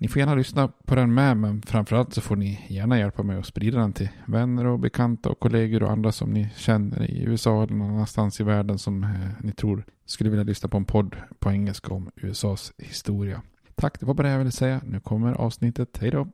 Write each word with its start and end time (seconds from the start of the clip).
Ni 0.00 0.08
får 0.08 0.20
gärna 0.20 0.34
lyssna 0.34 0.68
på 0.84 0.94
den 0.94 1.14
med, 1.14 1.36
men 1.36 1.62
framförallt 1.62 2.14
så 2.14 2.20
får 2.20 2.36
ni 2.36 2.66
gärna 2.68 2.98
hjälpa 2.98 3.22
mig 3.22 3.38
att 3.38 3.46
sprida 3.46 3.78
den 3.78 3.92
till 3.92 4.08
vänner 4.26 4.66
och 4.66 4.78
bekanta 4.78 5.28
och 5.28 5.40
kollegor 5.40 5.82
och 5.82 5.90
andra 5.90 6.12
som 6.12 6.30
ni 6.30 6.48
känner 6.56 7.10
i 7.10 7.22
USA 7.22 7.62
eller 7.62 7.74
någon 7.74 7.90
annanstans 7.90 8.40
i 8.40 8.44
världen 8.44 8.78
som 8.78 9.04
eh, 9.04 9.10
ni 9.40 9.52
tror 9.52 9.84
skulle 10.06 10.30
vilja 10.30 10.44
lyssna 10.44 10.68
på 10.68 10.76
en 10.76 10.84
podd 10.84 11.16
på 11.38 11.50
engelska 11.50 11.94
om 11.94 12.10
USAs 12.16 12.72
historia. 12.78 13.42
Tack, 13.74 14.00
det 14.00 14.06
var 14.06 14.14
bara 14.14 14.26
det 14.26 14.32
jag 14.32 14.38
ville 14.38 14.50
säga. 14.50 14.80
Nu 14.84 15.00
kommer 15.00 15.32
avsnittet. 15.32 15.98
Hej 16.00 16.10
då! 16.10 16.28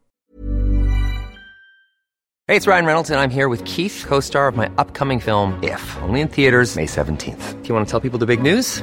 Hej, 2.49 2.59
det 2.59 2.67
är 2.67 2.71
Ryan 2.71 2.87
Reynolds 2.87 3.11
jag 3.11 3.25
är 3.25 3.29
här 3.29 3.49
med 3.49 3.69
Keith, 3.69 4.07
co-star 4.09 4.49
of 4.49 4.57
my 4.57 4.67
upcoming 4.67 5.21
film 5.21 5.53
If, 5.63 5.97
only 6.09 6.21
in 6.21 6.29
theaters 6.29 6.77
May 6.77 6.87
17th. 6.87 7.63
Do 7.63 7.69
you 7.69 7.75
want 7.75 7.89
to 7.89 8.01
tell 8.01 8.11
people 8.11 8.27
the 8.27 8.37
big 8.37 8.53
news? 8.53 8.83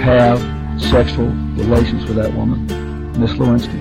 have 0.00 0.40
sexual 0.80 1.28
relations 1.58 2.08
with 2.08 2.16
that 2.22 2.34
woman, 2.34 2.66
Miss 3.20 3.38
Lewinsky. 3.38 3.78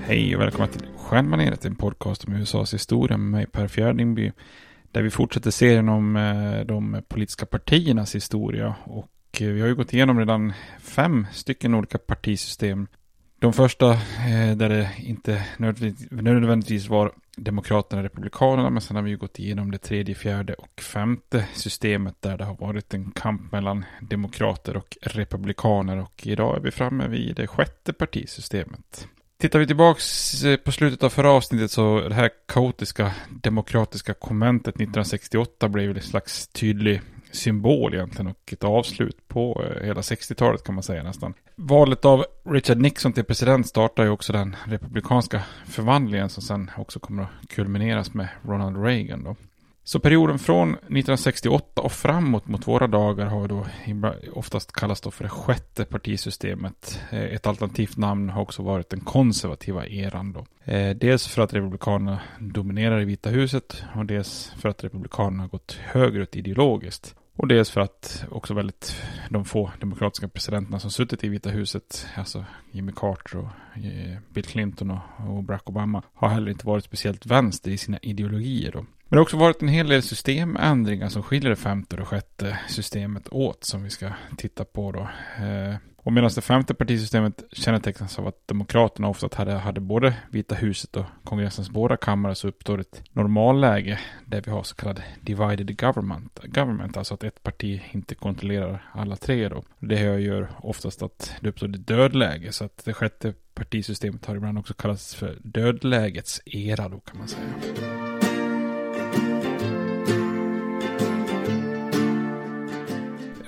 Hej 0.00 0.36
och 0.36 0.42
välkomna 0.42 0.66
till 0.66 0.86
Stjärnmaneret, 0.96 1.64
en 1.64 1.76
podcast 1.76 2.24
om 2.24 2.34
USAs 2.34 2.74
historia 2.74 3.16
med 3.16 3.30
mig 3.30 3.46
Per 3.46 3.68
Fjärdingby. 3.68 4.32
Där 4.92 5.02
vi 5.02 5.10
fortsätter 5.10 5.50
serien 5.50 5.88
om 5.88 6.16
eh, 6.16 6.66
de 6.66 7.02
politiska 7.08 7.46
partiernas 7.46 8.14
historia. 8.14 8.74
Och 8.84 9.08
eh, 9.40 9.48
vi 9.48 9.60
har 9.60 9.68
ju 9.68 9.74
gått 9.74 9.92
igenom 9.92 10.18
redan 10.18 10.52
fem 10.80 11.26
stycken 11.32 11.74
olika 11.74 11.98
partisystem. 11.98 12.86
De 13.42 13.52
första 13.52 13.90
eh, 13.92 14.56
där 14.56 14.68
det 14.68 14.90
inte 14.98 15.44
nödvändigtvis 16.10 16.88
var 16.88 17.12
Demokraterna 17.36 18.00
och 18.00 18.04
Republikanerna, 18.04 18.70
men 18.70 18.82
sen 18.82 18.96
har 18.96 19.02
vi 19.02 19.10
ju 19.10 19.16
gått 19.16 19.38
igenom 19.38 19.70
det 19.70 19.78
tredje, 19.78 20.14
fjärde 20.14 20.54
och 20.54 20.80
femte 20.80 21.44
systemet 21.54 22.14
där 22.20 22.38
det 22.38 22.44
har 22.44 22.54
varit 22.54 22.94
en 22.94 23.10
kamp 23.10 23.52
mellan 23.52 23.84
demokrater 24.00 24.76
och 24.76 24.96
republikaner 25.02 26.00
och 26.00 26.26
idag 26.26 26.56
är 26.56 26.60
vi 26.60 26.70
framme 26.70 27.08
vid 27.08 27.36
det 27.36 27.46
sjätte 27.46 27.92
partisystemet. 27.92 29.08
Tittar 29.38 29.58
vi 29.58 29.66
tillbaks 29.66 30.34
eh, 30.44 30.56
på 30.56 30.72
slutet 30.72 31.02
av 31.02 31.10
förra 31.10 31.30
avsnittet 31.30 31.70
så 31.70 32.08
det 32.08 32.14
här 32.14 32.30
kaotiska 32.48 33.12
demokratiska 33.42 34.14
konventet 34.14 34.74
1968 34.74 35.68
blev 35.68 35.96
en 35.96 36.02
slags 36.02 36.48
tydlig 36.48 37.00
symbol 37.32 37.94
egentligen 37.94 38.26
och 38.26 38.52
ett 38.52 38.64
avslut 38.64 39.28
på 39.28 39.64
eh, 39.64 39.86
hela 39.86 40.00
60-talet 40.00 40.64
kan 40.64 40.74
man 40.74 40.82
säga 40.82 41.02
nästan. 41.02 41.34
Valet 41.56 42.04
av 42.04 42.24
Richard 42.44 42.78
Nixon 42.78 43.12
till 43.12 43.24
president 43.24 43.66
startar 43.66 44.04
ju 44.04 44.10
också 44.10 44.32
den 44.32 44.56
republikanska 44.64 45.42
förvandlingen 45.66 46.28
som 46.28 46.42
sen 46.42 46.70
också 46.76 47.00
kommer 47.00 47.22
att 47.22 47.48
kulmineras 47.48 48.14
med 48.14 48.28
Ronald 48.42 48.84
Reagan 48.84 49.24
då. 49.24 49.36
Så 49.84 50.00
perioden 50.00 50.38
från 50.38 50.70
1968 50.70 51.80
och 51.80 51.92
framåt 51.92 52.48
mot 52.48 52.68
våra 52.68 52.86
dagar 52.86 53.26
har 53.26 53.48
då 53.48 53.66
oftast 54.32 54.72
kallats 54.72 55.00
då 55.00 55.10
för 55.10 55.24
det 55.24 55.30
sjätte 55.30 55.84
partisystemet. 55.84 57.00
Eh, 57.10 57.22
ett 57.22 57.46
alternativt 57.46 57.96
namn 57.96 58.30
har 58.30 58.42
också 58.42 58.62
varit 58.62 58.90
den 58.90 59.00
konservativa 59.00 59.86
eran 59.86 60.32
då. 60.32 60.72
Eh, 60.72 60.96
dels 60.96 61.26
för 61.26 61.42
att 61.42 61.54
republikanerna 61.54 62.20
dominerar 62.38 63.00
i 63.00 63.04
Vita 63.04 63.30
huset 63.30 63.84
och 63.94 64.06
dels 64.06 64.52
för 64.58 64.68
att 64.68 64.84
republikanerna 64.84 65.42
har 65.42 65.48
gått 65.48 65.72
högerut 65.72 66.36
ideologiskt. 66.36 67.14
Och 67.36 67.48
dels 67.48 67.70
för 67.70 67.80
att 67.80 68.24
också 68.30 68.54
väldigt 68.54 69.02
de 69.30 69.44
få 69.44 69.70
demokratiska 69.80 70.28
presidenterna 70.28 70.78
som 70.78 70.90
suttit 70.90 71.24
i 71.24 71.28
Vita 71.28 71.50
huset, 71.50 72.06
alltså 72.16 72.44
Jimmy 72.70 72.92
Carter 72.96 73.38
och 73.38 73.48
eh, 73.84 74.18
Bill 74.28 74.44
Clinton 74.44 74.98
och 75.28 75.44
Barack 75.44 75.68
Obama, 75.68 76.02
har 76.14 76.28
heller 76.28 76.50
inte 76.50 76.66
varit 76.66 76.84
speciellt 76.84 77.26
vänster 77.26 77.70
i 77.70 77.78
sina 77.78 77.98
ideologier. 78.02 78.72
Då. 78.72 78.78
Men 78.78 78.86
det 79.08 79.16
har 79.16 79.22
också 79.22 79.36
varit 79.36 79.62
en 79.62 79.68
hel 79.68 79.88
del 79.88 80.02
systemändringar 80.02 81.08
som 81.08 81.22
skiljer 81.22 81.50
det 81.50 81.56
femte 81.56 81.96
och 81.96 82.08
sjätte 82.08 82.58
systemet 82.68 83.28
åt 83.30 83.64
som 83.64 83.82
vi 83.82 83.90
ska 83.90 84.12
titta 84.36 84.64
på 84.64 84.92
då. 84.92 85.00
Eh, 85.44 85.76
och 86.04 86.12
medan 86.12 86.30
det 86.34 86.40
femte 86.40 86.74
partisystemet 86.74 87.44
kännetecknas 87.52 88.18
av 88.18 88.26
att 88.26 88.48
Demokraterna 88.48 89.08
ofta 89.08 89.28
hade, 89.32 89.52
hade 89.52 89.80
både 89.80 90.14
Vita 90.30 90.54
huset 90.54 90.96
och 90.96 91.04
kongressens 91.24 91.70
båda 91.70 91.96
kammare 91.96 92.34
så 92.34 92.48
uppstår 92.48 92.80
ett 92.80 93.02
normalläge 93.12 94.00
där 94.26 94.42
vi 94.44 94.50
har 94.50 94.62
så 94.62 94.74
kallad 94.74 95.02
divided 95.20 95.80
government. 95.80 96.40
government 96.44 96.96
alltså 96.96 97.14
att 97.14 97.24
ett 97.24 97.42
parti 97.42 97.82
inte 97.92 98.14
kontrollerar 98.14 98.84
alla 98.92 99.16
tre 99.16 99.48
då. 99.48 99.62
Det 99.78 99.96
här 99.96 100.18
gör 100.18 100.48
oftast 100.58 101.02
att 101.02 101.34
det 101.40 101.48
uppstår 101.48 101.68
ett 101.68 101.86
dödläge 101.86 102.52
så 102.52 102.64
att 102.64 102.84
det 102.84 102.92
sjätte 102.92 103.34
partisystemet 103.54 104.26
har 104.26 104.36
ibland 104.36 104.58
också 104.58 104.74
kallats 104.74 105.14
för 105.14 105.38
dödlägets 105.42 106.40
era 106.44 106.88
då 106.88 107.00
kan 107.00 107.18
man 107.18 107.28
säga. 107.28 108.01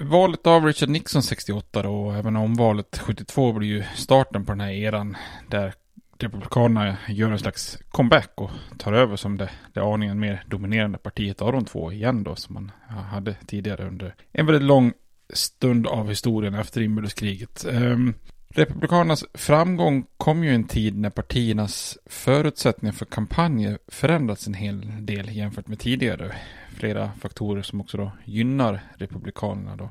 Valet 0.04 0.46
av 0.46 0.64
Richard 0.64 0.88
Nixon 0.88 1.22
68 1.22 1.82
då, 1.82 2.06
och 2.06 2.14
även 2.14 2.36
omvalet 2.36 2.98
72 2.98 3.52
blir 3.52 3.68
ju 3.68 3.84
starten 3.94 4.44
på 4.44 4.52
den 4.52 4.60
här 4.60 4.70
eran 4.70 5.16
där 5.50 5.74
Republikanerna 6.18 6.96
gör 7.08 7.30
en 7.30 7.38
slags 7.38 7.78
comeback 7.88 8.32
och 8.34 8.50
tar 8.78 8.92
över 8.92 9.16
som 9.16 9.36
det, 9.36 9.50
det 9.72 9.80
aningen 9.80 10.20
mer 10.20 10.44
dominerande 10.46 10.98
partiet 10.98 11.42
av 11.42 11.52
de 11.52 11.64
två 11.64 11.92
igen 11.92 12.24
då 12.24 12.36
som 12.36 12.54
man 12.54 12.70
hade 13.10 13.34
tidigare 13.46 13.86
under 13.88 14.14
en 14.32 14.46
väldigt 14.46 14.62
lång 14.62 14.92
stund 15.32 15.86
av 15.86 16.08
historien 16.08 16.54
efter 16.54 16.80
inbördeskriget. 16.80 17.64
Um, 17.68 18.14
Republikanernas 18.56 19.24
framgång 19.34 20.06
kom 20.16 20.44
ju 20.44 20.54
en 20.54 20.64
tid 20.64 20.98
när 20.98 21.10
partiernas 21.10 21.98
förutsättningar 22.06 22.92
för 22.92 23.04
kampanjer 23.04 23.78
förändrats 23.88 24.46
en 24.46 24.54
hel 24.54 25.06
del 25.06 25.36
jämfört 25.36 25.68
med 25.68 25.78
tidigare. 25.78 26.34
Flera 26.76 27.12
faktorer 27.20 27.62
som 27.62 27.80
också 27.80 27.96
då 27.96 28.12
gynnar 28.24 28.80
Republikanerna 28.96 29.76
då. 29.76 29.90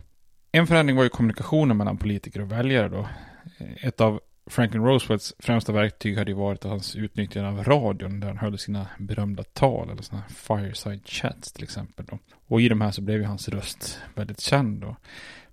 En 0.51 0.67
förändring 0.67 0.97
var 0.97 1.03
ju 1.03 1.09
kommunikationen 1.09 1.77
mellan 1.77 1.97
politiker 1.97 2.41
och 2.41 2.51
väljare 2.51 2.89
då. 2.89 3.07
Ett 3.81 4.01
av 4.01 4.19
Franklin 4.47 4.83
Roosevelts 4.83 5.33
främsta 5.39 5.71
verktyg 5.71 6.17
hade 6.17 6.31
ju 6.31 6.37
varit 6.37 6.63
hans 6.63 6.95
utnyttjande 6.95 7.49
av 7.49 7.63
radion 7.63 8.19
där 8.19 8.27
han 8.27 8.37
höll 8.37 8.57
sina 8.57 8.87
berömda 8.99 9.43
tal 9.43 9.89
eller 9.89 10.01
sådana 10.01 10.23
här 10.23 10.35
fireside 10.35 11.07
chats 11.07 11.53
till 11.53 11.63
exempel. 11.63 12.05
Då. 12.09 12.19
Och 12.47 12.61
i 12.61 12.69
de 12.69 12.81
här 12.81 12.91
så 12.91 13.01
blev 13.01 13.19
ju 13.19 13.25
hans 13.25 13.49
röst 13.49 13.99
väldigt 14.15 14.39
känd 14.39 14.81
då. 14.81 14.95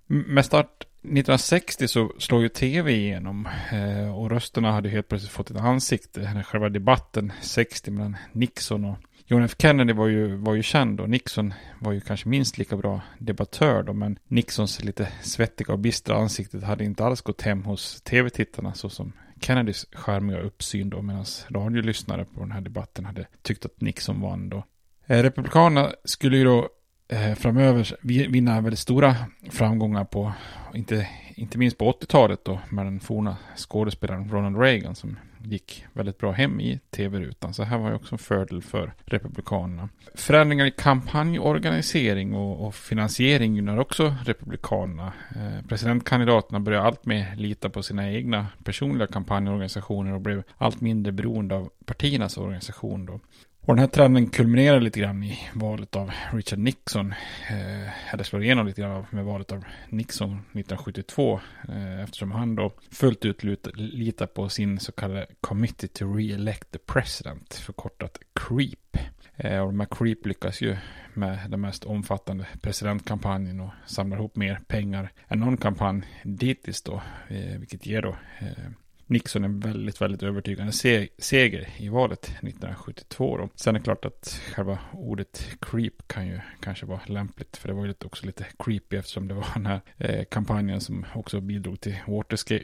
Med 0.07 0.45
start 0.45 0.85
1960 1.03 1.87
så 1.87 2.11
slår 2.17 2.41
ju 2.41 2.49
tv 2.49 2.91
igenom 2.91 3.47
eh, 3.71 4.17
och 4.17 4.29
rösterna 4.29 4.71
hade 4.71 4.89
helt 4.89 5.07
plötsligt 5.07 5.31
fått 5.31 5.51
ett 5.51 5.57
ansikte. 5.57 6.43
Själva 6.47 6.69
debatten 6.69 7.33
60 7.41 7.91
mellan 7.91 8.17
Nixon 8.31 8.85
och 8.85 8.97
John 9.25 9.43
F 9.43 9.55
Kennedy 9.57 9.93
var 9.93 10.07
ju, 10.07 10.35
var 10.35 10.55
ju 10.55 10.63
känd 10.63 10.99
och 10.99 11.09
Nixon 11.09 11.53
var 11.79 11.91
ju 11.91 12.01
kanske 12.01 12.29
minst 12.29 12.57
lika 12.57 12.77
bra 12.77 13.01
debattör 13.19 13.83
då, 13.83 13.93
men 13.93 14.19
Nixons 14.27 14.83
lite 14.83 15.07
svettiga 15.21 15.73
och 15.73 15.79
bistra 15.79 16.15
ansiktet 16.15 16.63
hade 16.63 16.83
inte 16.83 17.05
alls 17.05 17.21
gått 17.21 17.41
hem 17.41 17.63
hos 17.63 18.01
tv-tittarna 18.01 18.73
så 18.73 18.89
som 18.89 19.13
Kennedys 19.41 19.85
charmiga 19.91 20.39
uppsyn 20.39 20.89
då, 20.89 21.01
medan 21.01 21.25
radiolyssnare 21.49 22.25
på 22.25 22.39
den 22.39 22.51
här 22.51 22.61
debatten 22.61 23.05
hade 23.05 23.27
tyckt 23.41 23.65
att 23.65 23.81
Nixon 23.81 24.21
vann 24.21 24.49
då. 24.49 24.63
Eh, 25.05 25.23
republikanerna 25.23 25.91
skulle 26.03 26.37
ju 26.37 26.43
då 26.43 26.69
Eh, 27.11 27.35
framöver 27.35 27.97
vinna 28.27 28.61
väldigt 28.61 28.79
stora 28.79 29.15
framgångar 29.49 30.05
på, 30.05 30.33
inte, 30.73 31.07
inte 31.35 31.57
minst 31.57 31.77
på 31.77 31.91
80-talet 31.91 32.45
då, 32.45 32.59
med 32.69 32.85
den 32.85 32.99
forna 32.99 33.37
skådespelaren 33.57 34.29
Ronald 34.31 34.59
Reagan 34.59 34.95
som 34.95 35.17
gick 35.43 35.85
väldigt 35.93 36.17
bra 36.17 36.31
hem 36.31 36.59
i 36.59 36.79
tv-rutan. 36.89 37.53
Så 37.53 37.63
här 37.63 37.77
var 37.77 37.89
ju 37.89 37.95
också 37.95 38.15
en 38.15 38.19
fördel 38.19 38.61
för 38.61 38.93
Republikanerna. 39.05 39.89
Förändringar 40.15 40.65
i 40.65 40.71
kampanjorganisering 40.71 42.33
och, 42.33 42.67
och 42.67 42.75
finansiering 42.75 43.55
gynnar 43.55 43.77
också 43.77 44.15
Republikanerna. 44.25 45.13
Eh, 45.35 45.67
presidentkandidaterna 45.67 46.59
började 46.59 46.85
allt 46.85 47.05
mer 47.05 47.35
lita 47.35 47.69
på 47.69 47.83
sina 47.83 48.11
egna 48.11 48.47
personliga 48.63 49.07
kampanjorganisationer 49.07 50.13
och 50.13 50.21
blev 50.21 50.43
allt 50.57 50.81
mindre 50.81 51.11
beroende 51.11 51.55
av 51.55 51.69
partiernas 51.85 52.37
organisation. 52.37 53.05
Då. 53.05 53.19
Och 53.63 53.75
den 53.75 53.79
här 53.79 53.87
trenden 53.87 54.29
kulminerar 54.29 54.79
lite 54.79 54.99
grann 54.99 55.23
i 55.23 55.39
valet 55.53 55.95
av 55.95 56.11
Richard 56.31 56.59
Nixon. 56.59 57.13
Eh, 57.49 58.13
eller 58.13 58.23
slår 58.23 58.43
igenom 58.43 58.67
lite 58.67 58.81
grann 58.81 59.05
med 59.09 59.25
valet 59.25 59.51
av 59.51 59.63
Nixon 59.89 60.31
1972. 60.31 61.39
Eh, 61.69 62.01
eftersom 62.01 62.31
han 62.31 62.55
då 62.55 62.73
fullt 62.91 63.25
ut 63.25 63.43
litar 63.75 64.25
på 64.25 64.49
sin 64.49 64.79
så 64.79 64.91
kallade 64.91 65.27
Committee 65.41 65.87
to 65.87 66.05
Re-elect 66.05 66.71
the 66.71 66.79
President. 66.79 67.53
Förkortat 67.53 68.17
CREEP. 68.33 68.97
Eh, 69.35 69.59
och 69.59 69.67
de 69.67 69.79
här 69.79 69.87
CREEP 69.91 70.25
lyckas 70.25 70.61
ju 70.61 70.77
med 71.13 71.39
den 71.49 71.61
mest 71.61 71.83
omfattande 71.83 72.47
presidentkampanjen 72.61 73.59
och 73.59 73.71
samlar 73.85 74.17
ihop 74.17 74.35
mer 74.35 74.59
pengar 74.67 75.11
än 75.27 75.39
någon 75.39 75.57
kampanj 75.57 76.03
dittills 76.23 76.81
då. 76.81 77.01
Eh, 77.27 77.59
vilket 77.59 77.85
ger 77.85 78.01
då 78.01 78.15
eh, 78.39 78.71
Nixon 79.11 79.43
en 79.43 79.59
väldigt, 79.59 80.01
väldigt 80.01 80.23
övertygande 80.23 80.71
seger 81.17 81.67
i 81.77 81.89
valet 81.89 82.23
1972. 82.23 83.37
Då. 83.37 83.49
Sen 83.55 83.75
är 83.75 83.79
det 83.79 83.83
klart 83.83 84.05
att 84.05 84.41
själva 84.55 84.79
ordet 84.93 85.47
creep 85.61 86.07
kan 86.07 86.27
ju 86.27 86.39
kanske 86.59 86.85
vara 86.85 87.01
lämpligt. 87.05 87.57
För 87.57 87.67
det 87.67 87.73
var 87.73 87.85
ju 87.85 87.93
också 88.05 88.25
lite 88.25 88.45
creepy 88.59 88.97
eftersom 88.97 89.27
det 89.27 89.33
var 89.33 89.47
den 89.53 89.65
här 89.65 89.81
eh, 89.97 90.25
kampanjen 90.25 90.81
som 90.81 91.05
också 91.13 91.41
bidrog 91.41 91.81
till 91.81 91.97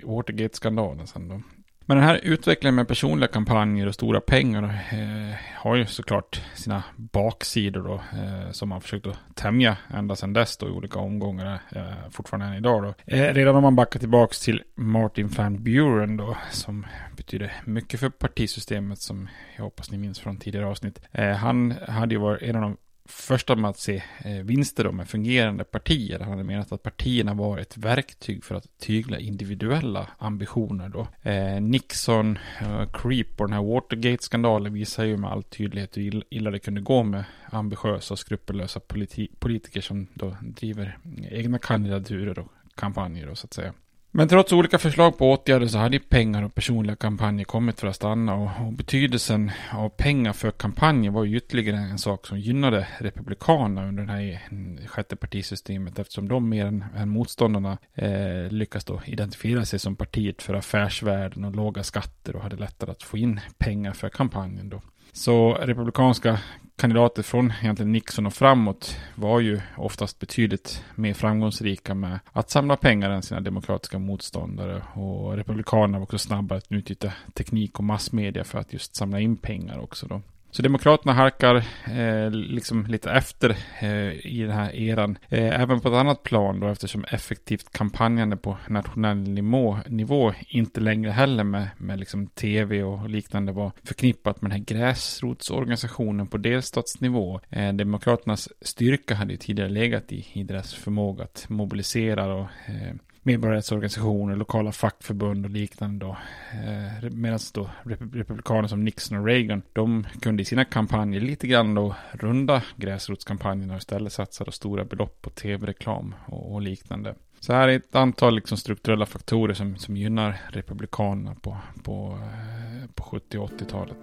Watergate-skandalen 0.03 1.07
sen 1.07 1.27
då. 1.27 1.41
Men 1.89 1.97
den 1.97 2.05
här 2.05 2.19
utvecklingen 2.23 2.75
med 2.75 2.87
personliga 2.87 3.27
kampanjer 3.27 3.87
och 3.87 3.93
stora 3.93 4.21
pengar 4.21 4.63
eh, 4.63 5.35
har 5.55 5.75
ju 5.75 5.85
såklart 5.85 6.41
sina 6.55 6.83
baksidor 6.95 7.83
då, 7.83 7.93
eh, 7.93 8.51
som 8.51 8.69
man 8.69 8.81
försökt 8.81 9.07
att 9.07 9.19
tämja 9.35 9.77
ända 9.93 10.15
sedan 10.15 10.33
dess 10.33 10.57
då 10.57 10.67
i 10.67 10.71
olika 10.71 10.99
omgångar, 10.99 11.59
eh, 11.75 12.09
fortfarande 12.11 12.45
än 12.45 12.53
idag 12.53 12.83
då. 12.83 12.93
Eh, 13.15 13.33
redan 13.33 13.55
om 13.55 13.63
man 13.63 13.75
backar 13.75 13.99
tillbaka 13.99 14.33
till 14.33 14.63
Martin 14.75 15.27
van 15.27 15.63
Buren 15.63 16.17
då, 16.17 16.37
som 16.51 16.85
betyder 17.17 17.53
mycket 17.65 17.99
för 17.99 18.09
partisystemet 18.09 18.99
som 18.99 19.29
jag 19.55 19.63
hoppas 19.63 19.91
ni 19.91 19.97
minns 19.97 20.19
från 20.19 20.37
tidigare 20.37 20.67
avsnitt. 20.67 21.01
Eh, 21.11 21.31
han 21.31 21.73
hade 21.87 22.15
ju 22.15 22.21
varit 22.21 22.41
en 22.41 22.55
av 22.55 22.61
de 22.61 22.77
första 23.07 23.55
med 23.55 23.69
att 23.69 23.79
se 23.79 24.03
eh, 24.25 24.31
vinster 24.31 24.83
då 24.83 24.91
med 24.91 25.09
fungerande 25.09 25.63
partier. 25.63 26.19
Han 26.19 26.29
hade 26.29 26.43
menat 26.43 26.71
att 26.71 26.83
partierna 26.83 27.33
var 27.33 27.57
ett 27.57 27.77
verktyg 27.77 28.43
för 28.43 28.55
att 28.55 28.77
tygla 28.77 29.19
individuella 29.19 30.07
ambitioner 30.17 30.89
då. 30.89 31.07
Eh, 31.29 31.61
Nixon, 31.61 32.39
eh, 32.61 32.91
Creep 32.93 33.41
och 33.41 33.47
den 33.47 33.53
här 33.53 33.73
Watergate-skandalen 33.73 34.73
visar 34.73 35.03
ju 35.03 35.17
med 35.17 35.31
all 35.31 35.43
tydlighet 35.43 35.97
hur 35.97 36.23
illa 36.29 36.51
det 36.51 36.59
kunde 36.59 36.81
gå 36.81 37.03
med 37.03 37.23
ambitiösa 37.49 38.13
och 38.13 38.19
skrupellösa 38.19 38.79
politi 38.79 39.27
politiker 39.39 39.81
som 39.81 40.07
då 40.13 40.37
driver 40.41 40.97
egna 41.29 41.59
kandidaturer 41.59 42.39
och 42.39 42.51
kampanjer 42.75 43.27
då 43.27 43.35
så 43.35 43.45
att 43.45 43.53
säga. 43.53 43.73
Men 44.17 44.27
trots 44.27 44.53
olika 44.53 44.77
förslag 44.77 45.17
på 45.17 45.31
åtgärder 45.31 45.67
så 45.67 45.77
hade 45.77 45.99
pengar 45.99 46.43
och 46.43 46.55
personliga 46.55 46.95
kampanjer 46.95 47.45
kommit 47.45 47.79
för 47.79 47.87
att 47.87 47.95
stanna 47.95 48.35
och, 48.35 48.67
och 48.67 48.73
betydelsen 48.73 49.51
av 49.73 49.89
pengar 49.89 50.33
för 50.33 50.51
kampanjer 50.51 51.11
var 51.11 51.23
ju 51.23 51.37
ytterligare 51.37 51.77
en 51.77 51.97
sak 51.97 52.27
som 52.27 52.39
gynnade 52.39 52.87
Republikanerna 52.99 53.87
under 53.87 54.03
det 54.03 54.11
här 54.11 54.87
sjätte 54.87 55.15
partisystemet 55.15 55.99
eftersom 55.99 56.27
de 56.27 56.49
mer 56.49 56.65
än, 56.65 56.85
än 56.95 57.09
motståndarna 57.09 57.77
eh, 57.93 58.51
lyckas 58.51 58.85
då 58.85 59.01
identifiera 59.05 59.65
sig 59.65 59.79
som 59.79 59.95
partiet 59.95 60.41
för 60.41 60.53
affärsvärlden 60.53 61.45
och 61.45 61.55
låga 61.55 61.83
skatter 61.83 62.35
och 62.35 62.41
hade 62.41 62.55
lättare 62.55 62.91
att 62.91 63.03
få 63.03 63.17
in 63.17 63.39
pengar 63.57 63.93
för 63.93 64.09
kampanjen 64.09 64.69
då. 64.69 64.81
Så 65.11 65.53
republikanska 65.53 66.39
kandidater 66.77 67.23
från 67.23 67.53
egentligen 67.61 67.91
Nixon 67.91 68.25
och 68.25 68.33
framåt 68.33 68.97
var 69.15 69.39
ju 69.39 69.61
oftast 69.77 70.19
betydligt 70.19 70.83
mer 70.95 71.13
framgångsrika 71.13 71.95
med 71.95 72.19
att 72.31 72.49
samla 72.49 72.75
pengar 72.75 73.09
än 73.09 73.21
sina 73.21 73.41
demokratiska 73.41 73.99
motståndare. 73.99 74.83
Och 74.93 75.37
republikanerna 75.37 75.97
var 75.97 76.03
också 76.03 76.17
snabbare 76.17 76.57
att 76.57 76.71
utnyttja 76.71 77.13
teknik 77.33 77.77
och 77.77 77.83
massmedia 77.83 78.43
för 78.43 78.59
att 78.59 78.73
just 78.73 78.95
samla 78.95 79.19
in 79.19 79.37
pengar 79.37 79.79
också 79.79 80.07
då. 80.07 80.21
Så 80.51 80.61
Demokraterna 80.61 81.13
halkar 81.13 81.55
eh, 81.85 82.31
liksom 82.31 82.85
lite 82.85 83.11
efter 83.11 83.49
eh, 83.81 84.25
i 84.25 84.41
den 84.41 84.51
här 84.51 84.75
eran. 84.75 85.17
Eh, 85.29 85.61
även 85.61 85.79
på 85.79 85.87
ett 85.87 85.93
annat 85.93 86.23
plan 86.23 86.59
då 86.59 86.67
eftersom 86.67 87.05
effektivt 87.05 87.71
kampanjande 87.71 88.37
på 88.37 88.57
nationell 88.67 89.17
nivå, 89.17 89.77
nivå 89.87 90.33
inte 90.47 90.81
längre 90.81 91.11
heller 91.11 91.43
med, 91.43 91.69
med 91.77 91.99
liksom 91.99 92.27
tv 92.27 92.83
och 92.83 93.09
liknande 93.09 93.51
var 93.51 93.71
förknippat 93.83 94.41
med 94.41 94.51
den 94.51 94.59
här 94.59 94.65
gräsrotsorganisationen 94.65 96.27
på 96.27 96.37
delstatsnivå. 96.37 97.39
Eh, 97.49 97.73
Demokraternas 97.73 98.49
styrka 98.61 99.15
hade 99.15 99.31
ju 99.31 99.37
tidigare 99.37 99.69
legat 99.69 100.11
i, 100.11 100.25
i 100.33 100.43
deras 100.43 100.73
förmåga 100.73 101.23
att 101.23 101.45
mobilisera 101.49 102.33
och 102.33 102.47
eh, 102.65 102.93
medborgarrättsorganisationer, 103.27 104.35
lokala 104.35 104.71
fackförbund 104.71 105.45
och 105.45 105.51
liknande 105.51 106.05
då. 106.05 106.17
Eh, 106.53 107.09
Medan 107.11 107.39
då 107.53 107.69
republikaner 108.13 108.67
som 108.67 108.83
Nixon 108.83 109.17
och 109.17 109.25
Reagan, 109.25 109.61
de 109.73 110.07
kunde 110.21 110.41
i 110.41 110.45
sina 110.45 110.65
kampanjer 110.65 111.21
lite 111.21 111.47
grann 111.47 111.75
då 111.75 111.95
runda 112.11 112.63
gräsrotskampanjerna 112.75 113.73
och 113.73 113.79
istället 113.79 114.13
satsa 114.13 114.43
då 114.43 114.51
stora 114.51 114.85
belopp 114.85 115.21
på 115.21 115.29
tv-reklam 115.29 116.15
och, 116.25 116.53
och, 116.53 116.61
liknande. 116.61 117.15
Så 117.39 117.53
här 117.53 117.67
är 117.67 117.75
ett 117.75 117.95
antal 117.95 118.35
liksom 118.35 118.57
strukturella 118.57 119.05
faktorer 119.05 119.53
som, 119.53 119.77
som 119.77 119.97
gynnar 119.97 120.41
republikanerna 120.49 121.35
på, 121.35 121.57
på, 121.83 122.19
eh, 122.21 122.89
på 122.95 123.03
70 123.03 123.37
och 123.37 123.49
80-talet. 123.49 123.97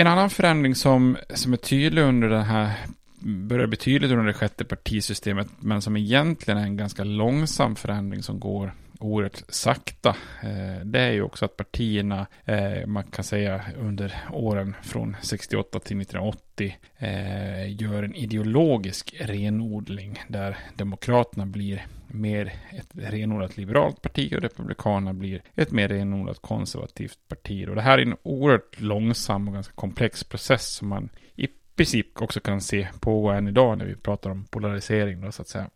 En 0.00 0.06
annan 0.06 0.30
förändring 0.30 0.74
som, 0.74 1.16
som 1.34 1.52
är 1.52 1.56
tydlig 1.56 2.02
under 2.02 2.28
den 2.28 2.44
här 2.44 2.72
börjar 3.18 3.66
bli 3.66 3.76
tydligt 3.76 4.10
under 4.10 4.24
det 4.24 4.32
sjätte 4.32 4.64
partisystemet 4.64 5.48
men 5.58 5.82
som 5.82 5.96
egentligen 5.96 6.58
är 6.58 6.62
en 6.62 6.76
ganska 6.76 7.04
långsam 7.04 7.76
förändring 7.76 8.22
som 8.22 8.40
går 8.40 8.72
oerhört 8.98 9.42
sakta. 9.48 10.08
Eh, 10.42 10.84
det 10.84 11.00
är 11.00 11.10
ju 11.12 11.22
också 11.22 11.44
att 11.44 11.56
partierna, 11.56 12.26
eh, 12.44 12.86
man 12.86 13.04
kan 13.04 13.24
säga 13.24 13.60
under 13.78 14.14
åren 14.32 14.74
från 14.82 15.16
68 15.22 15.78
till 15.78 15.96
1980, 15.96 16.76
eh, 16.98 17.82
gör 17.82 18.02
en 18.02 18.14
ideologisk 18.14 19.14
renodling 19.20 20.22
där 20.28 20.56
Demokraterna 20.76 21.46
blir 21.46 21.86
mer 22.12 22.52
ett 22.70 22.88
renodlat 22.92 23.56
liberalt 23.56 24.02
parti 24.02 24.34
och 24.36 24.42
Republikanerna 24.42 25.14
blir 25.14 25.42
ett 25.54 25.70
mer 25.70 25.88
renodlat 25.88 26.42
konservativt 26.42 27.18
parti. 27.28 27.68
Och 27.68 27.74
det 27.74 27.82
här 27.82 27.98
är 27.98 28.02
en 28.02 28.16
oerhört 28.22 28.80
långsam 28.80 29.48
och 29.48 29.54
ganska 29.54 29.74
komplex 29.74 30.24
process 30.24 30.66
som 30.74 30.88
man 30.88 31.08
i 31.36 31.48
princip 31.76 32.22
också 32.22 32.40
kan 32.40 32.60
se 32.60 32.88
på 33.00 33.30
än 33.30 33.48
idag 33.48 33.78
när 33.78 33.84
vi 33.84 33.94
pratar 33.94 34.30
om 34.30 34.44
polarisering 34.44 35.20
då, 35.20 35.32
så 35.32 35.42
att 35.42 35.48
säga. 35.48 35.70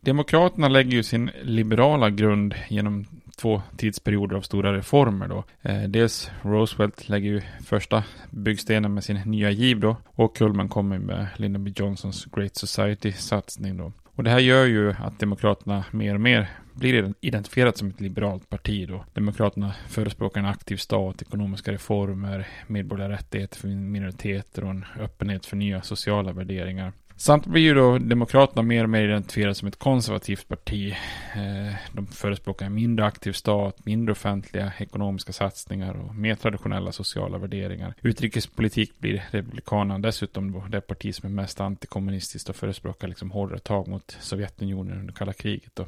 Demokraterna 0.00 0.68
lägger 0.68 0.90
ju 0.90 1.02
sin 1.02 1.30
liberala 1.42 2.10
grund 2.10 2.54
genom 2.68 3.06
två 3.36 3.62
tidsperioder 3.76 4.36
av 4.36 4.40
stora 4.40 4.76
reformer 4.76 5.28
då. 5.28 5.44
Eh, 5.62 5.82
dels 5.82 6.30
Roosevelt 6.42 7.08
lägger 7.08 7.30
ju 7.30 7.40
första 7.64 8.04
byggstenen 8.30 8.94
med 8.94 9.04
sin 9.04 9.20
nya 9.24 9.50
giv 9.50 9.80
då 9.80 9.96
och 10.04 10.36
Kullman 10.36 10.68
kommer 10.68 10.98
med 10.98 11.26
Lyndon 11.36 11.64
B. 11.64 11.72
Johnsons 11.76 12.24
Great 12.24 12.56
Society-satsning 12.56 13.76
då. 13.76 13.92
Och 14.14 14.24
det 14.24 14.30
här 14.30 14.38
gör 14.38 14.66
ju 14.66 14.92
att 14.92 15.18
Demokraterna 15.18 15.84
mer 15.90 16.14
och 16.14 16.20
mer 16.20 16.50
blir 16.74 17.14
identifierat 17.20 17.76
som 17.76 17.88
ett 17.88 18.00
liberalt 18.00 18.50
parti 18.50 18.88
då. 18.88 19.04
Demokraterna 19.12 19.74
förespråkar 19.88 20.40
en 20.40 20.46
aktiv 20.46 20.76
stat, 20.76 21.22
ekonomiska 21.22 21.72
reformer, 21.72 22.48
medborgerliga 22.66 23.18
rättigheter 23.18 23.58
för 23.58 23.68
minoriteter 23.68 24.64
och 24.64 24.70
en 24.70 24.84
öppenhet 25.00 25.46
för 25.46 25.56
nya 25.56 25.82
sociala 25.82 26.32
värderingar. 26.32 26.92
Samtidigt 27.22 27.52
blir 27.52 27.62
ju 27.62 27.74
då 27.74 27.98
Demokraterna 27.98 28.62
mer 28.62 28.84
och 28.84 28.90
mer 28.90 29.04
identifierade 29.04 29.54
som 29.54 29.68
ett 29.68 29.78
konservativt 29.78 30.48
parti. 30.48 30.96
Eh, 31.34 31.74
de 31.92 32.06
förespråkar 32.06 32.66
en 32.66 32.74
mindre 32.74 33.06
aktiv 33.06 33.32
stat, 33.32 33.86
mindre 33.86 34.12
offentliga 34.12 34.72
ekonomiska 34.78 35.32
satsningar 35.32 35.94
och 35.94 36.14
mer 36.14 36.34
traditionella 36.34 36.92
sociala 36.92 37.38
värderingar. 37.38 37.94
Utrikespolitik 38.02 38.98
blir 38.98 39.24
Republikanerna 39.30 39.98
dessutom 39.98 40.70
det 40.70 40.80
parti 40.80 41.14
som 41.14 41.26
är 41.26 41.42
mest 41.42 41.60
antikommunistiskt 41.60 42.48
och 42.48 42.56
förespråkar 42.56 43.08
liksom 43.08 43.30
hårdare 43.30 43.58
tag 43.58 43.88
mot 43.88 44.16
Sovjetunionen 44.20 44.98
under 44.98 45.14
kalla 45.14 45.32
kriget. 45.32 45.70
Då. 45.74 45.86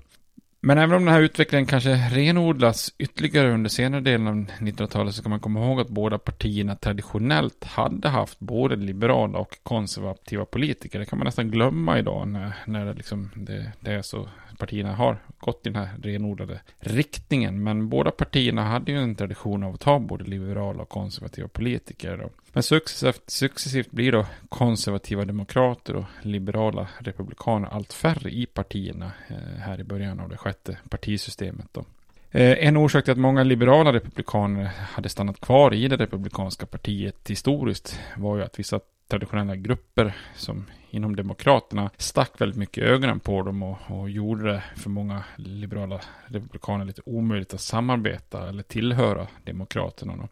Men 0.66 0.78
även 0.78 0.96
om 0.96 1.04
den 1.04 1.14
här 1.14 1.20
utvecklingen 1.20 1.66
kanske 1.66 1.90
renodlas 1.94 2.94
ytterligare 2.98 3.52
under 3.52 3.70
senare 3.70 4.00
delen 4.00 4.28
av 4.28 4.34
1900-talet 4.34 5.14
så 5.14 5.22
kan 5.22 5.30
man 5.30 5.40
komma 5.40 5.60
ihåg 5.64 5.80
att 5.80 5.88
båda 5.88 6.18
partierna 6.18 6.76
traditionellt 6.76 7.64
hade 7.64 8.08
haft 8.08 8.38
både 8.38 8.76
liberala 8.76 9.38
och 9.38 9.58
konservativa 9.62 10.44
politiker. 10.44 10.98
Det 10.98 11.04
kan 11.04 11.18
man 11.18 11.26
nästan 11.26 11.50
glömma 11.50 11.98
idag 11.98 12.28
när, 12.28 12.52
när 12.66 12.86
det, 12.86 12.92
liksom 12.92 13.30
det, 13.34 13.72
det 13.80 13.92
är 13.92 14.02
så 14.02 14.28
partierna 14.58 14.94
har 14.94 15.18
gått 15.44 15.66
i 15.66 15.70
den 15.70 15.86
här 15.86 15.96
renodlade 16.02 16.60
riktningen. 16.78 17.62
Men 17.62 17.88
båda 17.88 18.10
partierna 18.10 18.64
hade 18.64 18.92
ju 18.92 18.98
en 18.98 19.14
tradition 19.14 19.64
av 19.64 19.74
att 19.74 19.82
ha 19.82 19.98
både 19.98 20.24
liberala 20.24 20.82
och 20.82 20.88
konservativa 20.88 21.48
politiker. 21.48 22.16
Då. 22.16 22.30
Men 22.52 22.62
successivt, 22.62 23.30
successivt 23.30 23.90
blir 23.90 24.12
då 24.12 24.26
konservativa 24.48 25.24
demokrater 25.24 25.96
och 25.96 26.04
liberala 26.22 26.88
republikaner 26.98 27.68
allt 27.68 27.92
färre 27.92 28.30
i 28.30 28.46
partierna 28.46 29.12
eh, 29.28 29.58
här 29.58 29.80
i 29.80 29.84
början 29.84 30.20
av 30.20 30.28
det 30.28 30.36
sjätte 30.36 30.78
partisystemet. 30.88 31.66
Då. 31.72 31.84
Eh, 32.30 32.66
en 32.66 32.76
orsak 32.76 33.04
till 33.04 33.12
att 33.12 33.18
många 33.18 33.42
liberala 33.42 33.92
republikaner 33.92 34.64
hade 34.64 35.08
stannat 35.08 35.40
kvar 35.40 35.74
i 35.74 35.88
det 35.88 35.96
republikanska 35.96 36.66
partiet 36.66 37.30
historiskt 37.30 38.00
var 38.16 38.36
ju 38.36 38.42
att 38.42 38.58
vissa 38.58 38.80
traditionella 39.08 39.56
grupper 39.56 40.16
som 40.36 40.64
inom 40.90 41.16
Demokraterna 41.16 41.90
stack 41.96 42.40
väldigt 42.40 42.58
mycket 42.58 42.84
ögonen 42.84 43.20
på 43.20 43.42
dem 43.42 43.62
och, 43.62 43.78
och 43.88 44.10
gjorde 44.10 44.52
det 44.52 44.62
för 44.76 44.90
många 44.90 45.24
liberala 45.36 46.00
republikaner 46.26 46.84
lite 46.84 47.02
omöjligt 47.06 47.54
att 47.54 47.60
samarbeta 47.60 48.48
eller 48.48 48.62
tillhöra 48.62 49.26
Demokraterna. 49.44 50.28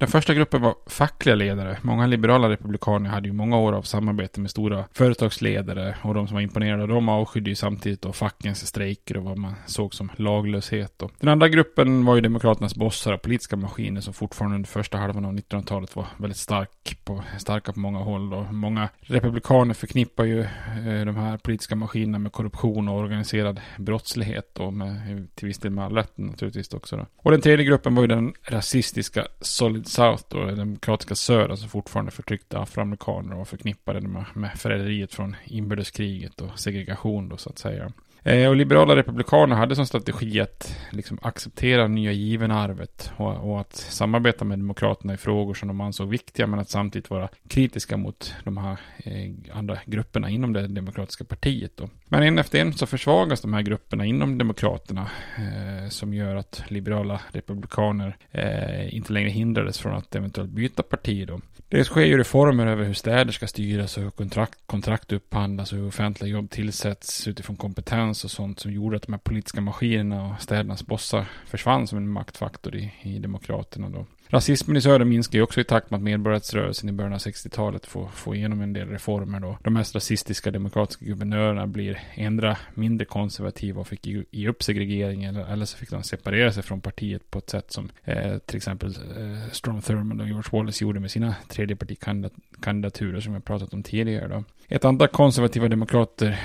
Den 0.00 0.08
första 0.08 0.34
gruppen 0.34 0.62
var 0.62 0.74
fackliga 0.86 1.34
ledare. 1.34 1.78
Många 1.82 2.06
liberala 2.06 2.50
republikaner 2.50 3.10
hade 3.10 3.28
ju 3.28 3.32
många 3.32 3.58
år 3.58 3.72
av 3.72 3.82
samarbete 3.82 4.40
med 4.40 4.50
stora 4.50 4.84
företagsledare 4.92 5.96
och 6.02 6.14
de 6.14 6.26
som 6.26 6.34
var 6.34 6.40
imponerade 6.40 6.82
av 6.82 6.88
dem 6.88 7.08
avskydde 7.08 7.50
ju 7.50 7.56
samtidigt 7.56 8.02
då 8.02 8.12
fackens 8.12 8.66
strejker 8.66 9.16
och 9.16 9.24
vad 9.24 9.38
man 9.38 9.54
såg 9.66 9.94
som 9.94 10.10
laglöshet. 10.16 10.94
Då. 10.96 11.10
Den 11.20 11.28
andra 11.28 11.48
gruppen 11.48 12.04
var 12.04 12.14
ju 12.14 12.20
demokraternas 12.20 12.74
bossar 12.74 13.12
och 13.12 13.22
politiska 13.22 13.56
maskiner 13.56 14.00
som 14.00 14.14
fortfarande 14.14 14.54
under 14.54 14.68
första 14.68 14.98
halvan 14.98 15.24
av 15.24 15.32
1900-talet 15.32 15.96
var 15.96 16.06
väldigt 16.16 16.38
stark 16.38 16.98
på, 17.04 17.22
starka 17.38 17.72
på 17.72 17.80
många 17.80 17.98
håll. 17.98 18.30
Då. 18.30 18.46
Många 18.50 18.88
republikaner 19.00 19.74
förknippar 19.74 20.24
ju 20.24 20.40
eh, 20.40 21.04
de 21.06 21.16
här 21.16 21.36
politiska 21.36 21.76
maskinerna 21.76 22.18
med 22.18 22.32
korruption 22.32 22.88
och 22.88 22.98
organiserad 22.98 23.60
brottslighet 23.76 24.58
och 24.58 24.72
med, 24.72 25.28
till 25.34 25.48
viss 25.48 25.58
del 25.58 25.72
med 25.72 25.84
all 25.84 25.94
rätt 25.94 26.18
naturligtvis 26.18 26.74
också. 26.74 26.96
Då. 26.96 27.06
Och 27.16 27.30
den 27.30 27.40
tredje 27.40 27.64
gruppen 27.64 27.94
var 27.94 28.02
ju 28.02 28.08
den 28.08 28.32
rasistiska 28.42 29.26
solid 29.40 29.89
South 29.90 30.24
då, 30.28 30.44
den 30.44 30.56
demokratiska 30.56 31.14
södern 31.14 31.44
som 31.44 31.50
alltså 31.50 31.68
fortfarande 31.68 32.10
förtryckte 32.10 32.58
afroamerikaner 32.58 33.32
och 33.32 33.38
var 33.38 33.44
förknippade 33.44 34.00
med, 34.00 34.24
med 34.34 34.50
förräderiet 34.58 35.14
från 35.14 35.36
inbördeskriget 35.44 36.40
och 36.40 36.58
segregation 36.58 37.28
då 37.28 37.36
så 37.36 37.50
att 37.50 37.58
säga. 37.58 37.92
Eh, 38.22 38.48
och 38.48 38.56
liberala 38.56 38.96
republikaner 38.96 39.56
hade 39.56 39.76
som 39.76 39.86
strategi 39.86 40.40
att 40.40 40.76
liksom 40.90 41.18
acceptera 41.22 41.88
nya 41.88 42.12
given 42.12 42.50
arvet 42.50 43.12
och, 43.16 43.50
och, 43.50 43.60
att 43.60 43.76
samarbeta 43.76 44.44
med 44.44 44.58
demokraterna 44.58 45.14
i 45.14 45.16
frågor 45.16 45.54
som 45.54 45.68
de 45.68 45.80
ansåg 45.80 46.08
viktiga 46.08 46.46
men 46.46 46.58
att 46.58 46.70
samtidigt 46.70 47.10
vara 47.10 47.28
kritiska 47.48 47.96
mot 47.96 48.34
de 48.44 48.56
här 48.56 48.80
eh, 48.98 49.56
andra 49.58 49.78
grupperna 49.86 50.30
inom 50.30 50.52
det 50.52 50.66
demokratiska 50.66 51.24
partiet. 51.24 51.76
Då. 51.76 51.88
Men 52.12 52.22
en 52.22 52.38
efter 52.38 52.60
en 52.60 52.72
så 52.72 52.86
försvagas 52.86 53.40
de 53.40 53.54
här 53.54 53.62
grupperna 53.62 54.04
inom 54.04 54.38
demokraterna 54.38 55.10
eh, 55.36 55.88
som 55.88 56.14
gör 56.14 56.36
att 56.36 56.62
liberala 56.68 57.20
republikaner 57.32 58.16
eh, 58.30 58.94
inte 58.94 59.12
längre 59.12 59.28
hindrades 59.28 59.78
från 59.78 59.94
att 59.94 60.14
eventuellt 60.14 60.50
byta 60.50 60.82
parti. 60.82 61.28
Då. 61.28 61.40
Det 61.68 61.84
sker 61.84 62.04
ju 62.04 62.18
reformer 62.18 62.66
över 62.66 62.84
hur 62.84 62.94
städer 62.94 63.32
ska 63.32 63.46
styras 63.46 63.96
och 63.96 64.02
hur 64.02 64.10
kontrakt, 64.10 64.58
kontrakt 64.66 65.12
upphandlas 65.12 65.72
och 65.72 65.78
hur 65.78 65.88
offentliga 65.88 66.30
jobb 66.30 66.50
tillsätts 66.50 67.28
utifrån 67.28 67.56
kompetens 67.56 68.24
och 68.24 68.30
sånt 68.30 68.60
som 68.60 68.72
gjorde 68.72 68.96
att 68.96 69.02
de 69.02 69.12
här 69.12 69.20
politiska 69.20 69.60
maskinerna 69.60 70.26
och 70.26 70.42
städernas 70.42 70.86
bossar 70.86 71.26
försvann 71.46 71.86
som 71.86 71.98
en 71.98 72.08
maktfaktor 72.08 72.76
i, 72.76 72.92
i 73.02 73.18
demokraterna 73.18 73.88
då. 73.88 74.06
Rasismen 74.32 74.76
i 74.76 74.80
söder 74.80 75.04
minskar 75.04 75.38
ju 75.38 75.42
också 75.42 75.60
i 75.60 75.64
takt 75.64 75.90
med 75.90 75.98
att 75.98 76.04
medborgarrättsrörelsen 76.04 76.88
i 76.88 76.92
början 76.92 77.12
av 77.12 77.18
60-talet 77.18 77.86
får, 77.86 78.08
får 78.08 78.36
igenom 78.36 78.60
en 78.60 78.72
del 78.72 78.88
reformer 78.88 79.40
då. 79.40 79.58
De 79.62 79.74
mest 79.74 79.94
rasistiska 79.94 80.50
demokratiska 80.50 81.04
guvernörerna 81.04 81.66
blir 81.66 82.00
ändra 82.14 82.56
mindre 82.74 83.04
konservativa 83.04 83.80
och 83.80 83.88
fick 83.88 84.06
ge 84.30 84.48
upp 84.48 84.62
segregeringen 84.62 85.36
eller, 85.36 85.52
eller 85.52 85.64
så 85.64 85.76
fick 85.76 85.90
de 85.90 86.02
separera 86.02 86.52
sig 86.52 86.62
från 86.62 86.80
partiet 86.80 87.30
på 87.30 87.38
ett 87.38 87.50
sätt 87.50 87.72
som 87.72 87.90
eh, 88.04 88.38
till 88.38 88.56
exempel 88.56 88.88
eh, 88.88 89.52
Strom 89.52 89.82
Thurmond 89.82 90.20
och 90.20 90.26
George 90.26 90.50
Wallace 90.52 90.84
gjorde 90.84 91.00
med 91.00 91.10
sina 91.10 91.34
tredjepartikandidaturer 91.48 93.20
som 93.20 93.32
jag 93.32 93.44
pratat 93.44 93.74
om 93.74 93.82
tidigare 93.82 94.28
då. 94.28 94.44
Ett 94.72 94.84
antal 94.84 95.08
konservativa 95.08 95.68
demokrater, 95.68 96.40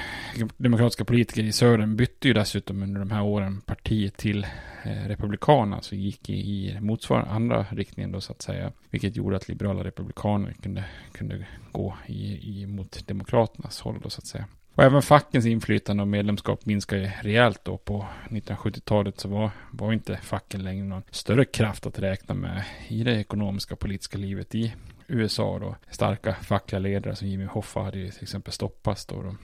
demokratiska 0.58 1.06
politiker 1.06 1.44
i 1.44 1.52
södern 1.52 1.96
bytte 1.96 2.28
ju 2.28 2.34
dessutom 2.34 2.84
under 2.84 3.00
de 3.00 3.12
här 3.12 3.24
åren 3.24 3.62
partiet 3.62 4.18
till 4.18 4.48
eh, 4.84 5.08
republikanerna, 5.08 5.82
så 5.82 5.96
gick 5.96 6.30
i, 6.30 6.34
i 6.34 6.78
motsvarande 6.82 7.32
andra 7.32 7.66
riktningen 7.72 8.12
då 8.12 8.22
så 8.22 8.32
att 8.32 8.42
säga. 8.42 8.72
Vilket 8.90 9.16
gjorde 9.16 9.36
att 9.36 9.48
liberala 9.48 9.84
republikaner 9.84 10.54
kunde, 10.54 10.84
kunde 11.12 11.46
gå 11.72 11.98
i, 12.06 12.62
i, 12.62 12.66
mot 12.66 13.08
demokraternas 13.08 13.82
håll 13.82 14.00
då 14.04 14.10
så 14.10 14.20
att 14.20 14.28
säga. 14.28 14.46
Och 14.76 14.84
även 14.84 15.02
fackens 15.02 15.46
inflytande 15.46 16.04
och 16.04 16.08
medlemskap 16.08 16.66
minskade 16.66 17.14
rejält 17.22 17.60
då. 17.64 17.78
På 17.78 18.06
1970-talet 18.30 19.20
så 19.20 19.30
var, 19.30 19.52
var 19.72 19.94
inte 19.94 20.18
facken 20.18 20.64
längre 20.64 20.86
någon 20.86 21.04
större 21.12 21.46
kraft 21.46 21.86
att 21.86 22.00
räkna 22.00 22.36
med 22.36 22.64
i 22.88 23.04
det 23.04 23.20
ekonomiska 23.20 23.74
och 23.74 23.80
politiska 23.80 24.18
livet 24.18 24.56
i 24.56 24.74
USA 25.08 25.60
då. 25.60 25.76
Starka 25.90 26.34
fackliga 26.34 26.80
ledare 26.80 27.16
som 27.16 27.28
Jimmy 27.28 27.46
Hoffa 27.46 27.80
hade 27.80 27.98
ju 27.98 28.10
till 28.10 28.24
exempel 28.24 28.54
stoppats 28.54 29.06
då. 29.06 29.22
då. 29.22 29.36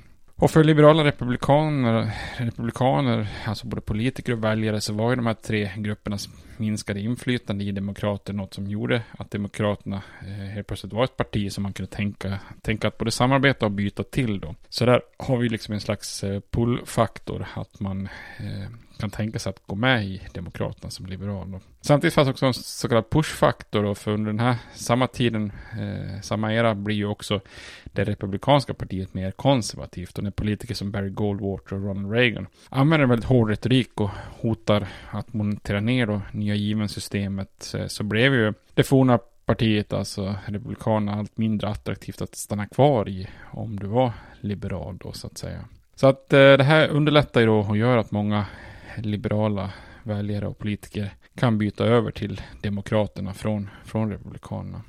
Och 0.42 0.52
för 0.52 0.64
liberala 0.64 1.04
republikaner, 1.04 2.12
republikaner, 2.38 3.28
alltså 3.46 3.68
både 3.68 3.82
politiker 3.82 4.34
och 4.34 4.44
väljare, 4.44 4.82
så 4.82 4.94
var 4.94 5.10
ju 5.10 5.16
de 5.16 5.26
här 5.26 5.34
tre 5.34 5.72
gruppernas 5.78 6.30
minskade 6.58 7.00
inflytande 7.00 7.64
i 7.64 7.72
demokrater 7.72 8.34
något 8.34 8.54
som 8.54 8.68
gjorde 8.68 9.02
att 9.12 9.32
demokraterna 9.32 10.02
eh, 10.22 10.28
helt 10.28 10.68
plötsligt 10.68 10.94
var 10.94 11.04
ett 11.04 11.18
parti 11.18 11.52
som 11.52 11.64
man 11.64 11.74
kunde 11.74 11.92
tänka, 11.92 12.40
tänka 12.62 12.88
att 12.88 12.98
både 12.98 13.12
samarbeta 13.12 13.66
och 13.66 13.72
byta 13.72 14.04
till 14.04 14.40
då. 14.40 14.56
Så 14.70 14.86
där 14.86 15.02
har 15.18 15.38
vi 15.38 15.50
liksom 15.50 15.74
en 15.74 15.82
slags 15.82 16.24
eh, 16.24 16.42
pull-faktor, 16.52 17.48
att 17.54 17.80
man 17.80 18.10
eh, 18.38 18.70
kan 19.02 19.10
tänka 19.10 19.40
sig 19.40 19.50
att 19.50 19.62
gå 19.66 19.76
med 19.76 20.06
i 20.06 20.22
Demokraterna 20.34 20.90
som 20.90 21.06
liberal. 21.06 21.52
Då. 21.52 21.60
Samtidigt 21.82 22.14
fanns 22.14 22.30
också 22.30 22.46
en 22.46 22.54
så 22.54 22.88
kallad 22.88 23.10
push-faktor 23.10 23.84
och 23.84 23.98
för 23.98 24.12
under 24.12 24.32
den 24.32 24.40
här 24.40 24.56
samma 24.74 25.08
tiden, 25.08 25.52
eh, 25.80 26.22
samma 26.22 26.54
era 26.54 26.76
blir 26.76 26.96
ju 26.96 27.06
också 27.06 27.42
det 27.84 28.04
republikanska 28.04 28.74
partiet 28.74 29.14
mer 29.14 29.32
konservativt 29.32 30.18
och 30.18 30.24
när 30.24 30.32
politiker 30.32 30.76
som 30.76 30.92
Barry 30.92 31.10
Goldwater 31.10 31.76
och 31.76 31.84
Ronald 31.84 32.12
Reagan 32.12 32.48
använder 32.70 33.08
väldigt 33.08 33.30
hård 33.30 33.50
retorik 33.50 34.02
och 34.02 34.10
hotar 34.42 34.88
att 35.12 35.34
montera 35.34 35.80
ner 35.80 36.06
då 36.08 36.22
nya 36.32 36.56
given-systemet 36.56 37.74
eh, 37.78 37.88
så 37.88 38.04
blev 38.04 38.34
ju 38.34 38.54
det 38.74 38.84
forna 38.84 39.20
partiet, 39.46 39.94
alltså 39.94 40.36
Republikanerna, 40.46 41.18
allt 41.18 41.38
mindre 41.38 41.70
attraktivt 41.70 42.22
att 42.22 42.36
stanna 42.36 42.68
kvar 42.68 43.10
i 43.10 43.28
om 43.52 43.80
du 43.80 43.88
var 43.88 44.12
liberal 44.42 44.98
då 44.98 45.12
så 45.12 45.28
att 45.28 45.38
säga. 45.38 45.66
Så 45.96 46.08
att 46.08 46.34
eh, 46.34 46.40
det 46.40 46.64
här 46.64 46.88
underlättar 46.88 47.42
ju 47.42 47.48
då 47.48 47.60
och 47.60 47.78
gör 47.78 47.98
att 47.98 48.12
många 48.12 48.46
liberala 48.98 49.70
väljare 50.04 50.48
och 50.48 50.58
politiker 50.58 51.14
kan 51.36 51.58
byta 51.58 51.86
över 51.86 52.12
till 52.12 52.42
Demokraterna 52.62 53.34
från, 53.34 53.70
från 53.86 54.12
Republikanerna. 54.12 54.82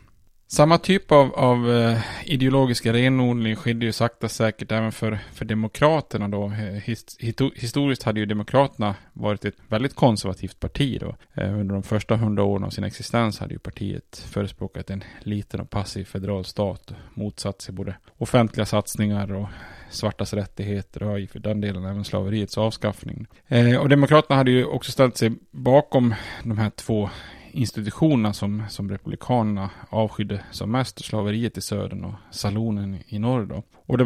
Samma 0.53 0.79
typ 0.79 1.13
av, 1.13 1.35
av 1.35 1.71
eh, 1.71 1.99
ideologiska 2.25 2.93
renodling 2.93 3.57
skedde 3.57 3.87
ju 3.87 3.93
sakta 3.93 4.29
säkert 4.29 4.73
även 4.73 4.93
för, 4.93 5.19
för 5.33 5.45
Demokraterna 5.45 6.29
då. 6.29 6.45
Eh, 6.45 6.83
Hist, 6.85 7.21
historiskt 7.55 8.03
hade 8.03 8.21
ju 8.21 8.27
Demokraterna 8.27 8.95
varit 9.13 9.45
ett 9.45 9.55
väldigt 9.69 9.95
konservativt 9.95 10.61
parti 10.61 11.01
då. 11.01 11.17
Eh, 11.35 11.61
under 11.61 11.75
de 11.75 11.83
första 11.83 12.17
hundra 12.17 12.45
åren 12.45 12.65
av 12.65 12.71
sin 12.71 12.85
existens 12.85 13.39
hade 13.39 13.53
ju 13.53 13.59
partiet 13.59 14.27
förespråkat 14.31 14.91
en 14.91 15.05
liten 15.21 15.61
och 15.61 15.71
passiv 15.71 16.05
federal 16.05 16.45
stat. 16.45 16.91
och 16.91 17.19
Motsatt 17.19 17.63
sig 17.63 17.75
både 17.75 17.95
offentliga 18.19 18.67
satsningar 18.67 19.33
och 19.33 19.49
svartas 19.93 20.33
rättigheter 20.35 21.03
och 21.03 21.31
för 21.31 21.39
den 21.39 21.61
delen 21.61 21.85
även 21.85 22.05
slaveriets 22.05 22.59
avskaffning. 22.59 23.27
Eh, 23.49 23.77
och 23.77 23.89
Demokraterna 23.89 24.37
hade 24.37 24.51
ju 24.51 24.65
också 24.65 24.93
ställt 24.93 25.17
sig 25.17 25.33
bakom 25.51 26.15
de 26.43 26.59
här 26.59 26.71
två 26.71 27.11
institutionerna 27.53 28.33
som, 28.33 28.63
som 28.69 28.91
republikanerna 28.91 29.71
avskydde 29.89 30.45
som 30.51 30.71
mest, 30.71 31.05
slaveriet 31.05 31.59
i 31.59 31.61
södern 31.61 32.05
och 32.05 32.15
salonen 32.31 32.99
i 33.07 33.19
norr 33.19 33.47
då. 33.47 33.63
Och 33.87 33.99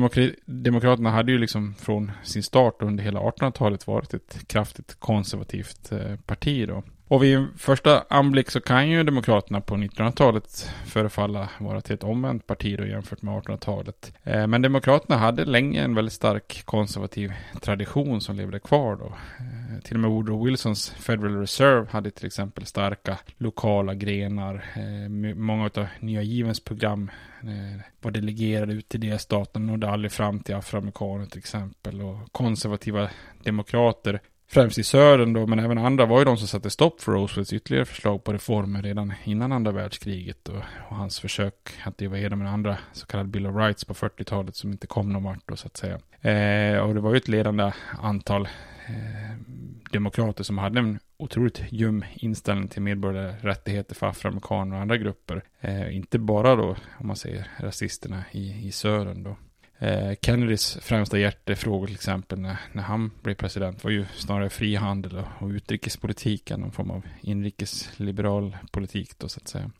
Demokraterna 0.46 1.10
hade 1.10 1.32
ju 1.32 1.38
liksom 1.38 1.74
från 1.74 2.12
sin 2.22 2.42
start 2.42 2.82
under 2.82 3.04
hela 3.04 3.20
1800-talet 3.20 3.86
varit 3.86 4.14
ett 4.14 4.48
kraftigt 4.48 5.00
konservativt 5.00 5.92
eh, 5.92 6.16
parti 6.26 6.68
då. 6.68 6.82
Och 7.08 7.22
vid 7.22 7.46
första 7.56 8.04
anblick 8.08 8.50
så 8.50 8.60
kan 8.60 8.88
ju 8.88 9.02
Demokraterna 9.02 9.60
på 9.60 9.74
1900-talet 9.74 10.70
förefalla 10.86 11.48
vara 11.58 11.80
till 11.80 11.94
ett 11.94 12.04
omvänt 12.04 12.46
parti 12.46 12.78
då 12.78 12.86
jämfört 12.86 13.22
med 13.22 13.34
1800-talet. 13.34 14.12
Eh, 14.22 14.46
men 14.46 14.62
Demokraterna 14.62 15.16
hade 15.16 15.44
länge 15.44 15.84
en 15.84 15.94
väldigt 15.94 16.14
stark 16.14 16.62
konservativ 16.64 17.32
tradition 17.62 18.20
som 18.20 18.36
levde 18.36 18.58
kvar 18.58 18.96
då. 18.96 19.06
Eh, 19.06 19.82
till 19.82 19.94
och 19.94 20.00
med 20.00 20.10
Woodrow 20.10 20.44
Wilsons 20.44 20.90
Federal 20.90 21.40
Reserve 21.40 21.86
hade 21.90 22.10
till 22.10 22.26
exempel 22.26 22.66
starka 22.66 23.18
lokala 23.36 23.94
grenar. 23.94 24.64
Eh, 24.76 25.34
många 25.34 25.64
av 25.64 25.86
Nya 26.00 26.22
Givens 26.22 26.60
program 26.60 27.10
var 28.00 28.10
delegerade 28.10 28.72
ut 28.72 28.88
till 28.88 29.00
delstaten 29.00 29.66
nådde 29.66 29.90
aldrig 29.90 30.12
fram 30.12 30.40
till 30.40 30.54
afroamerikaner 30.54 31.26
till 31.26 31.38
exempel. 31.38 32.02
Och 32.02 32.32
konservativa 32.32 33.10
demokrater 33.44 34.20
främst 34.48 34.78
i 34.78 34.82
södern 34.82 35.32
då, 35.32 35.46
men 35.46 35.58
även 35.58 35.78
andra 35.78 36.06
var 36.06 36.18
ju 36.18 36.24
de 36.24 36.36
som 36.36 36.48
satte 36.48 36.70
stopp 36.70 37.00
för 37.00 37.12
Roosevelts 37.12 37.52
ytterligare 37.52 37.84
förslag 37.84 38.24
på 38.24 38.32
reformer 38.32 38.82
redan 38.82 39.12
innan 39.24 39.52
andra 39.52 39.72
världskriget 39.72 40.48
och, 40.48 40.62
och 40.88 40.96
hans 40.96 41.20
försök 41.20 41.54
att 41.84 41.98
driva 41.98 42.18
igenom 42.18 42.40
en 42.40 42.46
andra 42.46 42.78
så 42.92 43.06
kallad 43.06 43.28
Bill 43.28 43.46
of 43.46 43.56
Rights 43.56 43.84
på 43.84 43.94
40-talet 43.94 44.56
som 44.56 44.72
inte 44.72 44.86
kom 44.86 45.12
någon 45.12 45.24
vart 45.24 45.48
då 45.48 45.56
så 45.56 45.66
att 45.66 45.76
säga. 45.76 45.98
Eh, 46.20 46.80
och 46.80 46.94
det 46.94 47.00
var 47.00 47.10
ju 47.10 47.16
ett 47.16 47.28
ledande 47.28 47.72
antal 48.02 48.48
eh, 48.86 49.36
demokrater 49.92 50.44
som 50.44 50.58
hade 50.58 50.78
en 50.78 50.98
otroligt 51.16 51.62
ljum 51.68 52.04
inställning 52.14 52.68
till 52.68 52.82
medborgerliga 52.82 53.36
rättigheter 53.40 53.94
för 53.94 54.06
afroamerikaner 54.06 54.76
och 54.76 54.82
andra 54.82 54.96
grupper. 54.96 55.42
Eh, 55.60 55.96
inte 55.96 56.18
bara 56.18 56.56
då, 56.56 56.76
om 56.98 57.06
man 57.06 57.16
säger 57.16 57.48
rasisterna 57.58 58.24
i, 58.32 58.66
i 58.66 58.72
södern 58.72 59.22
då. 59.22 59.36
Eh, 59.78 60.12
Kennedys 60.22 60.78
främsta 60.82 61.18
hjärtefrågor 61.18 61.86
till 61.86 61.94
exempel 61.94 62.40
när, 62.40 62.56
när 62.72 62.82
han 62.82 63.10
blev 63.22 63.34
president 63.34 63.84
var 63.84 63.90
ju 63.90 64.06
snarare 64.14 64.50
frihandel 64.50 65.18
och, 65.18 65.26
och 65.38 65.48
utrikespolitik 65.48 66.50
än 66.50 66.60
någon 66.60 66.72
form 66.72 66.90
av 66.90 67.02
inrikesliberal 67.20 68.56
politik 68.70 69.18
då 69.18 69.28
så 69.28 69.40
att 69.40 69.48
säga. 69.48 69.70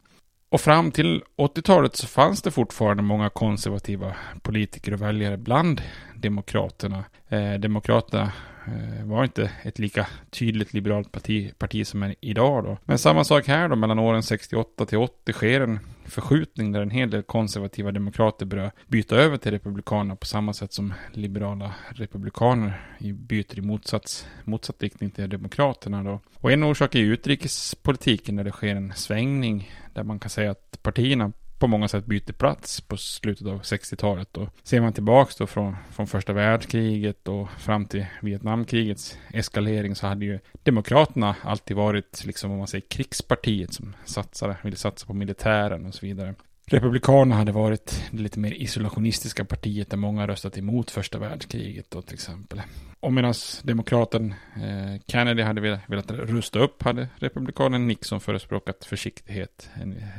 Och 0.49 0.61
fram 0.61 0.91
till 0.91 1.23
80-talet 1.37 1.97
så 1.97 2.07
fanns 2.07 2.43
det 2.43 2.51
fortfarande 2.51 3.03
många 3.03 3.31
konservativa 3.31 4.17
politiker 4.43 4.93
och 4.93 5.03
väljare 5.03 5.37
bland 5.37 5.83
demokraterna. 6.15 7.05
Eh, 7.29 7.55
demokraterna 7.55 8.33
Eh, 8.67 9.05
var 9.05 9.25
inte 9.25 9.51
ett 9.63 9.79
lika 9.79 10.07
tydligt 10.31 10.73
liberalt 10.73 11.13
parti, 11.13 11.53
parti 11.59 11.87
som 11.87 12.03
är 12.03 12.15
idag 12.21 12.65
då. 12.65 12.79
Men 12.85 12.99
samma 12.99 13.25
sak 13.25 13.49
här 13.49 13.69
då, 13.69 13.77
mellan 13.77 13.99
åren 13.99 14.23
68 14.23 14.87
till 14.87 14.99
80 14.99 15.33
sker 15.33 15.61
en 15.61 15.81
förskjutning 16.07 16.73
där 16.73 16.83
en 16.83 16.91
hel 16.91 17.11
del 17.11 17.23
konservativa 17.23 17.93
demokrater 17.93 18.47
börjar 18.47 18.73
byta 18.87 19.17
över 19.17 19.37
till 19.37 19.51
republikanerna 19.51 20.17
på 20.17 20.27
samma 20.27 20.53
sätt 20.53 20.73
som 20.73 20.95
liberala 21.13 21.75
republikaner 21.89 22.97
byter 23.15 23.59
i 23.59 23.63
motsats, 23.63 24.27
motsatt 24.45 24.83
riktning 24.83 25.11
till 25.11 25.29
demokraterna 25.29 26.03
då. 26.03 26.21
Och 26.35 26.53
en 26.53 26.65
orsak 26.65 26.95
är 26.95 26.99
utrikespolitiken 26.99 28.37
där 28.37 28.45
det 28.45 28.53
sker 28.53 28.77
en 28.77 28.93
svängning 28.97 29.71
där 29.95 30.03
man 30.03 30.19
kan 30.19 30.31
säga 30.31 30.51
att 30.51 30.79
partierna 30.83 31.33
på 31.59 31.67
många 31.67 31.89
sätt 31.89 32.07
byter 32.07 32.33
plats 32.33 32.81
på 32.81 32.97
slutet 32.97 33.47
av 33.47 33.63
60-talet. 33.63 34.37
Och 34.37 34.49
ser 34.63 34.81
man 34.81 34.93
tillbaks 34.93 35.37
då 35.37 35.47
från, 35.47 35.77
från 35.91 36.07
första 36.07 36.33
världskriget 36.33 37.29
och 37.29 37.51
fram 37.51 37.87
till 37.87 38.07
Vietnamkrigets 38.21 39.19
eskalering 39.33 39.95
så 39.95 40.07
hade 40.07 40.25
ju 40.25 40.39
Demokraterna 40.63 41.37
alltid 41.43 41.77
varit, 41.77 42.25
liksom 42.25 42.51
om 42.51 42.59
man 42.59 42.67
säger 42.67 42.85
krigspartiet 42.89 43.73
som 43.75 43.97
satsade, 44.05 44.57
ville 44.63 44.77
satsa 44.77 45.07
på 45.07 45.15
militären 45.15 45.87
och 45.87 45.95
så 45.95 46.07
vidare. 46.07 46.35
Republikanerna 46.71 47.35
hade 47.35 47.53
varit 47.53 48.05
det 48.11 48.23
lite 48.23 48.39
mer 48.39 48.53
isolationistiska 48.53 49.45
partiet 49.45 49.91
där 49.91 49.97
många 49.97 50.27
röstat 50.27 50.59
emot 50.59 50.91
första 50.91 51.19
världskriget 51.19 51.91
då 51.91 52.03
till 52.03 52.15
exempel. 52.15 52.63
Och 53.01 53.13
medan 53.13 53.35
demokraten 53.63 54.35
eh, 54.55 55.01
Kennedy 55.07 55.43
hade 55.43 55.61
velat, 55.61 55.81
velat 55.87 56.11
rusta 56.11 56.59
upp 56.59 56.83
hade 56.83 57.09
republikanen 57.17 57.87
Nixon 57.87 58.21
förespråkat 58.21 58.85
försiktighet 58.85 59.71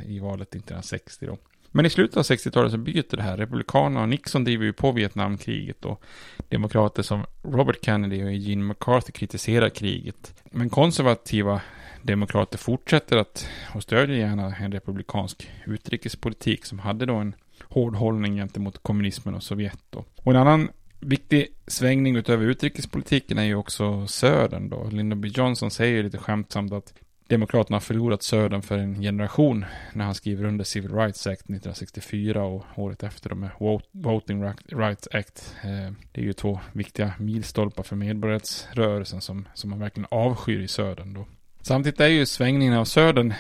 i 0.06 0.20
valet 0.20 0.50
1960 0.50 1.26
då. 1.26 1.38
Men 1.72 1.86
i 1.86 1.90
slutet 1.90 2.18
av 2.18 2.24
60-talet 2.24 2.72
så 2.72 2.78
byter 2.78 3.16
det 3.16 3.24
här. 3.24 3.38
Republikanerna 3.38 4.02
och 4.02 4.10
Nixon 4.10 4.44
driver 4.44 4.66
ju 4.66 4.74
på 4.74 4.92
Vietnamkriget 4.92 5.86
och 5.86 6.04
demokrater 6.50 7.04
som 7.04 7.26
Robert 7.44 7.86
Kennedy 7.86 8.24
och 8.24 8.34
Gene 8.34 8.64
McCarthy 8.64 9.12
kritiserar 9.12 9.70
kriget. 9.70 10.34
Men 10.52 10.70
konservativa 10.70 11.62
demokrater 12.08 12.58
fortsätter 12.58 13.18
att 13.18 13.50
och 13.76 13.84
stödjer 13.84 14.18
gärna 14.18 14.56
en 14.56 14.72
republikansk 14.72 15.52
utrikespolitik 15.66 16.66
som 16.66 16.80
hade 16.80 17.06
då 17.06 17.16
en 17.16 17.36
hård 17.64 17.96
hållning 17.96 18.36
gentemot 18.36 18.84
kommunismen 18.84 19.36
och 19.36 19.44
Sovjet. 19.44 19.80
Då. 19.90 20.06
Och 20.16 20.32
en 20.32 20.38
annan 20.38 20.70
viktig 21.00 21.48
svängning 21.68 22.16
utöver 22.16 22.46
utrikespolitiken 22.46 23.38
är 23.38 23.44
ju 23.44 23.56
också 23.56 24.08
södern 24.08 24.70
då. 24.70 24.90
Lyndon 24.92 25.22
B. 25.22 25.28
Johnson 25.28 25.72
säger 25.72 26.04
lite 26.04 26.18
skämtsamt 26.18 26.74
att 26.74 26.94
Demokraterna 27.28 27.76
har 27.76 27.82
förlorat 27.82 28.24
södern 28.24 28.62
för 28.62 28.78
en 28.78 29.02
generation 29.02 29.66
när 29.94 30.06
han 30.06 30.16
skriver 30.16 30.46
under 30.46 30.66
Civil 30.66 30.94
Rights 30.94 31.28
Act 31.28 31.42
1964 31.42 32.44
och 32.44 32.66
året 32.76 33.04
efter 33.04 33.36
med 33.36 33.50
Voting 33.92 34.44
Rights 34.66 35.08
Act. 35.12 35.56
Eh, 35.64 35.94
det 36.12 36.22
är 36.22 36.26
ju 36.26 36.34
två 36.34 36.60
viktiga 36.72 37.14
milstolpar 37.20 37.84
för 37.84 37.96
medborgarrättsrörelsen 37.96 39.22
som, 39.22 39.48
som 39.54 39.70
man 39.70 39.80
verkligen 39.80 40.08
avskyr 40.12 40.60
i 40.60 40.68
södern 40.68 41.14
då. 41.14 41.26
Samtidigt 41.68 42.00
är 42.00 42.08
ju 42.08 42.26
svängningen 42.26 42.74
av 42.74 42.86
södern 42.86 43.34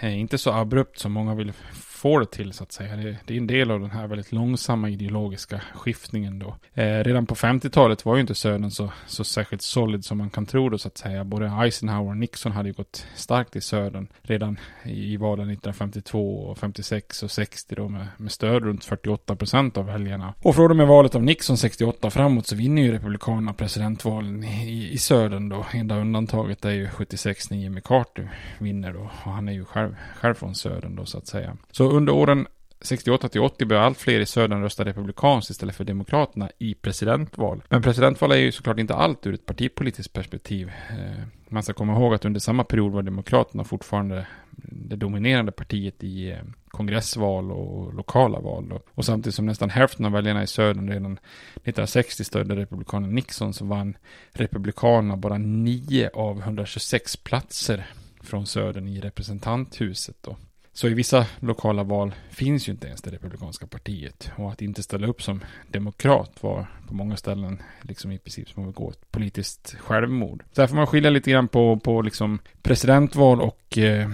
eh, 0.00 0.18
inte 0.18 0.38
så 0.38 0.52
abrupt 0.52 0.98
som 0.98 1.12
många 1.12 1.34
vill 1.34 1.52
får 1.98 2.20
det 2.20 2.26
till 2.26 2.52
så 2.52 2.62
att 2.62 2.72
säga. 2.72 2.96
Det, 2.96 3.16
det, 3.24 3.34
är 3.34 3.38
en 3.38 3.46
del 3.46 3.70
av 3.70 3.80
den 3.80 3.90
här 3.90 4.06
väldigt 4.06 4.32
långsamma 4.32 4.88
ideologiska 4.88 5.60
skiftningen 5.74 6.38
då. 6.38 6.56
Eh, 6.74 7.04
redan 7.04 7.26
på 7.26 7.34
50-talet 7.34 8.04
var 8.04 8.14
ju 8.14 8.20
inte 8.20 8.34
Södern 8.34 8.70
så, 8.70 8.92
så 9.06 9.24
särskilt 9.24 9.62
solid 9.62 10.04
som 10.04 10.18
man 10.18 10.30
kan 10.30 10.46
tro 10.46 10.68
då 10.68 10.78
så 10.78 10.88
att 10.88 10.98
säga. 10.98 11.24
Både 11.24 11.46
Eisenhower 11.46 12.10
och 12.10 12.16
Nixon 12.16 12.52
hade 12.52 12.68
ju 12.68 12.72
gått 12.72 13.06
starkt 13.14 13.56
i 13.56 13.60
Södern 13.60 14.06
redan 14.22 14.58
i, 14.84 15.12
i 15.12 15.16
valen 15.16 15.50
1952 15.50 16.38
och 16.38 16.58
56 16.58 17.22
och 17.22 17.30
60 17.30 17.74
då 17.74 17.88
med, 17.88 18.06
med 18.16 18.32
stöd 18.32 18.62
runt 18.62 18.84
48 18.84 19.36
procent 19.36 19.76
av 19.76 19.86
väljarna. 19.86 20.34
Och 20.42 20.54
från 20.54 20.70
och 20.70 20.76
med 20.76 20.86
valet 20.86 21.14
av 21.14 21.22
Nixon 21.22 21.56
68 21.56 22.10
framåt 22.10 22.46
så 22.46 22.56
vinner 22.56 22.82
ju 22.82 22.92
Republikanerna 22.92 23.52
presidentvalen 23.52 24.44
i, 24.44 24.90
i 24.92 24.98
Södern 24.98 25.48
då. 25.48 25.66
Enda 25.72 25.96
undantaget 25.96 26.64
är 26.64 26.70
ju 26.70 26.88
76 26.88 27.50
när 27.50 27.58
Jimmy 27.58 27.80
Carter 27.80 28.30
vinner 28.58 28.92
då. 28.92 29.00
Och 29.00 29.32
han 29.32 29.48
är 29.48 29.52
ju 29.52 29.64
själv, 29.64 29.96
själv 30.20 30.34
från 30.34 30.54
Södern 30.54 30.96
då 30.96 31.04
så 31.04 31.18
att 31.18 31.26
säga. 31.26 31.56
Så 31.70 31.87
under 31.90 32.12
åren 32.12 32.46
68 32.80 33.28
till 33.28 33.40
80 33.40 33.64
började 33.64 33.86
allt 33.86 33.98
fler 33.98 34.20
i 34.20 34.26
södern 34.26 34.62
rösta 34.62 34.84
republikanskt 34.84 35.50
istället 35.50 35.76
för 35.76 35.84
demokraterna 35.84 36.50
i 36.58 36.74
presidentval. 36.74 37.62
Men 37.68 37.82
presidentval 37.82 38.32
är 38.32 38.36
ju 38.36 38.52
såklart 38.52 38.78
inte 38.78 38.94
allt 38.94 39.26
ur 39.26 39.34
ett 39.34 39.46
partipolitiskt 39.46 40.12
perspektiv. 40.12 40.68
Eh, 40.90 41.24
man 41.48 41.62
ska 41.62 41.72
komma 41.72 41.92
ihåg 41.92 42.14
att 42.14 42.24
under 42.24 42.40
samma 42.40 42.64
period 42.64 42.92
var 42.92 43.02
demokraterna 43.02 43.64
fortfarande 43.64 44.26
det 44.62 44.96
dominerande 44.96 45.52
partiet 45.52 46.04
i 46.04 46.30
eh, 46.30 46.38
kongressval 46.68 47.52
och 47.52 47.94
lokala 47.94 48.40
val. 48.40 48.80
Och 48.94 49.04
samtidigt 49.04 49.34
som 49.34 49.46
nästan 49.46 49.70
hälften 49.70 50.06
av 50.06 50.12
väljarna 50.12 50.42
i 50.42 50.46
södern 50.46 50.88
redan 50.88 51.12
1960 51.12 52.24
stödde 52.24 52.56
republikanen 52.56 53.14
Nixon 53.14 53.54
så 53.54 53.64
vann 53.64 53.96
republikanerna 54.32 55.16
bara 55.16 55.38
9 55.38 56.10
av 56.14 56.40
126 56.40 57.16
platser 57.16 57.86
från 58.20 58.46
södern 58.46 58.88
i 58.88 59.00
representanthuset. 59.00 60.16
Då. 60.20 60.36
Så 60.78 60.88
i 60.88 60.94
vissa 60.94 61.26
lokala 61.40 61.82
val 61.82 62.14
finns 62.30 62.68
ju 62.68 62.72
inte 62.72 62.86
ens 62.86 63.02
det 63.02 63.10
republikanska 63.10 63.66
partiet. 63.66 64.30
Och 64.36 64.52
att 64.52 64.62
inte 64.62 64.82
ställa 64.82 65.06
upp 65.06 65.22
som 65.22 65.44
demokrat 65.68 66.42
var 66.42 66.66
på 66.88 66.94
många 66.94 67.16
ställen 67.16 67.62
liksom 67.82 68.12
i 68.12 68.18
princip 68.18 68.48
som 68.48 68.68
att 68.68 68.74
gå 68.74 68.90
ett 68.90 69.10
politiskt 69.10 69.76
självmord. 69.78 70.44
Så 70.52 70.60
här 70.60 70.68
får 70.68 70.76
man 70.76 70.86
skilja 70.86 71.10
lite 71.10 71.30
grann 71.30 71.48
på, 71.48 71.78
på 71.78 72.02
liksom 72.02 72.38
presidentval 72.62 73.40
och 73.40 73.78
eh, 73.78 74.10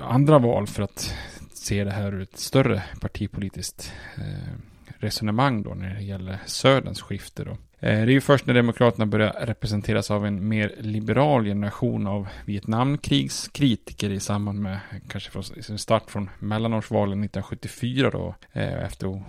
andra 0.00 0.38
val 0.38 0.66
för 0.66 0.82
att 0.82 1.14
se 1.52 1.84
det 1.84 1.90
här 1.90 2.14
ur 2.14 2.22
ett 2.22 2.38
större 2.38 2.82
partipolitiskt 3.00 3.92
eh, 4.16 4.54
resonemang 4.98 5.62
då 5.62 5.74
när 5.74 5.94
det 5.94 6.02
gäller 6.02 6.38
Söderns 6.46 7.02
skifte 7.02 7.44
då. 7.44 7.56
Eh, 7.84 8.04
det 8.04 8.12
är 8.12 8.14
ju 8.14 8.20
först 8.20 8.46
när 8.46 8.54
Demokraterna 8.54 9.06
börjar 9.06 9.32
representeras 9.40 10.10
av 10.10 10.26
en 10.26 10.48
mer 10.48 10.74
liberal 10.78 11.44
generation 11.44 12.06
av 12.06 12.28
Vietnamkrigskritiker 12.44 14.10
i 14.10 14.20
samband 14.20 14.60
med 14.60 14.78
kanske 15.08 15.30
från 15.30 15.44
sin 15.44 15.78
start 15.78 16.10
från 16.10 16.30
mellanårsvalen 16.38 17.24
1974 17.24 18.10
då 18.10 18.34
eh, 18.52 18.84
efter 18.84 19.22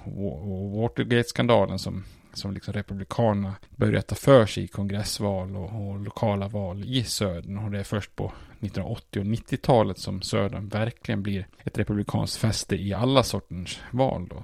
Watergate-skandalen 0.82 1.80
som 1.80 2.04
som 2.34 2.54
liksom 2.54 2.74
republikanerna 2.74 3.56
börjar 3.76 4.02
ta 4.02 4.15
för 4.15 4.46
sig 4.46 4.63
i 4.63 4.68
kongressval 4.68 5.56
och, 5.56 5.89
och 5.89 6.00
lokala 6.00 6.48
val 6.48 6.84
i 6.86 7.04
södern. 7.04 7.58
Och 7.58 7.72
det 7.72 7.80
är 7.80 7.84
först 7.84 8.15
på 8.15 8.26
1980 8.26 9.20
och 9.20 9.26
90-talet 9.26 10.00
som 10.00 10.22
södern 10.22 10.68
verkligen 10.70 11.24
blir 11.24 11.48
ett 11.63 11.78
republikanskt 11.78 12.38
fäste 12.38 12.76
i 12.76 12.94
alla 12.94 13.24
sorters 13.24 13.80
val 13.91 14.28
då. 14.30 14.44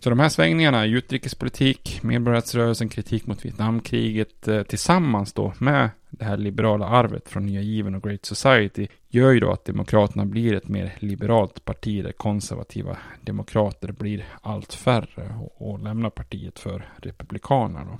Så 0.00 0.10
de 0.10 0.20
här 0.20 0.28
svängningarna 0.28 0.86
i 0.86 0.90
utrikespolitik, 0.90 2.00
medborgarrättsrörelsen, 2.02 2.88
kritik 2.88 3.26
mot 3.26 3.44
Vietnamkriget 3.44 4.48
eh, 4.48 4.62
tillsammans 4.62 5.32
då 5.32 5.52
med 5.58 5.90
det 6.10 6.24
här 6.24 6.36
liberala 6.36 6.86
arvet 6.86 7.28
från 7.28 7.46
Nya 7.46 7.60
Given 7.60 7.94
och 7.94 8.02
Great 8.02 8.24
Society 8.24 8.86
gör 9.08 9.30
ju 9.30 9.40
då 9.40 9.52
att 9.52 9.64
Demokraterna 9.64 10.24
blir 10.24 10.54
ett 10.54 10.68
mer 10.68 10.94
liberalt 10.98 11.64
parti 11.64 12.04
där 12.04 12.12
konservativa 12.12 12.96
demokrater 13.20 13.92
blir 13.92 14.24
allt 14.42 14.74
färre 14.74 15.34
och, 15.40 15.70
och 15.70 15.82
lämnar 15.82 16.10
partiet 16.10 16.58
för 16.58 16.88
Republikanerna. 16.96 17.84
Då. 17.84 17.98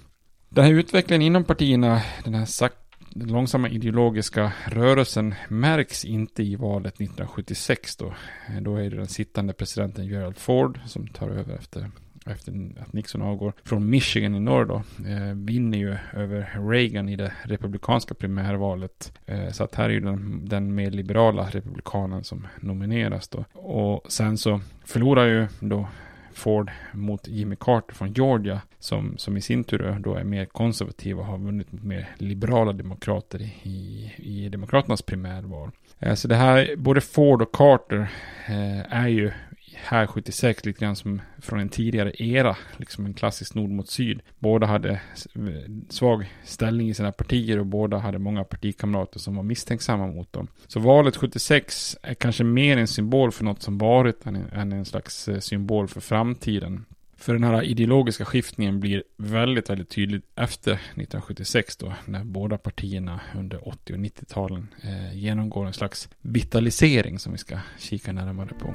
Den 0.49 0.65
här 0.65 0.73
utvecklingen 0.73 1.23
inom 1.23 1.45
partierna, 1.45 2.03
den 2.25 2.35
här 2.35 2.45
sakta 2.45 2.90
den 3.11 3.29
långsamma 3.29 3.69
ideologiska 3.69 4.53
rörelsen 4.67 5.35
märks 5.49 6.05
inte 6.05 6.43
i 6.43 6.57
valet 6.57 6.95
1976 6.95 7.97
då. 7.97 8.15
Då 8.61 8.77
är 8.77 8.91
det 8.91 8.97
den 8.97 9.09
sittande 9.09 9.53
presidenten 9.53 10.07
Gerald 10.07 10.39
Ford 10.39 10.81
som 10.87 11.09
tar 11.09 11.29
över 11.29 11.55
efter 11.55 11.91
efter 12.27 12.73
att 12.81 12.93
Nixon 12.93 13.23
avgår 13.23 13.53
från 13.65 13.91
Michigan 13.91 14.35
i 14.35 14.41
norr 14.41 14.65
då, 14.65 14.83
eh, 15.09 15.35
vinner 15.35 15.79
ju 15.79 15.97
över 16.13 16.71
Reagan 16.71 17.09
i 17.09 17.17
det 17.17 17.33
republikanska 17.43 18.15
primärvalet. 18.15 19.13
Eh, 19.27 19.51
så 19.51 19.65
att 19.65 19.75
här 19.75 19.85
är 19.85 19.89
ju 19.89 20.01
den, 20.01 20.49
den 20.49 20.75
mer 20.75 20.91
liberala 20.91 21.49
republikanen 21.51 22.25
som 22.25 22.47
nomineras 22.61 23.29
då. 23.29 23.45
Och 23.53 24.13
sen 24.13 24.39
så 24.39 24.61
förlorar 24.85 25.27
ju 25.27 25.47
då 25.61 25.89
Ford 26.33 26.71
mot 26.93 27.29
Jimmy 27.29 27.57
Carter 27.57 27.95
från 27.95 28.13
Georgia 28.13 28.61
som, 28.79 29.19
som 29.19 29.37
i 29.37 29.41
sin 29.41 29.65
tur 29.65 29.97
då 30.01 30.15
är 30.15 30.25
mer 30.25 30.45
konservativ 30.45 31.19
och 31.19 31.25
har 31.25 31.39
vunnit 31.39 31.73
mot 31.73 31.83
mer 31.83 32.09
liberala 32.19 32.73
demokrater 32.73 33.41
i, 33.63 34.13
i 34.17 34.49
demokraternas 34.49 35.03
primärval. 35.03 35.71
Eh, 35.99 36.15
så 36.15 36.29
det 36.29 36.37
här, 36.37 36.77
både 36.77 37.01
Ford 37.01 37.43
och 37.43 37.53
Carter 37.53 38.11
eh, 38.47 38.95
är 39.03 39.09
ju 39.09 39.31
här 39.85 40.07
76 40.07 40.65
lite 40.65 40.81
grann 40.81 40.97
som 40.97 41.21
från 41.39 41.61
en 41.61 41.69
tidigare 41.69 42.13
era, 42.19 42.57
liksom 42.77 43.07
en 43.07 43.15
klassisk 43.15 43.55
nord 43.55 43.71
mot 43.71 43.89
syd. 43.89 44.21
Båda 44.39 44.67
hade 44.67 45.01
svag 45.89 46.35
ställning 46.45 46.89
i 46.89 46.95
sina 46.95 47.13
partier 47.13 47.59
och 47.59 47.67
båda 47.67 47.99
hade 47.99 48.19
många 48.19 48.45
partikamrater 48.45 49.19
som 49.19 49.37
var 49.37 49.43
misstänksamma 49.43 50.07
mot 50.07 50.33
dem. 50.33 50.49
Så 50.67 50.81
valet 50.81 51.17
76 51.17 51.97
är 52.03 52.15
kanske 52.15 52.45
mer 52.45 52.77
en 52.77 52.87
symbol 52.87 53.33
för 53.33 53.45
något 53.45 53.63
som 53.63 53.79
varit 53.79 54.27
än 54.27 54.73
en 54.73 54.85
slags 54.85 55.29
eh, 55.29 55.39
symbol 55.39 55.89
för 55.89 56.01
framtiden. 56.01 56.85
För 57.21 57.33
den 57.33 57.45
här 57.45 57.63
ideologiska 57.63 58.25
skiftningen 58.25 58.81
blir 58.81 59.03
väldigt, 59.17 59.71
väldigt 59.71 59.89
tydlig 59.89 60.23
efter 60.37 60.73
1976 60.73 61.77
då, 61.77 61.93
när 62.05 62.25
båda 62.25 62.59
partierna 62.59 63.21
under 63.37 63.69
80 63.69 63.93
och 63.93 63.99
90-talen 63.99 64.69
eh, 64.83 65.19
genomgår 65.19 65.67
en 65.67 65.73
slags 65.73 66.09
vitalisering 66.21 67.19
som 67.19 67.33
vi 67.33 67.39
ska 67.39 67.59
kika 67.79 68.13
närmare 68.13 68.49
på. 68.59 68.75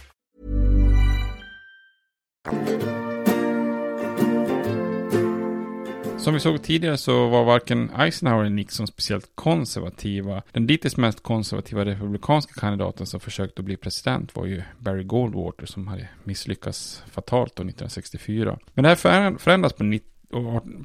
Som 6.21 6.33
vi 6.33 6.39
såg 6.39 6.63
tidigare 6.63 6.97
så 6.97 7.27
var 7.27 7.43
varken 7.43 7.89
Eisenhower 7.97 8.41
eller 8.41 8.55
Nixon 8.55 8.87
speciellt 8.87 9.31
konservativa. 9.35 10.41
Den 10.51 10.67
dittills 10.67 10.97
mest 10.97 11.23
konservativa 11.23 11.85
republikanska 11.85 12.53
kandidaten 12.53 13.05
som 13.05 13.19
försökte 13.19 13.63
bli 13.63 13.77
president 13.77 14.35
var 14.35 14.45
ju 14.45 14.61
Barry 14.79 15.03
Goldwater 15.03 15.65
som 15.65 15.87
hade 15.87 16.09
misslyckats 16.23 17.03
fatalt 17.11 17.55
då 17.55 17.61
1964. 17.61 18.59
Men 18.73 18.83
det 18.83 18.89
här 18.89 19.37
förändras 19.37 19.73
på 19.73 19.83
90 19.83 20.10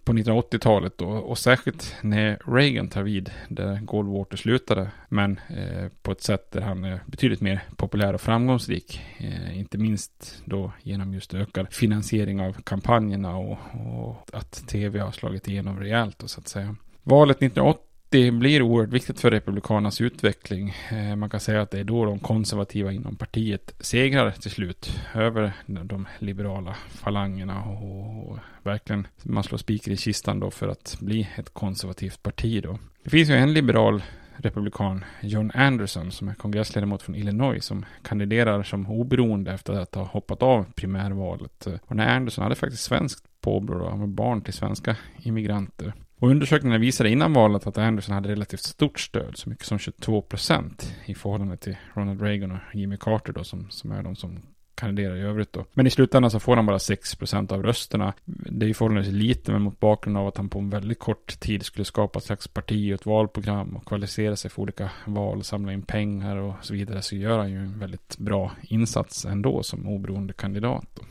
på 0.05 0.13
1980-talet 0.13 0.99
då, 0.99 1.09
och 1.09 1.39
särskilt 1.39 1.97
när 2.03 2.39
Reagan 2.47 2.89
tar 2.89 3.03
vid 3.03 3.31
där 3.49 3.81
Goldwater 3.81 4.37
slutade, 4.37 4.91
men 5.09 5.41
eh, 5.49 5.89
på 6.03 6.13
ett 6.13 6.23
sätt 6.23 6.53
där 6.53 6.61
han 6.61 6.85
är 6.85 7.01
betydligt 7.07 7.41
mer 7.41 7.63
populär 7.77 8.15
och 8.15 8.21
framgångsrik. 8.21 9.01
Eh, 9.19 9.59
inte 9.59 9.79
minst 9.79 10.43
då 10.45 10.73
genom 10.83 11.15
just 11.15 11.35
ökad 11.35 11.73
finansiering 11.73 12.41
av 12.41 12.53
kampanjerna 12.53 13.37
och, 13.37 13.59
och 14.07 14.27
att 14.33 14.53
tv 14.69 14.99
har 14.99 15.13
slagit 15.13 15.49
igenom 15.49 15.81
rejält 15.81 16.19
då, 16.19 16.29
så 16.29 16.41
att 16.41 16.49
säga. 16.49 16.77
Valet 17.03 17.37
1980 17.37 17.86
det 18.17 18.31
blir 18.31 18.63
oerhört 18.63 18.93
viktigt 18.93 19.21
för 19.21 19.31
Republikanernas 19.31 20.01
utveckling. 20.01 20.75
Eh, 20.91 21.17
man 21.17 21.31
kan 21.31 21.41
säga 21.41 21.63
att 21.63 21.71
det 21.71 21.81
är 21.81 21.85
då 21.85 22.05
de 22.05 22.19
konservativa 22.19 22.93
inom 22.93 23.17
partiet 23.17 23.75
segrar 23.81 24.31
till 24.31 24.51
slut 24.51 25.01
över 25.15 25.53
de 25.67 26.09
liberala 26.19 26.75
falangerna 26.89 27.65
och 27.65 28.39
verkligen 28.63 29.07
man 29.23 29.45
slår 29.45 29.59
spiken 29.59 29.93
i 29.93 29.97
kistan 29.97 30.41
då 30.41 30.51
för 30.51 30.69
att 30.69 30.97
bli 31.01 31.29
ett 31.37 31.55
konservativt 31.55 32.23
parti 32.23 32.63
då. 32.63 32.79
Det 33.03 33.11
finns 33.11 33.31
ju 33.31 33.35
en 33.35 33.53
liberal 33.53 34.03
republikan, 34.37 35.05
John 35.21 35.51
Anderson, 35.55 36.13
som 36.13 36.29
är 36.29 36.35
kongressledamot 36.35 37.03
från 37.03 37.15
Illinois, 37.15 37.65
som 37.65 37.85
kandiderar 38.03 38.63
som 38.63 38.87
oberoende 38.87 39.53
efter 39.53 39.73
att 39.73 39.95
ha 39.95 40.05
hoppat 40.05 40.43
av 40.43 40.67
primärvalet. 40.75 41.67
Och 41.87 41.97
när 41.97 42.17
Anderson 42.17 42.43
hade 42.43 42.55
faktiskt 42.55 42.83
svenskt 42.83 43.25
påbrå, 43.41 43.89
han 43.89 44.01
var 44.01 44.07
barn 44.07 44.41
till 44.41 44.55
svenska 44.55 44.97
immigranter. 45.23 45.93
Och 46.19 46.31
undersökningarna 46.31 46.79
visade 46.79 47.11
innan 47.11 47.33
valet 47.33 47.67
att 47.67 47.79
Anderson 47.79 48.15
hade 48.15 48.29
relativt 48.29 48.61
stort 48.61 49.01
stöd, 49.01 49.37
så 49.37 49.49
mycket 49.49 49.67
som 49.67 49.79
22 49.79 50.23
procent 50.23 50.95
i 51.07 51.15
förhållande 51.15 51.57
till 51.57 51.77
Ronald 51.95 52.23
Reagan 52.23 52.51
och 52.51 52.59
Jimmy 52.75 52.97
Carter 52.97 53.33
då, 53.33 53.45
som, 53.45 53.71
som 53.71 53.93
är 53.93 54.03
de 54.03 54.17
som 54.17 54.43
kandiderar 54.77 55.17
i 55.17 55.21
övrigt 55.21 55.53
då. 55.53 55.65
Men 55.73 55.87
i 55.87 55.91
slutändan 55.91 56.31
så 56.31 56.41
får 56.41 56.57
han 56.57 56.67
bara 56.67 56.79
6 56.79 57.15
procent 57.15 57.53
av 57.53 57.63
rösterna. 57.63 58.13
Det 58.25 58.67
är 58.67 58.69
ju 58.69 58.75
förhållandevis 58.75 59.13
lite, 59.13 59.53
men 59.53 59.63
mot 59.63 59.81
bakgrund 59.81 60.19
av 60.19 60.27
att 60.27 60.37
han 60.37 60.49
på 60.49 60.59
en 60.59 60.71
väldigt 60.71 60.99
kort 60.99 61.41
tid 61.41 61.63
skulle 61.63 61.85
skapa 61.85 62.19
ett 62.19 62.25
slags 62.25 62.49
parti 62.49 62.93
och 62.93 62.95
ett 62.95 63.07
valprogram 63.07 63.77
och 63.77 63.87
kvalificera 63.87 64.37
sig 64.37 64.51
för 64.51 64.63
olika 64.63 64.91
val, 65.07 65.45
samla 65.45 65.73
in 65.73 65.83
pengar 65.83 66.37
och 66.37 66.55
så 66.63 66.75
vidare, 66.75 67.03
så 67.03 67.17
gör 67.17 67.39
han 67.39 67.51
ju 67.51 67.59
en 67.59 67.79
väldigt 67.79 68.19
bra 68.19 68.53
insats 68.63 69.25
ändå 69.25 69.63
som 69.63 69.89
oberoende 69.89 70.33
kandidat. 70.33 70.87
Då. 70.95 71.03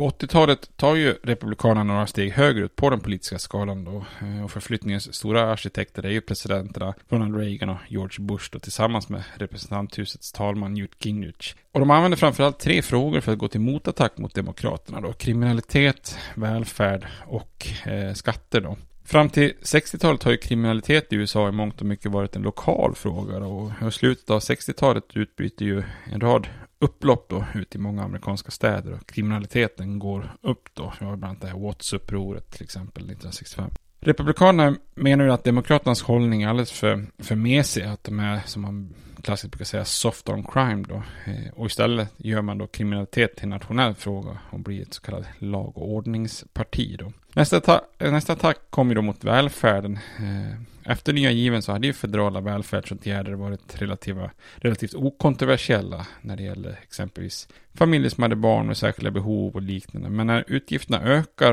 På 0.00 0.10
80-talet 0.10 0.70
tar 0.76 0.94
ju 0.94 1.14
Republikanerna 1.22 1.92
några 1.92 2.06
steg 2.06 2.32
högre 2.32 2.64
upp 2.64 2.76
på 2.76 2.90
den 2.90 3.00
politiska 3.00 3.38
skalan 3.38 3.84
då. 3.84 4.04
Eh, 4.22 4.44
och 4.44 4.50
förflyttningens 4.50 5.14
stora 5.14 5.52
arkitekter 5.52 6.02
är 6.02 6.10
ju 6.10 6.20
presidenterna 6.20 6.94
Ronald 7.08 7.36
Reagan 7.36 7.68
och 7.68 7.76
George 7.88 8.24
Bush 8.26 8.48
då 8.52 8.58
tillsammans 8.58 9.08
med 9.08 9.22
representanthusets 9.34 10.32
talman 10.32 10.74
Newt 10.74 11.04
Gingrich. 11.04 11.54
Och 11.72 11.80
de 11.80 11.90
använder 11.90 12.18
framförallt 12.18 12.58
tre 12.58 12.82
frågor 12.82 13.20
för 13.20 13.32
att 13.32 13.38
gå 13.38 13.48
till 13.48 13.60
motattack 13.60 14.18
mot 14.18 14.34
demokraterna 14.34 15.00
då. 15.00 15.12
Kriminalitet, 15.12 16.18
välfärd 16.34 17.06
och 17.26 17.68
eh, 17.86 18.14
skatter 18.14 18.60
då. 18.60 18.76
Fram 19.04 19.28
till 19.28 19.52
60-talet 19.62 20.22
har 20.22 20.30
ju 20.30 20.36
kriminalitet 20.36 21.12
i 21.12 21.16
USA 21.16 21.48
i 21.48 21.52
mångt 21.52 21.80
och 21.80 21.86
mycket 21.86 22.12
varit 22.12 22.36
en 22.36 22.42
lokal 22.42 22.94
fråga 22.94 23.38
då 23.38 23.72
och 23.80 23.88
i 23.88 23.90
slutet 23.90 24.30
av 24.30 24.40
60-talet 24.40 25.04
utbryter 25.14 25.64
ju 25.64 25.82
en 26.12 26.20
rad 26.20 26.48
upplopp 26.80 27.28
då 27.28 27.44
ut 27.54 27.74
i 27.74 27.78
många 27.78 28.02
amerikanska 28.02 28.50
städer 28.50 28.92
och 28.92 29.06
kriminaliteten 29.06 29.98
går 29.98 30.36
upp 30.42 30.68
då. 30.74 30.92
Vi 31.00 31.06
har 31.06 31.16
bland 31.16 31.30
annat 31.30 31.40
det 31.40 31.48
här 31.48 31.58
Watts-upproret 31.58 32.50
till 32.50 32.62
exempel 32.62 33.02
1965. 33.02 33.70
Republikanerna 34.00 34.76
menar 34.94 35.24
ju 35.24 35.32
att 35.32 35.44
Demokraternas 35.44 36.02
hållning 36.02 36.42
är 36.42 36.48
alldeles 36.48 36.72
för, 36.72 37.06
för 37.18 37.34
mesig, 37.34 37.82
att 37.82 38.04
de 38.04 38.20
är, 38.20 38.40
som 38.46 38.62
man 38.62 38.94
klassiskt 39.22 39.52
brukar 39.52 39.64
säga, 39.64 39.84
soft 39.84 40.28
on 40.28 40.44
crime 40.44 40.84
då. 40.88 41.02
Eh, 41.24 41.52
och 41.54 41.66
istället 41.66 42.08
gör 42.16 42.42
man 42.42 42.58
då 42.58 42.66
kriminalitet 42.66 43.36
till 43.36 43.44
en 43.44 43.50
nationell 43.50 43.94
fråga 43.94 44.38
och 44.50 44.60
blir 44.60 44.82
ett 44.82 44.94
så 44.94 45.02
kallat 45.02 45.26
lag 45.38 45.78
och 45.78 45.90
ordningsparti 45.90 46.96
då. 46.98 47.12
Nästa, 47.32 47.56
attack, 47.56 47.82
nästa 47.98 48.32
attack 48.32 48.58
kom 48.70 48.88
ju 48.88 48.94
då 48.94 49.02
mot 49.02 49.24
välfärden. 49.24 49.98
Eh, 50.18 50.60
efter 50.84 51.12
nya 51.12 51.30
given 51.30 51.62
så 51.62 51.72
hade 51.72 51.86
ju 51.86 51.92
federala 51.92 52.40
välfärdsåtgärder 52.40 53.32
varit 53.32 53.82
relativa, 53.82 54.30
relativt 54.56 54.94
okontroversiella 54.94 56.06
när 56.20 56.36
det 56.36 56.42
gäller 56.42 56.78
exempelvis 56.82 57.48
familjer 57.74 58.10
som 58.10 58.22
hade 58.22 58.36
barn 58.36 58.66
med 58.66 58.76
särskilda 58.76 59.10
behov 59.10 59.54
och 59.54 59.62
liknande. 59.62 60.10
Men 60.10 60.26
när 60.26 60.44
utgifterna 60.46 61.02
ökar 61.02 61.52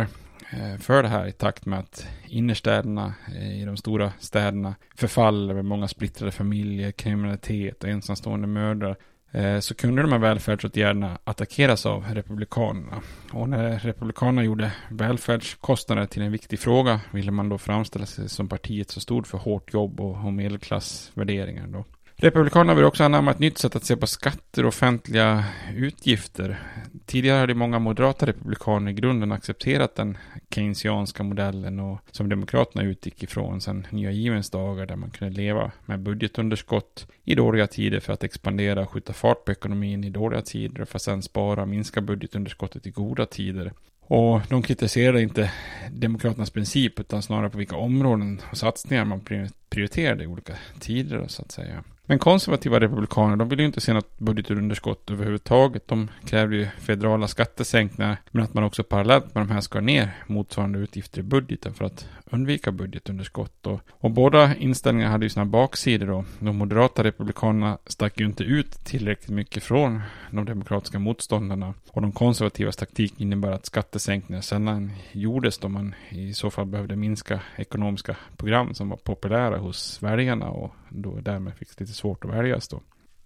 eh, 0.50 0.78
för 0.80 1.04
det 1.04 1.10
här 1.10 1.28
i 1.28 1.32
takt 1.32 1.66
med 1.66 1.80
att 1.80 2.08
innerstäderna 2.28 3.13
eh, 3.36 3.62
i 3.62 3.66
de 3.66 3.78
stora 3.78 4.12
städerna 4.20 4.76
förfaller 4.96 5.54
med 5.54 5.66
många 5.66 5.88
splittrade 5.88 6.32
familjer, 6.32 6.92
kriminalitet 6.92 7.84
och 7.84 7.90
ensamstående 7.90 8.48
mödrar 8.48 8.98
Eh, 9.32 9.60
så 9.60 9.76
kunde 9.76 10.02
de 10.02 10.12
här 10.12 10.20
välfärdsåtgärderna 10.20 11.20
attackeras 11.24 11.86
av 11.86 12.06
republikanerna. 12.13 13.02
Och 13.32 13.50
när 13.50 13.80
republikanerna 13.80 14.44
gjorde 14.44 14.72
välfärdskostnader 14.90 16.06
till 16.06 16.22
en 16.22 16.32
viktig 16.32 16.60
fråga 16.60 17.02
ville 17.12 17.32
man 17.32 17.50
då 17.50 17.58
framställa 17.58 18.06
sig 18.06 18.30
som 18.30 18.50
partiet 18.50 18.90
som 18.90 19.02
stod 19.02 19.28
för 19.28 19.38
hårt 19.38 19.74
jobb 19.74 20.00
och 20.00 20.34
medelklassvärderingar. 20.34 21.68
Då. 21.68 21.86
Republikanerna 22.20 22.74
vill 22.74 22.86
också 22.86 23.04
anamma 23.04 23.32
ett 23.32 23.40
nytt 23.40 23.58
sätt 23.58 23.76
att 23.76 23.86
se 23.86 23.96
på 23.96 24.08
skatter 24.08 24.64
och 24.64 24.68
offentliga 24.68 25.46
utgifter. 25.76 26.60
Tidigare 27.06 27.40
hade 27.40 27.54
många 27.54 27.80
moderata 27.80 28.26
republikaner 28.26 28.92
i 28.92 28.94
grunden 28.94 29.32
accepterat 29.32 29.96
den 29.96 30.18
keynesianska 30.56 31.24
modellen 31.24 31.80
och 31.80 32.00
som 32.12 32.30
demokraterna 32.30 32.84
utgick 32.84 33.24
ifrån 33.24 33.62
sedan 33.62 33.88
nya 33.90 34.12
givens 34.12 34.50
dagar 34.50 34.86
där 34.86 34.96
man 34.96 35.10
kunde 35.10 35.38
leva 35.38 35.72
med 35.86 36.00
budgetunderskott 36.00 37.08
i 37.24 37.36
dåliga 37.36 37.68
tider 37.68 38.00
för 38.00 38.14
att 38.14 38.24
expandera 38.24 38.82
och 38.82 38.90
skjuta 38.90 39.14
fart 39.14 39.46
på 39.46 39.52
ekonomin 39.52 40.04
i 40.04 40.10
dåliga 40.10 40.42
tider 40.42 40.86
för 40.86 40.96
att 40.96 41.02
sedan 41.02 41.22
spara 41.22 41.62
och 41.62 41.70
minska 41.70 42.02
budgetunderskottet 42.02 42.88
i 42.88 42.92
goda 42.92 43.26
tider. 43.26 43.74
Och 44.02 44.42
de 44.50 44.62
kritiserade 44.62 45.22
inte 45.22 45.52
Demokraternas 45.92 46.50
princip 46.50 47.00
utan 47.00 47.22
snarare 47.22 47.50
på 47.50 47.58
vilka 47.58 47.76
områden 47.76 48.42
och 48.52 48.58
satsningar 48.58 49.06
man 49.06 49.22
prioriterade 49.70 50.24
i 50.24 50.28
olika 50.28 50.54
tider 50.80 51.26
så 51.28 51.42
att 51.42 51.52
säga. 51.52 51.84
Men 52.10 52.20
konservativa 52.20 52.80
republikaner, 52.80 53.36
de 53.36 53.50
vill 53.50 53.60
ju 53.60 53.65
inte 53.65 53.82
se 53.82 53.93
något 53.93 54.20
budgetunderskott 54.20 55.12
överhuvudtaget. 55.12 55.88
De 55.88 56.08
kräver 56.26 56.56
ju 56.56 56.67
federala 56.80 57.28
skattesänkningar, 57.28 58.17
men 58.32 58.43
att 58.43 58.54
man 58.54 58.63
också 58.63 58.84
parallellt 58.84 59.36
med 59.36 59.48
de 59.48 59.54
här 59.54 59.62
ska 59.62 59.82
ner 59.82 60.12
motsvarande 60.28 60.80
utgifter 60.80 61.20
i 61.20 61.24
budgeten 61.24 61.74
för 61.74 61.86
att 61.86 62.08
undvika 62.32 62.72
budgetunderskott. 62.72 63.67
Och, 63.67 63.82
och 63.89 64.12
båda 64.12 64.56
inställningarna 64.56 65.12
hade 65.12 65.26
ju 65.26 65.30
sina 65.30 65.46
baksidor 65.46 66.08
då. 66.08 66.26
De 66.39 66.58
moderata 66.58 67.04
republikanerna 67.04 67.78
stack 67.86 68.20
ju 68.20 68.26
inte 68.26 68.43
ut 68.43 68.86
tillräckligt 68.86 69.30
mycket 69.30 69.63
från 69.63 70.02
de 70.32 70.46
demokratiska 70.46 71.00
motståndarna. 71.00 71.74
Och 71.91 72.02
de 72.02 72.12
konservativas 72.12 72.76
taktik 72.76 73.22
innebär 73.22 73.52
att 73.52 73.65
skattesänkningar 73.65 74.41
sällan 74.41 74.91
gjordes 75.12 75.58
då 75.58 75.70
man 75.70 75.96
i 76.10 76.34
så 76.34 76.50
fall 76.50 76.65
behövde 76.65 76.96
minska 76.96 77.39
ekonomiska 77.56 78.15
program 78.38 78.74
som 78.74 78.89
var 78.89 78.98
populära 78.98 79.58
hos 79.58 80.04
väljarna 80.04 80.50
och 80.50 80.74
då 80.89 81.19
därmed 81.21 81.54
fick 81.54 81.80
lite 81.80 81.93
svårt 81.93 82.26
att 82.26 82.32
väljas 82.32 82.67
då. 82.67 82.82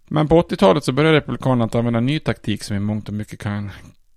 Men 0.07 0.27
på 0.27 0.41
80-talet 0.41 0.83
så 0.83 0.91
började 0.91 1.17
Republikanerna 1.17 1.65
att 1.65 1.75
använda 1.75 1.97
en 1.97 2.05
ny 2.05 2.19
taktik 2.19 2.63
som 2.63 2.75
i 2.75 2.79
mångt 2.79 3.07
och 3.07 3.13
mycket 3.13 3.39
kan 3.39 3.71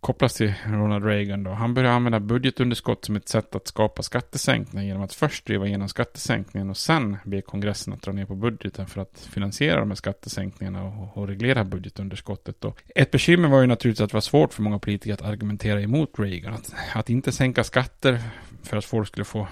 kopplas 0.04 0.34
till 0.34 0.54
Ronald 0.66 1.04
Reagan 1.04 1.42
då. 1.42 1.50
Han 1.50 1.74
började 1.74 1.94
använda 1.94 2.20
budgetunderskott 2.20 3.04
som 3.04 3.16
ett 3.16 3.28
sätt 3.28 3.54
att 3.54 3.68
skapa 3.68 4.02
skattesänkningar 4.02 4.86
genom 4.86 5.02
att 5.02 5.14
först 5.14 5.46
driva 5.46 5.66
igenom 5.66 5.88
skattesänkningen 5.88 6.70
och 6.70 6.76
sen 6.76 7.16
be 7.24 7.40
kongressen 7.40 7.92
att 7.92 8.02
dra 8.02 8.12
ner 8.12 8.26
på 8.26 8.34
budgeten 8.34 8.86
för 8.86 9.00
att 9.00 9.28
finansiera 9.30 9.80
de 9.80 9.90
här 9.90 9.94
skattesänkningarna 9.94 10.84
och, 10.84 11.18
och 11.18 11.28
reglera 11.28 11.64
budgetunderskottet. 11.64 12.60
Då. 12.60 12.74
Ett 12.94 13.10
bekymmer 13.10 13.48
var 13.48 13.60
ju 13.60 13.66
naturligtvis 13.66 14.04
att 14.04 14.10
det 14.10 14.16
var 14.16 14.20
svårt 14.20 14.54
för 14.54 14.62
många 14.62 14.78
politiker 14.78 15.14
att 15.14 15.22
argumentera 15.22 15.80
emot 15.80 16.18
Reagan. 16.18 16.54
Att, 16.54 16.74
att 16.94 17.10
inte 17.10 17.32
sänka 17.32 17.64
skatter 17.64 18.20
för 18.62 18.76
att 18.76 18.84
folk 18.84 19.08
skulle 19.08 19.24
få, 19.24 19.48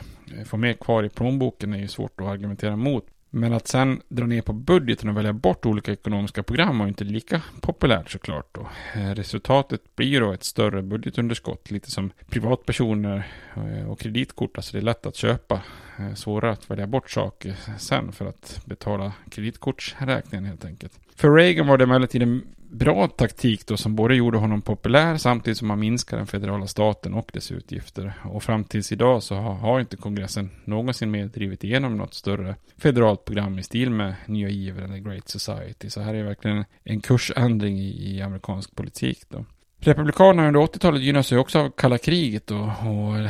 få 0.47 0.57
mer 0.57 0.73
kvar 0.73 1.03
i 1.03 1.09
plånboken 1.09 1.73
är 1.73 1.79
ju 1.79 1.89
svårt 1.89 2.21
att 2.21 2.27
argumentera 2.27 2.73
emot. 2.73 3.07
Men 3.35 3.53
att 3.53 3.69
sen 3.69 4.03
dra 4.09 4.27
ner 4.27 4.43
på 4.43 4.53
budgeten 4.53 5.09
och 5.09 5.17
välja 5.17 5.33
bort 5.33 5.67
olika 5.67 5.93
ekonomiska 5.93 6.43
program 6.43 6.79
var 6.79 6.87
inte 6.87 7.05
lika 7.05 7.43
populärt 7.61 8.11
såklart. 8.11 8.49
Då. 8.53 8.69
Eh, 8.95 9.15
resultatet 9.15 9.97
blir 9.97 10.21
då 10.21 10.33
ett 10.33 10.45
större 10.45 10.83
budgetunderskott, 10.83 11.71
lite 11.71 11.91
som 11.91 12.11
privatpersoner 12.27 13.27
eh, 13.55 13.91
och 13.91 14.01
kreditkort. 14.01 14.57
Alltså 14.57 14.73
det 14.73 14.79
är 14.79 14.83
lätt 14.83 15.07
att 15.07 15.17
köpa, 15.17 15.61
eh, 15.99 16.15
svårare 16.15 16.53
att 16.53 16.71
välja 16.71 16.87
bort 16.87 17.11
saker 17.11 17.57
sen 17.79 18.13
för 18.13 18.27
att 18.27 18.61
betala 18.65 19.13
kreditkortsräkningen 19.31 20.45
helt 20.45 20.65
enkelt. 20.65 20.93
För 21.17 21.35
Reagan 21.35 21.67
var 21.67 21.79
det 21.79 21.85
emellertid 21.85 22.23
en 22.23 22.43
bra 22.73 23.09
taktik 23.09 23.67
då 23.67 23.77
som 23.77 23.97
både 23.97 24.15
gjorde 24.15 24.39
honom 24.39 24.63
populär 24.63 25.17
samtidigt 25.17 25.59
som 25.59 25.69
man 25.69 25.81
minskar 25.81 26.17
den 26.17 26.27
federala 26.27 26.67
staten 26.67 27.15
och 27.15 27.31
dess 27.33 27.53
utgifter. 27.53 28.15
Och 28.25 28.43
fram 28.43 28.65
tills 28.65 28.93
idag 28.93 29.23
så 29.23 29.35
har, 29.35 29.55
har 29.55 29.81
inte 29.81 29.97
kongressen 29.97 30.51
någonsin 30.65 31.11
mer 31.11 31.27
drivit 31.27 31.65
igenom 31.65 31.97
något 31.97 32.15
större 32.15 32.57
federalt 32.77 33.25
program 33.25 33.59
i 33.59 33.63
stil 33.63 33.91
med 33.91 34.15
Nya 34.27 34.49
Giver 34.49 34.83
eller 34.83 34.99
Great 34.99 35.29
Society. 35.29 35.91
Så 35.91 36.01
här 36.01 36.15
är 36.15 36.25
verkligen 36.25 36.65
en 36.85 37.01
kursändring 37.01 37.79
i, 37.79 38.17
i 38.17 38.23
amerikansk 38.23 38.77
politik 38.77 39.25
då. 39.29 39.45
Republikanerna 39.85 40.49
under 40.49 40.61
80-talet 40.61 41.03
gynnas 41.03 41.33
ju 41.33 41.39
också 41.39 41.59
av 41.59 41.71
kalla 41.71 41.99
kriget 41.99 42.51
och, 42.51 42.67
och, 42.67 43.29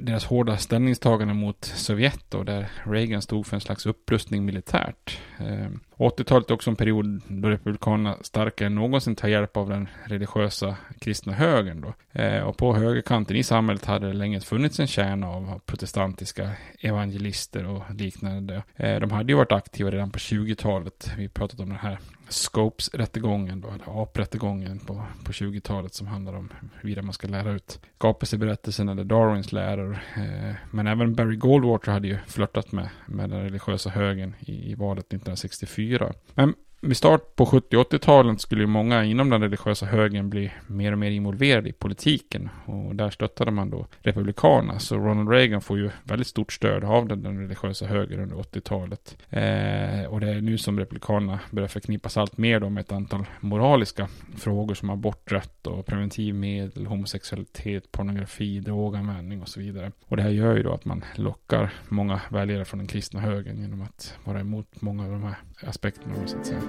deras 0.00 0.24
hårda 0.24 0.56
ställningstagande 0.56 1.34
mot 1.34 1.64
Sovjet 1.64 2.34
och 2.34 2.44
där 2.44 2.66
Reagan 2.84 3.22
stod 3.22 3.46
för 3.46 3.56
en 3.56 3.60
slags 3.60 3.86
upprustning 3.86 4.44
militärt. 4.44 5.18
Ehm, 5.38 5.80
80-talet 5.96 6.50
är 6.50 6.54
också 6.54 6.70
en 6.70 6.76
period 6.76 7.20
då 7.28 7.48
Republikanerna 7.48 8.16
starkare 8.20 8.66
än 8.66 8.74
någonsin 8.74 9.16
tar 9.16 9.28
hjälp 9.28 9.56
av 9.56 9.68
den 9.68 9.88
religiösa 10.04 10.76
kristna 11.00 11.32
högern. 11.32 11.80
Då. 11.80 11.94
Ehm, 12.12 12.46
och 12.46 12.56
på 12.56 12.74
högerkanten 12.74 13.36
i 13.36 13.42
samhället 13.42 13.84
hade 13.84 14.06
det 14.06 14.12
länge 14.12 14.40
funnits 14.40 14.80
en 14.80 14.86
kärna 14.86 15.28
av 15.28 15.60
protestantiska 15.66 16.50
evangelister 16.80 17.66
och 17.66 17.82
liknande. 17.94 18.62
Ehm, 18.76 19.00
de 19.00 19.10
hade 19.10 19.32
ju 19.32 19.36
varit 19.36 19.52
aktiva 19.52 19.90
redan 19.90 20.10
på 20.10 20.18
20-talet. 20.18 21.10
Vi 21.16 21.28
pratat 21.28 21.60
om 21.60 21.68
den 21.68 21.78
här 21.78 21.98
Scopes-rättegången 22.28 23.60
då, 23.60 23.68
eller 23.68 24.02
AP-rättegången 24.02 24.78
på, 24.78 25.02
på 25.24 25.32
20-talet 25.32 25.94
som 25.94 26.06
handlar 26.06 26.32
om 26.32 26.52
huruvida 26.74 27.02
man 27.02 27.12
ska 27.12 27.28
lära 27.28 27.52
ut 27.52 27.80
skapelseberättelsen 27.96 28.88
eller 28.88 29.04
Darwins 29.04 29.52
läror. 29.52 29.98
Eh, 30.16 30.54
men 30.70 30.86
även 30.86 31.14
Barry 31.14 31.36
Goldwater 31.36 31.92
hade 31.92 32.08
ju 32.08 32.18
flörtat 32.26 32.72
med, 32.72 32.88
med 33.06 33.30
den 33.30 33.42
religiösa 33.42 33.90
högern 33.90 34.34
i, 34.40 34.70
i 34.70 34.74
valet 34.74 35.06
1964. 35.06 36.12
Men 36.34 36.54
med 36.84 36.96
start 36.96 37.36
på 37.36 37.46
70 37.46 37.76
80-talen 37.76 38.38
skulle 38.38 38.60
ju 38.60 38.66
många 38.66 39.04
inom 39.04 39.30
den 39.30 39.42
religiösa 39.42 39.86
högern 39.86 40.30
bli 40.30 40.52
mer 40.66 40.92
och 40.92 40.98
mer 40.98 41.10
involverade 41.10 41.68
i 41.68 41.72
politiken. 41.72 42.48
Och 42.64 42.96
där 42.96 43.10
stöttade 43.10 43.50
man 43.50 43.70
då 43.70 43.86
Republikanerna. 44.00 44.78
Så 44.78 44.96
Ronald 44.96 45.30
Reagan 45.30 45.60
får 45.60 45.78
ju 45.78 45.90
väldigt 46.04 46.26
stort 46.26 46.52
stöd 46.52 46.84
av 46.84 47.08
den, 47.08 47.22
den 47.22 47.40
religiösa 47.40 47.86
högern 47.86 48.20
under 48.20 48.36
80-talet. 48.36 49.16
Eh, 49.30 50.12
och 50.12 50.20
det 50.20 50.30
är 50.30 50.40
nu 50.40 50.58
som 50.58 50.78
Republikanerna 50.78 51.40
börjar 51.50 51.68
förknippas 51.68 52.16
allt 52.16 52.38
mer 52.38 52.60
då 52.60 52.70
med 52.70 52.80
ett 52.80 52.92
antal 52.92 53.24
moraliska 53.40 54.08
frågor 54.36 54.74
som 54.74 54.90
aborträtt 54.90 55.66
och 55.66 55.86
preventivmedel, 55.86 56.86
homosexualitet, 56.86 57.92
pornografi, 57.92 58.60
droganvändning 58.60 59.42
och 59.42 59.48
så 59.48 59.60
vidare. 59.60 59.92
Och 60.06 60.16
det 60.16 60.22
här 60.22 60.30
gör 60.30 60.56
ju 60.56 60.62
då 60.62 60.72
att 60.72 60.84
man 60.84 61.04
lockar 61.14 61.72
många 61.88 62.20
väljare 62.28 62.64
från 62.64 62.78
den 62.78 62.86
kristna 62.86 63.20
högern 63.20 63.60
genom 63.60 63.82
att 63.82 64.18
vara 64.24 64.40
emot 64.40 64.80
många 64.80 65.04
av 65.04 65.10
de 65.10 65.22
här 65.22 65.36
aspekterna 65.62 66.26
så 66.26 66.38
att 66.38 66.46
säga. 66.46 66.60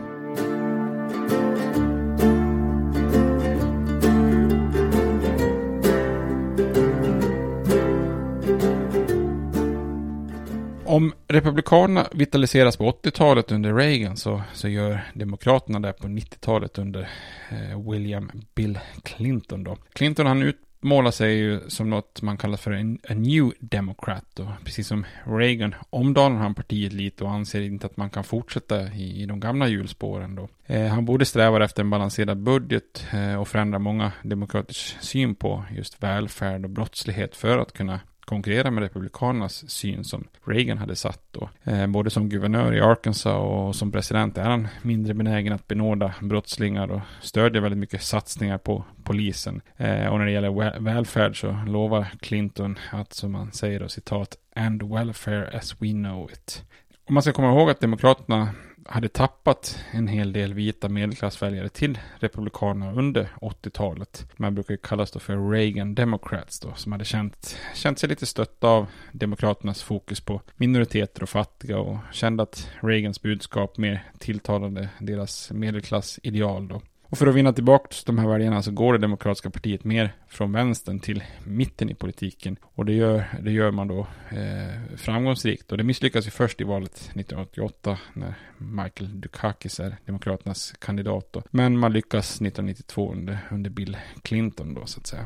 Om 10.88 11.14
Republikanerna 11.28 12.08
vitaliseras 12.12 12.78
på 12.78 12.92
80-talet 12.92 13.52
under 13.52 13.74
Reagan 13.74 14.18
så, 14.18 14.42
så 14.54 14.68
gör 14.68 15.12
Demokraterna 15.14 15.80
det 15.80 15.94
på 15.94 16.08
90-talet 16.08 16.78
under 16.78 17.10
eh, 17.50 17.92
William 17.92 18.32
Bill 18.56 18.80
Clinton. 19.04 19.64
Då. 19.64 19.78
Clinton 19.94 20.26
han 20.26 20.42
ut, 20.42 20.58
målar 20.86 21.12
sig 21.12 21.36
ju 21.36 21.60
som 21.68 21.90
något 21.90 22.22
man 22.22 22.38
kallar 22.38 22.58
för 22.58 22.72
en 22.72 23.00
a 23.10 23.14
new 23.14 23.52
democrat. 23.60 24.40
Och 24.40 24.48
precis 24.64 24.88
som 24.88 25.06
Reagan 25.24 25.76
omdanar 25.90 26.38
han 26.38 26.56
partiet 26.56 26.94
lite 26.94 27.24
och 27.24 27.32
anser 27.32 27.62
inte 27.62 27.86
att 27.86 27.98
man 27.98 28.10
kan 28.10 28.24
fortsätta 28.24 28.82
i, 28.94 29.22
i 29.22 29.26
de 29.26 29.40
gamla 29.40 29.68
hjulspåren. 29.68 30.36
Då. 30.36 30.50
Eh, 30.66 30.88
han 30.88 31.06
borde 31.06 31.26
sträva 31.26 31.66
efter 31.66 31.84
en 31.84 31.90
balanserad 31.90 32.38
budget 32.38 33.08
eh, 33.14 33.36
och 33.36 33.48
förändra 33.48 33.80
många 33.80 34.12
demokraters 34.24 34.96
syn 35.02 35.36
på 35.36 35.66
just 35.72 36.04
välfärd 36.04 36.64
och 36.66 36.72
brottslighet 36.72 37.36
för 37.36 37.58
att 37.58 37.74
kunna 37.74 38.00
konkurrera 38.26 38.72
med 38.72 38.84
Republikanernas 38.84 39.70
syn 39.70 40.04
som 40.04 40.28
Reagan 40.46 40.78
hade 40.78 40.96
satt 40.96 41.22
då. 41.32 41.50
Eh, 41.64 41.88
både 41.88 42.10
som 42.10 42.30
guvernör 42.30 42.74
i 42.74 42.82
Arkansas 42.82 43.36
och 43.36 43.76
som 43.76 43.92
president 43.92 44.38
är 44.38 44.44
han 44.44 44.68
mindre 44.82 45.14
benägen 45.14 45.54
att 45.54 45.68
benåda 45.68 46.14
brottslingar 46.22 46.92
och 46.92 47.02
stödjer 47.22 47.62
väldigt 47.62 47.80
mycket 47.80 48.04
satsningar 48.04 48.58
på 48.58 48.84
polisen. 49.04 49.62
Eh, 49.78 50.08
och 50.08 50.20
när 50.20 50.26
det 50.26 50.32
gäller 50.32 50.80
välfärd 50.80 51.42
så 51.42 51.58
lovar 51.68 52.08
Clinton 52.20 52.80
att, 52.92 53.14
som 53.14 53.32
man 53.32 53.52
säger 53.52 53.80
då, 53.80 53.88
citat, 53.88 54.38
and 54.56 54.84
welfare 54.84 55.58
as 55.58 55.82
we 55.82 55.92
know 55.92 56.32
it. 56.32 56.64
Om 57.08 57.14
man 57.14 57.24
ska 57.24 57.34
komma 57.34 57.50
ihåg 57.50 57.70
att 57.70 57.80
Demokraterna 57.80 58.50
hade 58.86 59.10
tappat 59.10 59.80
en 59.92 60.08
hel 60.08 60.34
del 60.34 60.54
vita 60.54 60.90
medelklassväljare 60.90 61.70
till 61.70 62.00
Republikanerna 62.16 62.94
under 62.94 63.30
80-talet. 63.42 64.28
Man 64.38 64.56
brukar 64.56 64.74
ju 64.74 64.78
kallas 64.78 65.12
då 65.12 65.20
för 65.20 65.50
Reagan 65.50 65.96
Democrats 65.96 66.60
då, 66.60 66.74
som 66.74 66.92
hade 66.92 67.06
känt, 67.06 67.58
känt 67.74 68.00
sig 68.00 68.10
lite 68.10 68.26
stötta 68.26 68.68
av 68.68 68.88
Demokraternas 69.12 69.84
fokus 69.84 70.22
på 70.22 70.42
minoriteter 70.56 71.24
och 71.24 71.30
fattiga 71.30 71.78
och 71.78 71.98
kände 72.12 72.44
att 72.44 72.70
Reagans 72.80 73.22
budskap 73.22 73.78
mer 73.78 74.04
tilltalade 74.20 74.90
deras 75.00 75.52
medelklassideal 75.52 76.68
då. 76.68 76.82
Och 77.16 77.20
för 77.20 77.28
att 77.28 77.36
vinna 77.36 77.54
tillbaka 77.54 77.96
de 78.06 78.18
här 78.18 78.28
väljarna 78.28 78.62
så 78.62 78.72
går 78.72 78.94
det 78.94 79.00
demokratiska 79.00 79.50
partiet 79.50 79.84
mer 79.84 80.16
från 80.28 80.52
vänstern 80.52 81.00
till 81.00 81.24
mitten 81.44 81.90
i 81.90 81.96
politiken. 81.96 82.58
Och 82.64 82.86
det 82.86 82.94
gör, 82.94 83.26
det 83.42 83.52
gör 83.52 83.72
man 83.72 83.88
då 83.88 84.00
eh, 84.30 84.98
framgångsrikt. 84.98 85.72
Och 85.72 85.78
det 85.78 85.84
misslyckas 85.84 86.28
ju 86.28 86.32
först 86.32 86.62
i 86.62 86.64
valet 86.64 86.96
1988 86.96 87.98
när 88.14 88.34
Michael 88.58 89.22
Dukakis 89.22 89.80
är 89.80 89.96
demokraternas 90.06 90.74
kandidat. 90.80 91.34
Då. 91.34 91.44
Men 91.52 91.78
man 91.78 91.94
lyckas 91.94 92.36
1992 92.42 93.12
under, 93.12 93.40
under 93.52 93.70
Bill 93.70 93.98
Clinton 94.22 94.74
då 94.74 94.86
så 94.86 95.00
att 95.00 95.08
säga. 95.08 95.26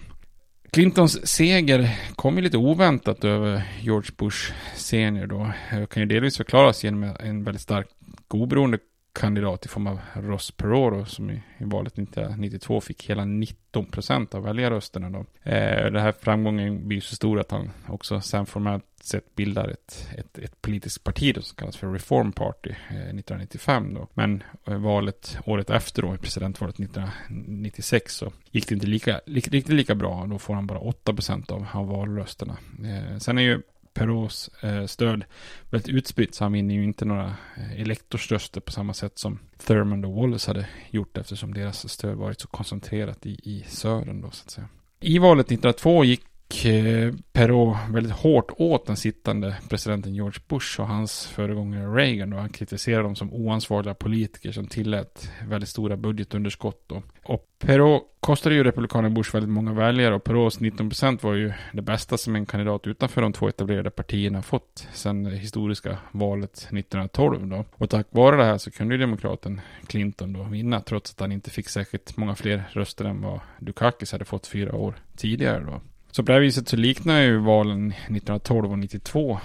Clintons 0.72 1.28
seger 1.28 2.00
kom 2.16 2.36
ju 2.36 2.42
lite 2.42 2.58
oväntat 2.58 3.24
över 3.24 3.64
George 3.82 4.12
Bush 4.18 4.54
senior 4.76 5.28
då. 5.28 5.52
Det 5.72 5.90
kan 5.90 6.04
ju 6.04 6.08
delvis 6.08 6.38
förklaras 6.38 6.84
genom 6.84 7.04
en 7.04 7.44
väldigt 7.44 7.62
stark 7.62 7.88
oberoende 8.28 8.78
kandidat 9.20 9.66
i 9.66 9.70
form 9.70 9.88
av 9.88 10.00
Ross 10.14 10.52
Perot 10.52 11.10
som 11.10 11.30
i, 11.30 11.42
i 11.58 11.64
valet 11.64 11.94
1992 11.94 12.82
fick 12.82 13.10
hela 13.10 13.26
19 13.26 13.86
procent 13.86 14.36
av 14.36 14.44
väljarrösterna. 14.44 15.10
Då. 15.10 15.20
Eh, 15.52 15.92
den 15.92 16.02
här 16.02 16.12
framgången 16.12 16.88
blir 16.88 17.02
så 17.02 17.16
stor 17.16 17.40
att 17.40 17.52
han 17.52 17.72
också 17.88 18.22
sen 18.22 18.46
formellt 18.46 18.86
sett 19.02 19.36
bildar 19.36 19.68
ett, 19.68 20.08
ett, 20.18 20.38
ett 20.38 20.62
politiskt 20.62 21.04
parti 21.04 21.36
då, 21.36 21.42
som 21.42 21.56
kallas 21.56 21.78
för 21.78 21.94
Reform 21.94 22.32
Party 22.32 22.70
eh, 22.70 22.96
1995. 22.96 23.94
Då. 23.94 24.08
Men 24.14 24.44
eh, 24.68 24.78
valet 24.78 25.38
året 25.46 25.70
efter 25.70 26.02
då, 26.02 26.18
presidentvalet 26.18 26.80
1996 26.80 28.16
så 28.16 28.32
gick 28.52 28.68
det 28.68 28.76
inte 28.76 28.88
lika, 28.88 29.22
li, 29.26 29.40
riktigt 29.40 29.70
lika 29.70 29.96
bra. 29.96 30.26
Då 30.30 30.40
får 30.40 30.54
han 30.54 30.68
bara 30.68 30.80
8 30.80 31.14
procent 31.14 31.52
av, 31.52 31.66
av 31.74 31.88
valrösterna. 31.88 32.58
Eh, 32.84 33.18
sen 33.18 33.38
är 33.38 33.42
ju 33.42 33.62
Perraults 34.00 34.50
eh, 34.64 34.86
stöd 34.86 35.24
väldigt 35.70 35.90
utspritt 35.90 36.36
så 36.36 36.44
han 36.44 36.52
vinner 36.54 36.76
ju 36.76 36.84
inte 36.84 37.06
några 37.06 37.36
eh, 37.58 37.82
elektorsröster 37.82 38.62
på 38.62 38.72
samma 38.72 38.94
sätt 38.94 39.20
som 39.20 39.40
Thurmond 39.58 40.06
och 40.06 40.14
Wallace 40.14 40.50
hade 40.50 40.68
gjort 40.90 41.18
eftersom 41.18 41.54
deras 41.54 41.90
stöd 41.90 42.18
varit 42.18 42.42
så 42.42 42.48
koncentrerat 42.48 43.26
i, 43.26 43.30
i 43.30 43.66
södern 43.68 44.22
då 44.22 44.32
så 44.32 44.44
att 44.46 44.52
säga. 44.52 44.68
I 45.00 45.20
valet 45.20 45.46
1902 45.46 46.04
gick 46.04 46.22
eh, 46.66 47.92
väldigt 47.92 48.14
hårt 48.14 48.52
åt 48.58 48.86
den 48.86 48.98
sittande 48.98 49.58
presidenten 49.70 50.16
George 50.16 50.40
Bush 50.48 50.80
och 50.82 50.88
hans 50.88 51.28
föregångare 51.28 51.96
Reagan. 51.96 52.34
Och 52.34 52.40
han 52.40 52.50
kritiserade 52.50 53.04
dem 53.04 53.16
som 53.16 53.34
oansvariga 53.34 53.94
politiker 53.94 54.52
som 54.52 54.68
tillät 54.68 55.32
väldigt 55.48 55.70
stora 55.70 55.98
budgetunderskott. 55.98 56.84
Då. 56.88 57.04
Och 57.24 57.46
Perot 57.60 58.04
kostade 58.20 58.56
ju 58.56 58.64
republikanen 58.64 59.14
Bush 59.14 59.34
väldigt 59.34 59.50
många 59.50 59.74
väljare 59.74 60.16
och 60.16 60.24
Perots 60.24 60.60
19% 60.60 61.24
var 61.24 61.34
ju 61.34 61.54
det 61.74 61.82
bästa 61.82 62.18
som 62.18 62.36
en 62.36 62.46
kandidat 62.46 62.88
utanför 62.88 63.22
de 63.22 63.34
två 63.34 63.50
etablerade 63.50 63.90
partierna 63.90 64.42
fått 64.42 64.88
sedan 64.94 65.24
det 65.24 65.36
historiska 65.36 65.98
valet 66.12 66.54
1912 66.54 67.48
då. 67.48 67.66
Och 67.72 67.90
tack 67.90 68.08
vare 68.10 68.36
det 68.36 68.44
här 68.44 68.58
så 68.58 68.72
kunde 68.72 68.96
ju 68.96 69.02
demokraten 69.02 69.62
Clinton 69.88 70.34
då 70.34 70.44
vinna 70.44 70.82
trots 70.82 71.12
att 71.12 71.20
han 71.20 71.32
inte 71.32 71.50
fick 71.50 71.70
särskilt 71.70 72.18
många 72.18 72.36
fler 72.36 72.64
röster 72.72 73.06
än 73.06 73.22
vad 73.22 73.40
Dukakis 73.60 74.12
hade 74.12 74.26
fått 74.26 74.48
fyra 74.48 74.76
år 74.76 74.96
tidigare 75.16 75.60
då. 75.60 75.82
Så 76.12 76.24
på 76.24 76.28
det 76.28 76.34
här 76.34 76.42
viset 76.42 76.68
så 76.68 76.78
liknar 76.78 77.22
ju 77.22 77.38
valen 77.38 77.92
1912 77.92 78.72
och 78.72 78.80
92 78.80 79.40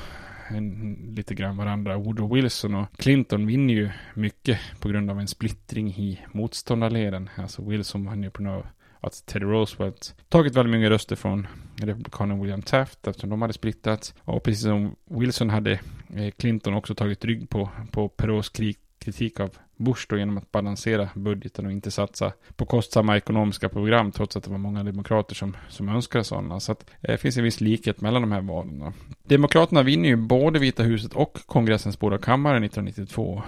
en, 0.48 0.94
lite 1.16 1.34
grann 1.34 1.56
varandra. 1.56 1.96
Woodrow 1.96 2.34
Wilson 2.34 2.74
och 2.74 2.86
Clinton 2.96 3.46
vinner 3.46 3.74
ju 3.74 3.90
mycket 4.14 4.60
på 4.80 4.88
grund 4.88 5.10
av 5.10 5.20
en 5.20 5.28
splittring 5.28 5.88
i 5.88 6.20
motståndarleden. 6.32 7.30
Alltså 7.36 7.62
Wilson 7.62 8.04
vann 8.04 8.22
ju 8.22 8.30
på 8.30 8.42
grund 8.42 8.56
av 8.56 8.66
att 9.00 9.26
Teddy 9.26 9.44
Roosevelt 9.46 10.14
tagit 10.28 10.54
väldigt 10.54 10.74
många 10.74 10.90
röster 10.90 11.16
från 11.16 11.46
republikanen 11.76 12.40
William 12.40 12.62
Taft 12.62 13.06
eftersom 13.06 13.30
de 13.30 13.42
hade 13.42 13.54
splittats. 13.54 14.14
Och 14.20 14.42
precis 14.42 14.62
som 14.62 14.96
Wilson 15.04 15.50
hade 15.50 15.72
eh, 16.14 16.30
Clinton 16.38 16.74
också 16.74 16.94
tagit 16.94 17.24
rygg 17.24 17.50
på, 17.50 17.68
på 17.90 18.08
Perraults 18.08 18.48
krig, 18.48 18.76
kritik 18.98 19.40
av 19.40 19.50
Bush 19.76 20.06
då 20.08 20.18
genom 20.18 20.38
att 20.38 20.52
balansera 20.52 21.08
budgeten 21.14 21.66
och 21.66 21.72
inte 21.72 21.90
satsa 21.90 22.32
på 22.56 22.66
kostsamma 22.66 23.16
ekonomiska 23.16 23.68
program 23.68 24.12
trots 24.12 24.36
att 24.36 24.44
det 24.44 24.50
var 24.50 24.58
många 24.58 24.84
demokrater 24.84 25.34
som, 25.34 25.56
som 25.68 25.88
önskade 25.88 26.24
sådana. 26.24 26.60
Så 26.60 26.72
att 26.72 26.84
eh, 27.00 27.12
det 27.12 27.18
finns 27.18 27.36
en 27.36 27.44
viss 27.44 27.60
likhet 27.60 28.00
mellan 28.00 28.22
de 28.22 28.32
här 28.32 28.40
valen. 28.40 28.78
då. 28.78 28.92
Demokraterna 29.22 29.82
vinner 29.82 30.08
ju 30.08 30.16
både 30.16 30.58
Vita 30.58 30.82
huset 30.82 31.12
och 31.12 31.38
kongressens 31.46 31.98
båda 31.98 32.18
kammare 32.18 32.56
1992. 32.56 33.42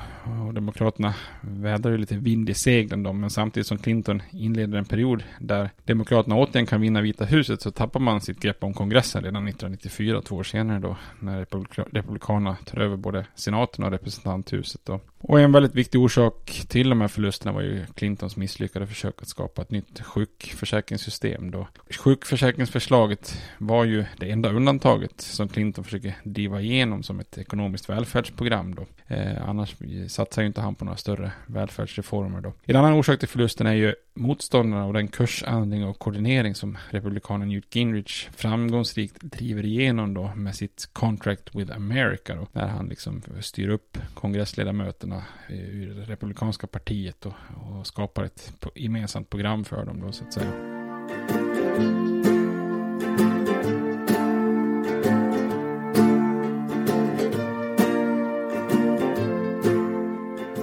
Och 0.47 0.55
Demokraterna 0.55 1.15
vädrar 1.41 1.93
ju 1.93 1.99
lite 1.99 2.17
vind 2.17 2.51
i 2.51 2.55
seglen 2.55 3.03
då, 3.03 3.12
men 3.12 3.31
samtidigt 3.31 3.67
som 3.67 3.79
Clinton 3.79 4.23
inleder 4.31 4.79
en 4.79 4.85
period 4.85 5.23
där 5.41 5.71
Demokraterna 5.85 6.37
återigen 6.37 6.67
kan 6.67 6.81
vinna 6.81 7.01
Vita 7.01 7.25
huset 7.25 7.62
så 7.62 7.71
tappar 7.71 8.01
man 8.01 8.21
sitt 8.21 8.41
grepp 8.41 8.65
om 8.65 8.75
kongressen 8.75 9.23
redan 9.23 9.49
1994, 9.49 10.23
två 10.23 10.37
år 10.37 10.43
senare 10.43 10.79
då, 10.79 10.97
när 11.21 11.47
Republikanerna 11.91 12.57
tar 12.65 12.81
över 12.81 12.97
både 12.97 13.27
senaten 13.35 13.85
och 13.85 13.91
representanthuset 13.91 14.81
då. 14.85 15.01
Och 15.21 15.41
en 15.41 15.53
väldigt 15.53 15.75
viktig 15.75 16.01
orsak 16.01 16.15
till 16.68 16.88
de 16.88 17.00
här 17.00 17.09
förlusterna 17.09 17.52
var 17.52 17.61
ju 17.61 17.87
Clintons 17.94 18.37
misslyckade 18.37 18.87
försök 18.87 19.22
att 19.22 19.29
skapa 19.29 19.62
ett 19.62 19.70
nytt 19.70 20.00
sjukförsäkringssystem 20.00 21.50
då. 21.50 21.68
Sjukförsäkringsförslaget 21.90 23.42
var 23.59 23.85
ju 23.85 24.05
det 24.18 24.31
enda 24.31 24.52
undantaget 24.52 25.20
som 25.20 25.48
Clinton 25.48 25.85
försöker 25.85 26.14
driva 26.24 26.61
igenom 26.61 27.02
som 27.02 27.20
ett 27.20 27.38
ekonomiskt 27.38 27.88
välfärdsprogram 27.88 28.74
då. 28.74 28.87
Eh, 29.07 29.48
annars 29.48 29.76
satsar 30.09 30.42
ju 30.42 30.48
inte 30.48 30.61
han 30.61 30.74
på 30.74 30.85
några 30.85 30.96
större 30.96 31.33
välfärdsreformer 31.46 32.40
då. 32.40 32.52
En 32.64 32.76
annan 32.76 32.92
orsak 32.92 33.18
till 33.18 33.29
förlusten 33.29 33.66
är 33.66 33.74
ju 33.74 33.94
motståndarna 34.14 34.87
och 34.87 34.92
den 34.92 35.09
kursändring 35.09 35.85
och 35.85 35.98
koordinering 35.98 36.55
som 36.55 36.79
republikanen 36.90 37.48
Newt 37.48 37.74
Gingrich 37.74 38.29
framgångsrikt 38.37 39.20
driver 39.20 39.64
igenom 39.64 40.14
då 40.14 40.33
med 40.35 40.55
sitt 40.55 40.88
Contract 40.92 41.55
with 41.55 41.76
America 41.76 42.35
då. 42.35 42.46
När 42.52 42.68
han 42.68 42.88
liksom 42.88 43.22
styr 43.40 43.68
upp 43.68 43.98
kongressledamöterna 44.14 45.22
eh, 45.48 45.57
ur 45.59 46.06
republikanska 46.07 46.66
partiet 46.66 47.27
och, 47.27 47.35
och 47.57 47.87
skapar 47.87 48.25
ett 48.25 48.53
gemensamt 48.75 49.31
program 49.31 49.64
för 49.64 49.85
dem 49.85 50.01
då 50.01 50.12
så 50.12 50.25
att 50.25 50.33
säga. 50.33 50.53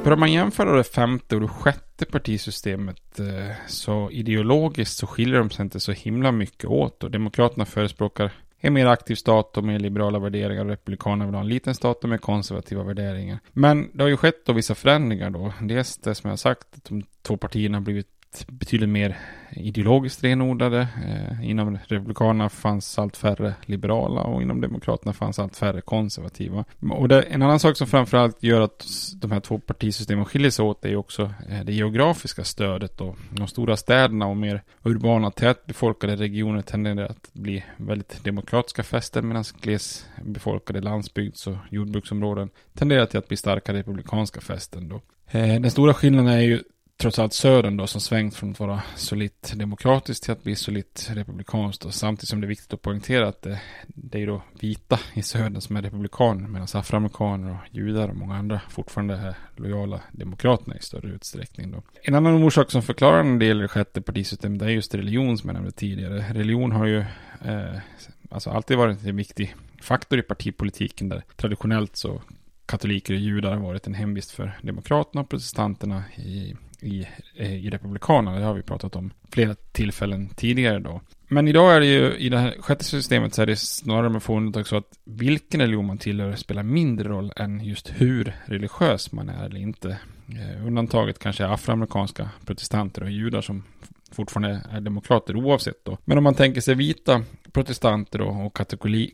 Bör 0.04 0.16
man 0.16 0.32
jämföra 0.32 0.78
det 0.78 0.84
femte 0.84 1.36
och 1.36 1.42
det 1.42 1.48
sjätte 1.48 2.06
partisystemet 2.06 3.20
eh, 3.20 3.56
så 3.68 4.12
ideologiskt 4.12 4.98
så 4.98 5.08
skiljer 5.08 5.40
de 5.40 5.50
sig 5.50 5.64
inte 5.64 5.80
så 5.80 5.92
himla 5.92 6.32
mycket 6.32 6.66
åt 6.66 7.04
och 7.04 7.12
Demokraterna 7.12 7.66
förespråkar 7.66 8.32
en 8.66 8.74
mer 8.74 8.86
aktiv 8.86 9.16
stat 9.16 9.58
och 9.58 9.64
med 9.64 9.82
liberala 9.82 10.20
värderingar. 10.20 10.66
Republikanerna 10.66 11.26
vill 11.26 11.36
ha 11.36 11.42
en 11.42 11.48
liten 11.48 11.76
stat 11.76 12.04
och 12.04 12.10
med 12.10 12.22
konservativa 12.22 12.84
värderingar. 12.84 13.40
Men 13.52 13.90
det 13.94 14.04
har 14.04 14.10
ju 14.10 14.18
skett 14.18 14.46
då 14.46 14.54
vissa 14.54 14.76
förändringar 14.76 15.30
då. 15.30 15.54
Dels 15.62 15.98
det 15.98 16.16
som 16.16 16.28
jag 16.28 16.32
har 16.32 16.38
sagt, 16.38 16.68
att 16.76 16.84
de 16.84 17.04
två 17.22 17.38
partierna 17.38 17.78
har 17.78 17.82
blivit 17.82 18.08
betydligt 18.48 18.90
mer 18.90 19.18
ideologiskt 19.56 20.24
renodlade. 20.24 20.88
Eh, 21.08 21.50
inom 21.50 21.78
Republikanerna 21.88 22.50
fanns 22.50 23.00
allt 23.00 23.18
färre 23.18 23.54
liberala 23.66 24.22
och 24.22 24.42
inom 24.42 24.62
Demokraterna 24.62 25.14
fanns 25.14 25.40
allt 25.40 25.56
färre 25.56 25.82
konservativa. 25.82 26.66
Och 26.92 27.08
det, 27.08 27.22
en 27.22 27.42
annan 27.42 27.60
sak 27.60 27.78
som 27.78 27.88
framförallt 27.88 28.44
gör 28.44 28.62
att 28.62 28.86
de 29.16 29.32
här 29.32 29.40
två 29.40 29.60
partisystemen 29.60 30.26
skiljer 30.26 30.52
sig 30.52 30.66
åt 30.66 30.86
är 30.86 30.90
ju 30.90 30.96
också 30.96 31.22
eh, 31.50 31.66
det 31.66 31.74
geografiska 31.74 32.44
stödet. 32.44 33.02
Och 33.02 33.18
de 33.30 33.48
stora 33.48 33.78
städerna 33.78 34.28
och 34.28 34.38
mer 34.38 34.64
urbana 34.84 35.32
tätbefolkade 35.32 36.16
regioner 36.16 36.62
tenderar 36.62 37.06
att 37.06 37.34
bli 37.34 37.64
väldigt 37.78 38.24
demokratiska 38.24 38.84
fästen 38.84 39.28
medan 39.28 39.44
glesbefolkade 39.62 40.82
landsbygds 40.82 41.48
och 41.48 41.56
jordbruksområden 41.70 42.50
tenderar 42.74 43.06
till 43.06 43.20
att 43.20 43.28
bli 43.28 43.38
starka 43.38 43.74
republikanska 43.74 44.42
fästen. 44.42 44.90
Då. 44.90 45.02
Eh, 45.32 45.62
den 45.62 45.72
stora 45.72 45.94
skillnaden 45.94 46.28
är 46.28 46.42
ju 46.42 46.64
trots 46.98 47.20
allt 47.20 47.34
södern 47.34 47.78
då 47.78 47.88
som 47.88 48.02
svängt 48.02 48.36
från 48.36 48.52
att 48.52 48.60
vara 48.60 48.82
solitt 48.96 49.54
demokratiskt 49.56 50.24
till 50.24 50.32
att 50.32 50.44
bli 50.44 50.56
solitt 50.56 51.10
republikanskt 51.14 51.86
och 51.86 51.94
samtidigt 51.94 52.30
som 52.30 52.42
det 52.42 52.48
är 52.48 52.50
viktigt 52.50 52.74
att 52.74 52.82
poängtera 52.82 53.28
att 53.28 53.42
det, 53.42 53.62
det 53.88 54.22
är 54.22 54.28
då 54.28 54.42
vita 54.60 55.00
i 55.14 55.22
södern 55.22 55.62
som 55.62 55.76
är 55.76 55.82
republikaner 55.82 56.48
medan 56.48 56.68
afroamerikaner 56.74 57.52
och 57.52 57.76
judar 57.76 58.10
och 58.10 58.16
många 58.16 58.36
andra 58.36 58.62
fortfarande 58.70 59.16
är 59.16 59.36
lojala 59.56 60.02
demokraterna 60.12 60.78
i 60.78 60.80
större 60.80 61.08
utsträckning 61.08 61.72
då. 61.72 61.84
En 62.02 62.16
annan 62.16 62.44
orsak 62.44 62.72
som 62.72 62.82
förklarar 62.82 63.20
en 63.20 63.40
del 63.40 63.60
i 63.60 63.62
det 63.62 63.68
sjätte 63.68 64.02
partisystemet 64.02 64.62
är 64.62 64.68
just 64.68 64.96
religion 64.96 65.38
som 65.38 65.50
jag 65.50 65.54
nämnde 65.54 65.72
tidigare. 65.72 66.26
Religion 66.34 66.72
har 66.72 66.86
ju 66.86 67.00
eh, 67.46 67.80
alltså 68.30 68.50
alltid 68.50 68.78
varit 68.78 69.06
en 69.06 69.16
viktig 69.16 69.56
faktor 69.82 70.20
i 70.20 70.22
partipolitiken 70.22 71.10
där 71.10 71.24
traditionellt 71.36 71.96
så 71.96 72.22
katoliker 72.66 73.14
och 73.14 73.20
judar 73.20 73.54
har 73.54 73.60
varit 73.60 73.88
en 73.88 73.94
hemvist 73.94 74.32
för 74.32 74.60
demokraterna 74.62 75.22
och 75.22 75.30
protestanterna 75.30 76.04
i, 76.16 76.56
i, 76.84 77.08
eh, 77.36 77.56
i 77.56 77.70
republikanerna. 77.70 78.40
Det 78.40 78.46
har 78.46 78.54
vi 78.54 78.62
pratat 78.62 78.96
om 78.96 79.12
flera 79.32 79.56
tillfällen 79.72 80.30
tidigare 80.30 80.80
då. 80.80 81.02
Men 81.28 81.48
idag 81.48 81.76
är 81.76 81.80
det 81.80 81.86
ju 81.86 82.16
i 82.16 82.30
det 82.30 82.38
här 82.38 82.56
sjätte 82.60 82.84
systemet 82.84 83.34
så 83.34 83.42
är 83.42 83.46
det 83.46 83.56
snarare 83.56 84.10
med 84.10 84.24
få 84.24 84.38
undantag 84.38 84.68
så 84.68 84.78
att 84.78 85.00
vilken 85.04 85.62
religion 85.62 85.86
man 85.86 85.98
tillhör 85.98 86.36
spelar 86.36 86.64
mindre 86.64 87.10
roll 87.10 87.34
än 87.36 87.64
just 87.64 87.92
hur 87.96 88.34
religiös 88.46 89.12
man 89.12 89.30
är 89.30 89.46
eller 89.46 89.60
inte. 89.60 89.98
Eh, 90.28 90.68
undantaget 90.68 91.20
kanske 91.20 91.44
är 91.44 91.54
afroamerikanska 91.54 92.30
protestanter 92.46 93.04
och 93.04 93.12
judar 93.12 93.42
som 93.42 93.64
fortfarande 94.14 94.62
är 94.72 94.82
demokrater 94.82 95.36
oavsett 95.36 95.86
då. 95.86 95.98
Men 96.06 96.18
om 96.18 96.24
man 96.24 96.36
tänker 96.36 96.62
sig 96.62 96.76
vita 96.76 97.24
protestanter 97.52 98.20
då, 98.20 98.26
och 98.26 98.58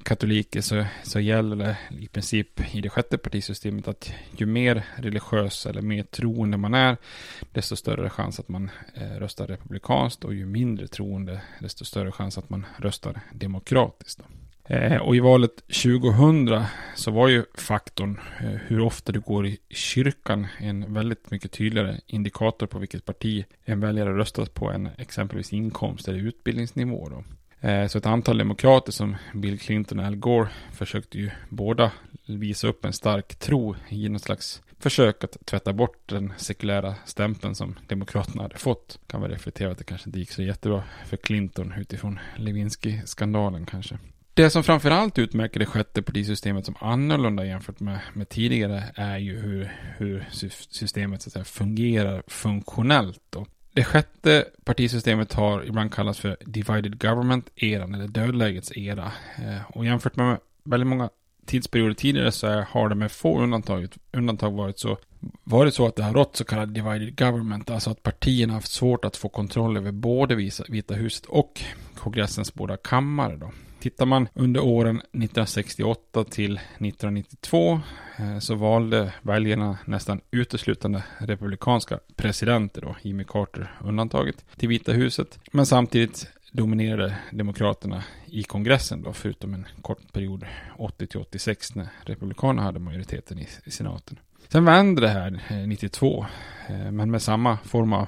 katoliker 0.03 0.61
så, 0.61 0.85
så 1.03 1.19
gäller 1.19 1.55
det 1.55 1.77
i 1.89 2.07
princip 2.07 2.75
i 2.75 2.81
det 2.81 2.89
sjätte 2.89 3.17
partisystemet 3.17 3.87
att 3.87 4.13
ju 4.37 4.45
mer 4.45 4.85
religiös 4.95 5.65
eller 5.65 5.81
mer 5.81 6.03
troende 6.03 6.57
man 6.57 6.73
är 6.73 6.97
desto 7.51 7.75
större 7.75 8.09
chans 8.09 8.39
att 8.39 8.49
man 8.49 8.69
eh, 8.93 9.19
röstar 9.19 9.47
republikanskt 9.47 10.23
och 10.23 10.33
ju 10.33 10.45
mindre 10.45 10.87
troende 10.87 11.41
desto 11.59 11.85
större 11.85 12.11
chans 12.11 12.37
att 12.37 12.49
man 12.49 12.65
röstar 12.77 13.21
demokratiskt. 13.33 14.19
Då. 14.19 14.25
Eh, 14.69 14.97
och 14.97 15.15
i 15.15 15.19
valet 15.19 15.55
2000 15.67 16.63
så 16.95 17.11
var 17.11 17.27
ju 17.27 17.45
faktorn 17.53 18.19
eh, 18.39 18.49
hur 18.67 18.79
ofta 18.79 19.11
du 19.11 19.19
går 19.19 19.47
i 19.47 19.57
kyrkan 19.69 20.47
en 20.57 20.93
väldigt 20.93 21.31
mycket 21.31 21.51
tydligare 21.51 21.99
indikator 22.05 22.67
på 22.67 22.79
vilket 22.79 23.05
parti 23.05 23.45
en 23.65 23.79
väljare 23.79 24.17
röstat 24.17 24.53
på 24.53 24.71
än 24.71 24.89
exempelvis 24.97 25.53
inkomst 25.53 26.07
eller 26.07 26.19
utbildningsnivå. 26.19 27.09
Då. 27.09 27.23
Eh, 27.67 27.87
så 27.87 27.97
ett 27.97 28.05
antal 28.05 28.37
demokrater 28.37 28.91
som 28.91 29.15
Bill 29.33 29.59
Clinton 29.59 29.99
och 29.99 30.05
Al 30.05 30.15
Gore 30.15 30.49
försökte 30.71 31.17
ju 31.17 31.29
båda 31.49 31.91
visa 32.25 32.67
upp 32.67 32.85
en 32.85 32.93
stark 32.93 33.35
tro 33.35 33.75
i 33.89 34.09
något 34.09 34.21
slags 34.21 34.61
försök 34.79 35.23
att 35.23 35.37
tvätta 35.45 35.73
bort 35.73 36.09
den 36.09 36.33
sekulära 36.37 36.95
stämpeln 37.05 37.55
som 37.55 37.75
Demokraterna 37.87 38.41
hade 38.41 38.57
fått. 38.57 38.99
Kan 39.07 39.21
väl 39.21 39.31
reflektera 39.31 39.71
att 39.71 39.77
det 39.77 39.83
kanske 39.83 40.09
inte 40.09 40.19
gick 40.19 40.31
så 40.31 40.43
jättebra 40.43 40.83
för 41.05 41.17
Clinton 41.17 41.73
utifrån 41.77 42.19
Lewinsky-skandalen 42.35 43.65
kanske. 43.65 43.97
Det 44.39 44.49
som 44.49 44.63
framförallt 44.63 45.19
utmärker 45.19 45.59
det 45.59 45.65
sjätte 45.65 46.01
partisystemet 46.01 46.65
som 46.65 46.75
annorlunda 46.79 47.45
jämfört 47.45 47.79
med, 47.79 47.99
med 48.13 48.29
tidigare 48.29 48.83
är 48.95 49.17
ju 49.17 49.39
hur, 49.39 49.73
hur 49.97 50.27
systemet 50.69 51.21
så 51.21 51.29
att 51.29 51.33
säga, 51.33 51.45
fungerar 51.45 52.23
funktionellt. 52.27 53.21
Då. 53.29 53.45
Det 53.73 53.83
sjätte 53.83 54.45
partisystemet 54.63 55.33
har 55.33 55.63
ibland 55.65 55.93
kallats 55.93 56.19
för 56.19 56.37
divided 56.45 57.01
government-eran 57.01 57.93
eller 57.93 58.07
dödlägets 58.07 58.77
era. 58.77 59.11
Eh, 59.37 59.71
och 59.77 59.85
jämfört 59.85 60.15
med 60.15 60.37
väldigt 60.63 60.87
många 60.87 61.09
tidsperioder 61.45 61.93
tidigare 61.93 62.31
så 62.31 62.47
har 62.47 62.89
det 62.89 62.95
med 62.95 63.11
få 63.11 63.41
undantag, 63.41 63.87
undantag 64.11 64.51
varit 64.51 64.79
så 64.79 64.97
varit 65.43 65.73
så 65.73 65.87
att 65.87 65.95
det 65.95 66.03
har 66.03 66.13
rått 66.13 66.35
så 66.35 66.43
kallad 66.43 66.69
divided 66.69 67.17
government, 67.17 67.69
alltså 67.69 67.89
att 67.89 68.03
partierna 68.03 68.53
haft 68.53 68.71
svårt 68.71 69.05
att 69.05 69.17
få 69.17 69.29
kontroll 69.29 69.77
över 69.77 69.91
både 69.91 70.35
Vita 70.69 70.93
huset 70.93 71.25
och 71.25 71.61
kongressens 71.95 72.53
båda 72.53 72.77
kammare. 72.77 73.35
Då. 73.35 73.51
Tittar 73.79 74.05
man 74.05 74.27
under 74.33 74.63
åren 74.63 74.97
1968 74.97 76.23
till 76.23 76.57
1992 76.57 77.81
eh, 78.17 78.39
så 78.39 78.55
valde 78.55 79.13
väljarna 79.21 79.77
nästan 79.85 80.21
uteslutande 80.31 81.03
republikanska 81.17 81.99
presidenter 82.15 82.81
då, 82.81 82.95
Jimmy 83.01 83.23
Carter 83.23 83.73
undantaget, 83.83 84.45
till 84.57 84.69
Vita 84.69 84.91
huset. 84.91 85.39
Men 85.51 85.65
samtidigt 85.65 86.27
dominerade 86.51 87.15
demokraterna 87.31 88.03
i 88.25 88.43
kongressen 88.43 89.03
då, 89.03 89.13
förutom 89.13 89.53
en 89.53 89.65
kort 89.81 90.13
period 90.13 90.45
80 90.77 91.07
till 91.07 91.19
86 91.19 91.75
när 91.75 91.87
republikanerna 92.05 92.61
hade 92.61 92.79
majoriteten 92.79 93.39
i, 93.39 93.47
i 93.63 93.71
senaten. 93.71 94.19
Sen 94.47 94.65
vände 94.65 95.01
det 95.01 95.07
här 95.07 95.41
eh, 95.49 95.57
92, 95.57 96.25
eh, 96.69 96.91
men 96.91 97.11
med 97.11 97.21
samma 97.21 97.57
form 97.57 97.93
av 97.93 98.07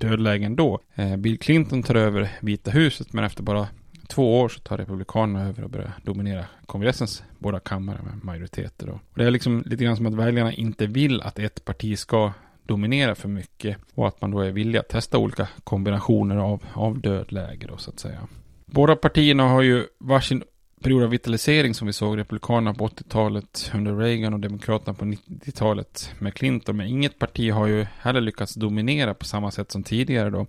dödlägen 0.00 0.56
då. 0.56 0.80
Bill 1.18 1.38
Clinton 1.38 1.82
tar 1.82 1.94
över 1.94 2.28
Vita 2.40 2.70
huset, 2.70 3.12
men 3.12 3.24
efter 3.24 3.42
bara 3.42 3.68
två 4.06 4.40
år 4.40 4.48
så 4.48 4.60
tar 4.60 4.78
Republikanerna 4.78 5.48
över 5.48 5.64
och 5.64 5.70
börjar 5.70 5.92
dominera 6.02 6.44
kongressens 6.66 7.24
båda 7.38 7.60
kammare 7.60 7.98
med 8.02 8.24
majoriteter. 8.24 8.88
Och 8.88 8.98
det 9.14 9.24
är 9.24 9.30
liksom 9.30 9.62
lite 9.66 9.84
grann 9.84 9.96
som 9.96 10.06
att 10.06 10.14
väljarna 10.14 10.52
inte 10.52 10.86
vill 10.86 11.22
att 11.22 11.38
ett 11.38 11.64
parti 11.64 11.98
ska 11.98 12.32
dominera 12.62 13.14
för 13.14 13.28
mycket 13.28 13.76
och 13.94 14.08
att 14.08 14.20
man 14.20 14.30
då 14.30 14.40
är 14.40 14.50
villig 14.50 14.78
att 14.78 14.88
testa 14.88 15.18
olika 15.18 15.48
kombinationer 15.64 16.36
av, 16.36 16.64
av 16.72 17.00
dödläge 17.00 17.66
då 17.66 17.76
så 17.76 17.90
att 17.90 18.00
säga. 18.00 18.28
Båda 18.66 18.96
partierna 18.96 19.48
har 19.48 19.62
ju 19.62 19.86
varsin 19.98 20.42
period 20.86 21.02
av 21.02 21.10
vitalisering 21.10 21.74
som 21.74 21.86
vi 21.86 21.92
såg 21.92 22.18
Republikanerna 22.18 22.74
på 22.74 22.88
80-talet 22.88 23.70
under 23.74 23.96
Reagan 23.96 24.34
och 24.34 24.40
Demokraterna 24.40 24.94
på 24.94 25.04
90-talet 25.04 26.10
med 26.18 26.34
Clinton. 26.34 26.76
Men 26.76 26.86
inget 26.86 27.18
parti 27.18 27.52
har 27.52 27.66
ju 27.66 27.86
heller 27.98 28.20
lyckats 28.20 28.54
dominera 28.54 29.14
på 29.14 29.24
samma 29.24 29.50
sätt 29.50 29.72
som 29.72 29.82
tidigare 29.82 30.30
då. 30.30 30.40
Eh, 30.40 30.46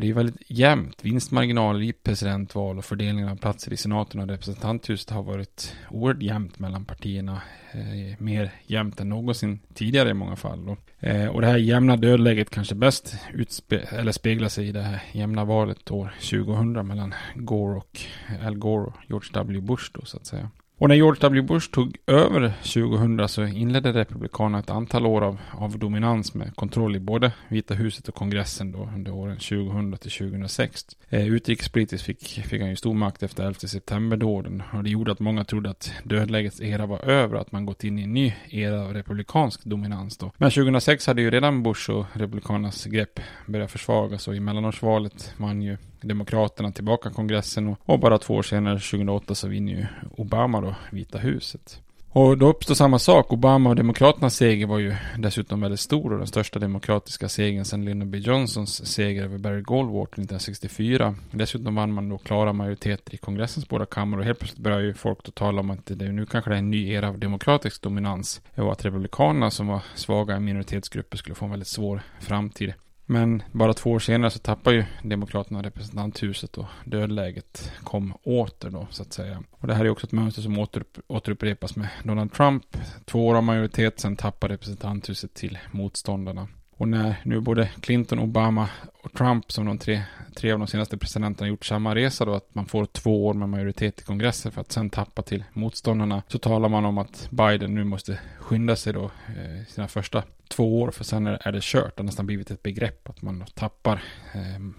det 0.00 0.08
är 0.08 0.12
väldigt 0.12 0.42
jämnt. 0.46 0.98
Vinstmarginaler 1.02 1.82
i 1.82 1.92
presidentval 1.92 2.78
och 2.78 2.84
fördelningen 2.84 3.28
av 3.28 3.36
platser 3.36 3.72
i 3.72 3.76
senaten 3.76 4.20
och 4.20 4.28
representanthuset 4.28 5.10
har 5.10 5.22
varit 5.22 5.76
oerhört 5.90 6.22
jämnt 6.22 6.58
mellan 6.58 6.84
partierna 6.84 7.40
eh, 7.72 8.18
mer 8.18 8.50
jämnt 8.66 9.00
än 9.00 9.08
någonsin 9.08 9.60
tidigare 9.74 10.10
i 10.10 10.14
många 10.14 10.36
fall. 10.36 10.66
Då. 10.66 10.76
Eh, 11.00 11.26
och 11.26 11.40
det 11.40 11.46
här 11.46 11.58
jämna 11.58 11.96
dödläget 11.96 12.50
kanske 12.50 12.74
bäst 12.74 13.16
utspe- 13.34 13.94
eller 13.94 14.12
speglar 14.12 14.48
sig 14.48 14.68
i 14.68 14.72
det 14.72 14.82
här 14.82 15.02
jämna 15.12 15.44
valet 15.44 15.90
år 15.90 16.14
2000 16.30 16.86
mellan 16.86 17.14
Gore 17.34 17.76
och 17.76 18.00
Al 18.44 18.54
Gore 18.54 18.84
och 18.84 18.94
George 19.08 19.30
W. 19.32 19.60
Bush 19.60 19.71
då 19.92 20.04
så 20.04 20.16
att 20.16 20.26
säga. 20.26 20.50
Och 20.82 20.88
när 20.88 20.94
George 20.94 21.20
W. 21.20 21.42
Bush 21.42 21.70
tog 21.70 21.96
över 22.06 22.52
2000 22.62 23.28
så 23.28 23.44
inledde 23.44 23.92
Republikanerna 23.92 24.58
ett 24.58 24.70
antal 24.70 25.06
år 25.06 25.22
av, 25.22 25.38
av 25.52 25.78
dominans 25.78 26.34
med 26.34 26.56
kontroll 26.56 26.96
i 26.96 27.00
både 27.00 27.32
Vita 27.48 27.74
huset 27.74 28.08
och 28.08 28.14
kongressen 28.14 28.72
då 28.72 28.90
under 28.96 29.12
åren 29.14 29.36
2000 29.36 29.96
till 29.98 30.10
2006. 30.10 30.86
Eh, 31.08 31.26
utrikespolitiskt 31.26 32.06
fick, 32.06 32.28
fick 32.28 32.60
han 32.60 32.70
ju 32.70 32.76
stor 32.76 32.94
makt 32.94 33.22
efter 33.22 33.44
11 33.44 33.54
september-dåden 33.54 34.62
och 34.72 34.84
det 34.84 34.90
gjorde 34.90 35.12
att 35.12 35.20
många 35.20 35.44
trodde 35.44 35.70
att 35.70 35.92
dödlägets 36.04 36.60
era 36.60 36.86
var 36.86 36.98
över, 36.98 37.36
att 37.36 37.52
man 37.52 37.66
gått 37.66 37.84
in 37.84 37.98
i 37.98 38.02
en 38.02 38.14
ny 38.14 38.34
era 38.50 38.82
av 38.82 38.94
republikansk 38.94 39.64
dominans 39.64 40.18
då. 40.18 40.32
Men 40.36 40.50
2006 40.50 41.06
hade 41.06 41.22
ju 41.22 41.30
redan 41.30 41.62
Bush 41.62 41.90
och 41.90 42.06
Republikanernas 42.12 42.84
grepp 42.84 43.20
börjat 43.46 43.70
försvagas 43.70 44.28
och 44.28 44.36
i 44.36 44.40
mellanårsvalet 44.40 45.34
vann 45.36 45.62
ju 45.62 45.76
Demokraterna 46.02 46.72
tillbaka 46.72 47.10
kongressen 47.10 47.68
och, 47.68 47.78
och 47.84 48.00
bara 48.00 48.18
två 48.18 48.34
år 48.34 48.42
senare, 48.42 48.78
2008, 48.78 49.34
så 49.34 49.48
vinner 49.48 49.72
ju 49.72 49.86
Obama 50.16 50.60
då 50.60 50.74
Vita 50.90 51.18
huset. 51.18 51.82
Och 52.14 52.38
då 52.38 52.48
uppstår 52.48 52.74
samma 52.74 52.98
sak. 52.98 53.32
Obama 53.32 53.70
och 53.70 53.76
Demokraternas 53.76 54.36
seger 54.36 54.66
var 54.66 54.78
ju 54.78 54.94
dessutom 55.18 55.60
väldigt 55.60 55.80
stor 55.80 56.12
och 56.12 56.18
den 56.18 56.26
största 56.26 56.58
demokratiska 56.58 57.28
segern 57.28 57.64
sedan 57.64 57.84
Lyndon 57.84 58.10
B. 58.10 58.18
Johnsons 58.18 58.86
seger 58.86 59.24
över 59.24 59.38
Barry 59.38 59.60
Goldwater 59.60 60.12
1964. 60.12 61.14
Dessutom 61.30 61.74
vann 61.74 61.92
man 61.92 62.08
då 62.08 62.18
klara 62.18 62.52
majoriteter 62.52 63.14
i 63.14 63.16
kongressens 63.16 63.68
båda 63.68 63.86
kammare 63.86 64.20
och 64.20 64.26
helt 64.26 64.38
plötsligt 64.38 64.62
börjar 64.62 64.80
ju 64.80 64.94
folk 64.94 65.24
då 65.24 65.30
tala 65.30 65.60
om 65.60 65.70
att 65.70 65.86
det 65.86 66.12
nu 66.12 66.26
kanske 66.26 66.50
det 66.50 66.56
är 66.56 66.58
en 66.58 66.70
ny 66.70 66.92
era 66.92 67.08
av 67.08 67.18
demokratisk 67.18 67.82
dominans 67.82 68.40
och 68.54 68.72
att 68.72 68.84
republikanerna 68.84 69.50
som 69.50 69.66
var 69.66 69.82
svaga 69.94 70.40
minoritetsgrupper 70.40 71.16
skulle 71.16 71.34
få 71.34 71.44
en 71.44 71.50
väldigt 71.50 71.68
svår 71.68 72.02
framtid. 72.20 72.74
Men 73.12 73.42
bara 73.52 73.74
två 73.74 73.90
år 73.90 73.98
senare 73.98 74.30
så 74.30 74.38
tappar 74.38 74.72
ju 74.72 74.84
Demokraterna 75.02 75.62
representanthuset 75.62 76.58
och 76.58 76.66
dödläget 76.84 77.72
kom 77.84 78.14
åter 78.22 78.70
då 78.70 78.86
så 78.90 79.02
att 79.02 79.12
säga. 79.12 79.42
Och 79.50 79.66
det 79.66 79.74
här 79.74 79.84
är 79.84 79.90
också 79.90 80.06
ett 80.06 80.12
mönster 80.12 80.42
som 80.42 80.58
återupp, 80.58 80.98
återupprepas 81.06 81.76
med 81.76 81.88
Donald 82.04 82.32
Trump. 82.32 82.64
Två 83.04 83.26
år 83.26 83.34
av 83.34 83.42
majoritet, 83.42 84.00
sen 84.00 84.16
tappar 84.16 84.48
representanthuset 84.48 85.34
till 85.34 85.58
motståndarna. 85.70 86.48
Och 86.82 86.88
när 86.88 87.16
nu 87.22 87.40
både 87.40 87.70
Clinton, 87.80 88.18
Obama 88.18 88.68
och 89.02 89.12
Trump 89.12 89.52
som 89.52 89.66
de 89.66 89.78
tre, 89.78 90.02
tre 90.36 90.52
av 90.52 90.58
de 90.58 90.68
senaste 90.68 90.98
presidenterna 90.98 91.48
gjort 91.48 91.64
samma 91.64 91.94
resa 91.94 92.24
då 92.24 92.34
att 92.34 92.54
man 92.54 92.66
får 92.66 92.86
två 92.86 93.26
år 93.26 93.34
med 93.34 93.48
majoritet 93.48 94.00
i 94.00 94.04
kongressen 94.04 94.52
för 94.52 94.60
att 94.60 94.72
sen 94.72 94.90
tappa 94.90 95.22
till 95.22 95.44
motståndarna 95.52 96.22
så 96.28 96.38
talar 96.38 96.68
man 96.68 96.84
om 96.84 96.98
att 96.98 97.28
Biden 97.30 97.74
nu 97.74 97.84
måste 97.84 98.18
skynda 98.38 98.76
sig 98.76 98.92
då 98.92 99.04
eh, 99.04 99.66
sina 99.68 99.88
första 99.88 100.22
två 100.48 100.82
år 100.82 100.90
för 100.90 101.04
sen 101.04 101.26
är 101.26 101.52
det 101.52 101.62
kört. 101.62 101.96
Det 101.96 102.00
har 102.00 102.06
nästan 102.06 102.26
blivit 102.26 102.50
ett 102.50 102.62
begrepp 102.62 103.08
att 103.08 103.22
man 103.22 103.44
tappar 103.54 104.02
ehm, 104.32 104.74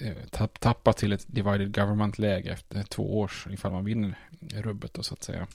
eh, 0.00 0.28
tapp, 0.30 0.60
tappar 0.60 0.92
till 0.92 1.12
ett 1.12 1.24
divided 1.26 1.74
government-läge 1.74 2.52
efter 2.52 2.82
två 2.82 3.18
års, 3.20 3.46
ifall 3.50 3.72
man 3.72 3.84
vinner 3.84 4.18
rubbet 4.54 4.94
då 4.94 5.02
så 5.02 5.14
att 5.14 5.22
säga. 5.22 5.46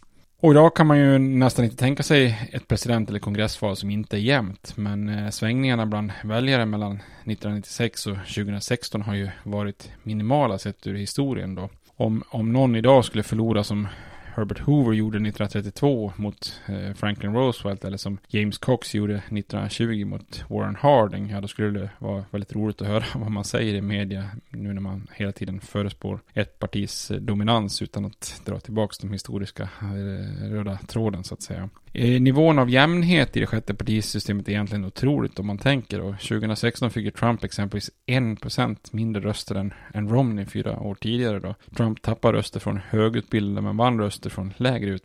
Och 0.44 0.52
idag 0.52 0.76
kan 0.76 0.88
man 0.88 1.00
ju 1.00 1.18
nästan 1.18 1.66
inte 1.66 1.78
tänka 1.78 2.04
sig 2.04 2.50
ett 2.52 2.68
president 2.68 3.10
eller 3.10 3.20
kongressval 3.20 3.76
som 3.76 3.90
inte 3.90 4.18
är 4.18 4.20
jämnt. 4.20 4.74
Men 4.78 5.10
eh, 5.10 5.30
svängningarna 5.30 5.86
bland 5.86 6.12
väljare 6.24 6.66
mellan 6.66 6.94
1996 6.96 8.08
och 8.08 8.16
2016 8.16 9.02
har 9.02 9.16
ju 9.16 9.30
varit 9.44 9.92
minimala 10.04 10.58
sett 10.58 10.88
ur 10.88 10.96
historien 10.96 11.56
då. 11.56 11.70
Om, 11.96 12.24
om 12.30 12.54
någon 12.54 12.76
idag 12.76 13.06
skulle 13.06 13.24
förlora 13.24 13.64
som 13.64 13.88
Herbert 14.36 14.60
Hoover 14.60 14.94
gjorde 14.94 15.18
1932 15.18 16.14
mot 16.16 16.62
eh, 16.68 16.94
Franklin 16.94 17.34
Roosevelt 17.34 17.86
eller 17.86 17.98
som 17.98 18.18
James 18.28 18.58
Cox 18.58 18.96
gjorde 18.96 19.16
1920 19.16 20.06
mot 20.06 20.46
Warren 20.50 20.76
Harding. 20.76 21.30
Ja, 21.30 21.42
då 21.42 21.48
skulle 21.48 21.80
det 21.80 21.90
vara 22.00 22.26
väldigt 22.32 22.56
roligt 22.56 22.82
att 22.82 22.88
höra 22.88 23.04
vad 23.20 23.32
man 23.32 23.44
säger 23.44 23.74
i 23.74 23.82
media 23.82 24.30
nu 24.50 24.74
när 24.74 24.82
man 24.82 25.08
hela 25.14 25.32
tiden 25.32 25.60
förespår 25.62 26.20
ett 26.34 26.60
partis 26.60 27.12
eh, 27.12 27.18
dominans 27.18 27.82
utan 27.82 28.06
att 28.06 28.42
dra 28.46 28.60
tillbaka 28.60 28.94
de 29.02 29.12
historiska 29.12 29.64
eh, 29.82 30.50
röda 30.50 30.78
tråden 30.78 31.24
så 31.24 31.34
att 31.34 31.42
säga. 31.42 31.70
Eh, 31.96 32.22
nivån 32.22 32.60
av 32.60 32.70
jämnhet 32.70 33.38
i 33.38 33.40
det 33.40 33.46
sjätte 33.46 33.74
partisystemet 33.74 34.48
är 34.48 34.52
egentligen 34.52 34.86
otroligt 34.86 35.40
om 35.40 35.48
man 35.48 35.58
tänker. 35.58 36.02
Och 36.02 36.20
2016 36.20 36.92
fick 36.92 37.16
Trump 37.16 37.44
exempelvis 37.44 37.92
1% 38.08 38.78
mindre 38.92 39.22
röster 39.22 39.56
än, 39.56 39.74
än 39.94 40.10
Romney 40.10 40.46
fyra 40.46 40.80
år 40.80 40.96
tidigare. 40.96 41.40
Då. 41.40 41.56
Trump 41.76 42.02
tappar 42.02 42.34
röster 42.34 42.60
från 42.60 42.78
högutbildade 42.90 43.62
men 43.62 43.78
vann 43.78 44.00
röster 44.00 44.30
från 44.30 44.54
lägre 44.58 45.00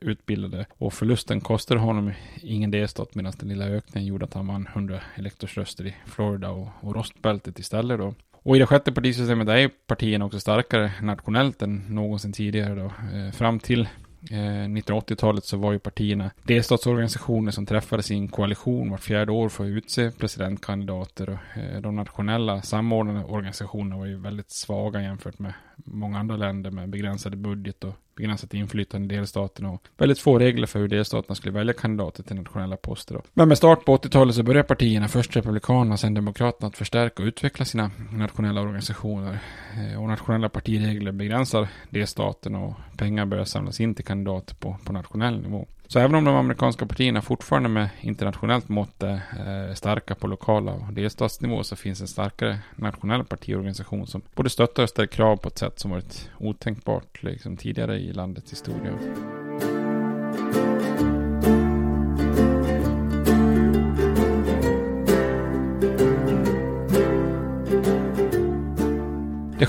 utbildade. 0.00 0.66
Och 0.78 0.92
förlusten 0.92 1.40
kostade 1.40 1.80
honom 1.80 2.12
ingen 2.42 2.70
delstat 2.70 3.14
medan 3.14 3.32
den 3.40 3.48
lilla 3.48 3.64
ökningen 3.64 4.08
gjorde 4.08 4.24
att 4.24 4.34
han 4.34 4.46
vann 4.46 4.68
100 4.72 5.00
elektorsröster 5.14 5.86
i 5.86 5.94
Florida 6.06 6.50
och, 6.50 6.68
och 6.80 6.94
rostbältet 6.94 7.58
istället. 7.58 7.98
Då. 7.98 8.14
Och 8.32 8.56
i 8.56 8.58
det 8.58 8.66
sjätte 8.66 8.92
partisystemet 8.92 9.48
är 9.48 9.70
partierna 9.86 10.24
också 10.24 10.40
starkare 10.40 10.92
nationellt 11.02 11.62
än 11.62 11.84
någonsin 11.88 12.32
tidigare 12.32 12.74
då. 12.74 12.92
Eh, 13.16 13.32
fram 13.32 13.58
till 13.58 13.88
Eh, 14.30 14.68
1980-talet 14.68 15.44
så 15.44 15.56
var 15.56 15.72
ju 15.72 15.78
partierna 15.78 16.30
delstatsorganisationer 16.42 17.52
som 17.52 17.66
träffades 17.66 18.10
i 18.10 18.14
en 18.14 18.28
koalition 18.28 18.90
vart 18.90 19.00
fjärde 19.00 19.32
år 19.32 19.48
för 19.48 19.64
att 19.64 19.68
utse 19.68 20.10
presidentkandidater. 20.10 21.28
Och 21.30 21.60
eh, 21.60 21.80
de 21.80 21.96
nationella 21.96 22.62
samordnande 22.62 23.24
organisationerna 23.24 23.96
var 23.96 24.06
ju 24.06 24.16
väldigt 24.16 24.50
svaga 24.50 25.02
jämfört 25.02 25.38
med 25.38 25.52
många 25.84 26.18
andra 26.18 26.36
länder 26.36 26.70
med 26.70 26.88
begränsade 26.88 27.36
budget 27.36 27.84
och 27.84 27.94
begränsat 28.16 28.54
inflytande 28.54 29.14
i 29.14 29.18
delstaterna 29.18 29.70
och 29.70 29.82
väldigt 29.98 30.18
få 30.18 30.38
regler 30.38 30.66
för 30.66 30.78
hur 30.78 30.88
delstaterna 30.88 31.34
skulle 31.34 31.52
välja 31.52 31.72
kandidater 31.72 32.22
till 32.22 32.36
nationella 32.36 32.76
poster. 32.76 33.14
Då. 33.14 33.22
Men 33.32 33.48
med 33.48 33.58
start 33.58 33.84
på 33.84 33.96
80-talet 33.96 34.34
så 34.34 34.42
började 34.42 34.68
partierna, 34.68 35.08
först 35.08 35.36
Republikanerna, 35.36 35.92
och 35.92 36.00
sen 36.00 36.14
Demokraterna, 36.14 36.68
att 36.68 36.76
förstärka 36.76 37.22
och 37.22 37.26
utveckla 37.26 37.64
sina 37.64 37.90
nationella 38.12 38.60
organisationer. 38.60 39.38
Eh, 39.76 40.02
och 40.02 40.08
nationella 40.08 40.48
partiregler 40.48 41.12
begränsar 41.12 41.68
delstaterna 41.90 42.58
och 42.58 42.74
pengar 42.96 43.26
börjar 43.26 43.44
samlas 43.44 43.80
in 43.80 43.94
till 43.94 44.04
kandidater 44.04 44.54
på, 44.54 44.76
på 44.84 44.92
nationell 44.92 45.40
nivå. 45.40 45.68
Så 45.92 45.98
även 45.98 46.14
om 46.14 46.24
de 46.24 46.34
amerikanska 46.34 46.86
partierna 46.86 47.22
fortfarande 47.22 47.68
med 47.68 47.88
internationellt 48.00 48.68
mått 48.68 49.02
är 49.02 49.68
eh, 49.68 49.74
starka 49.74 50.14
på 50.14 50.26
lokala 50.26 50.72
och 50.72 50.92
delstatsnivå 50.92 51.64
så 51.64 51.76
finns 51.76 52.00
en 52.00 52.08
starkare 52.08 52.58
nationell 52.76 53.24
partiorganisation 53.24 54.06
som 54.06 54.22
både 54.34 54.50
stöttar 54.50 54.82
och 54.82 54.88
ställer 54.88 55.06
krav 55.06 55.36
på 55.36 55.48
ett 55.48 55.58
sätt 55.58 55.78
som 55.78 55.90
varit 55.90 56.30
otänkbart 56.38 57.22
liksom 57.22 57.56
tidigare 57.56 57.98
i 57.98 58.12
landets 58.12 58.52
historia. 58.52 58.92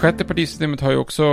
Sjätte 0.02 0.26
partisystemet 0.26 0.82
har 0.82 0.92
ju 0.92 0.98
också 0.98 1.24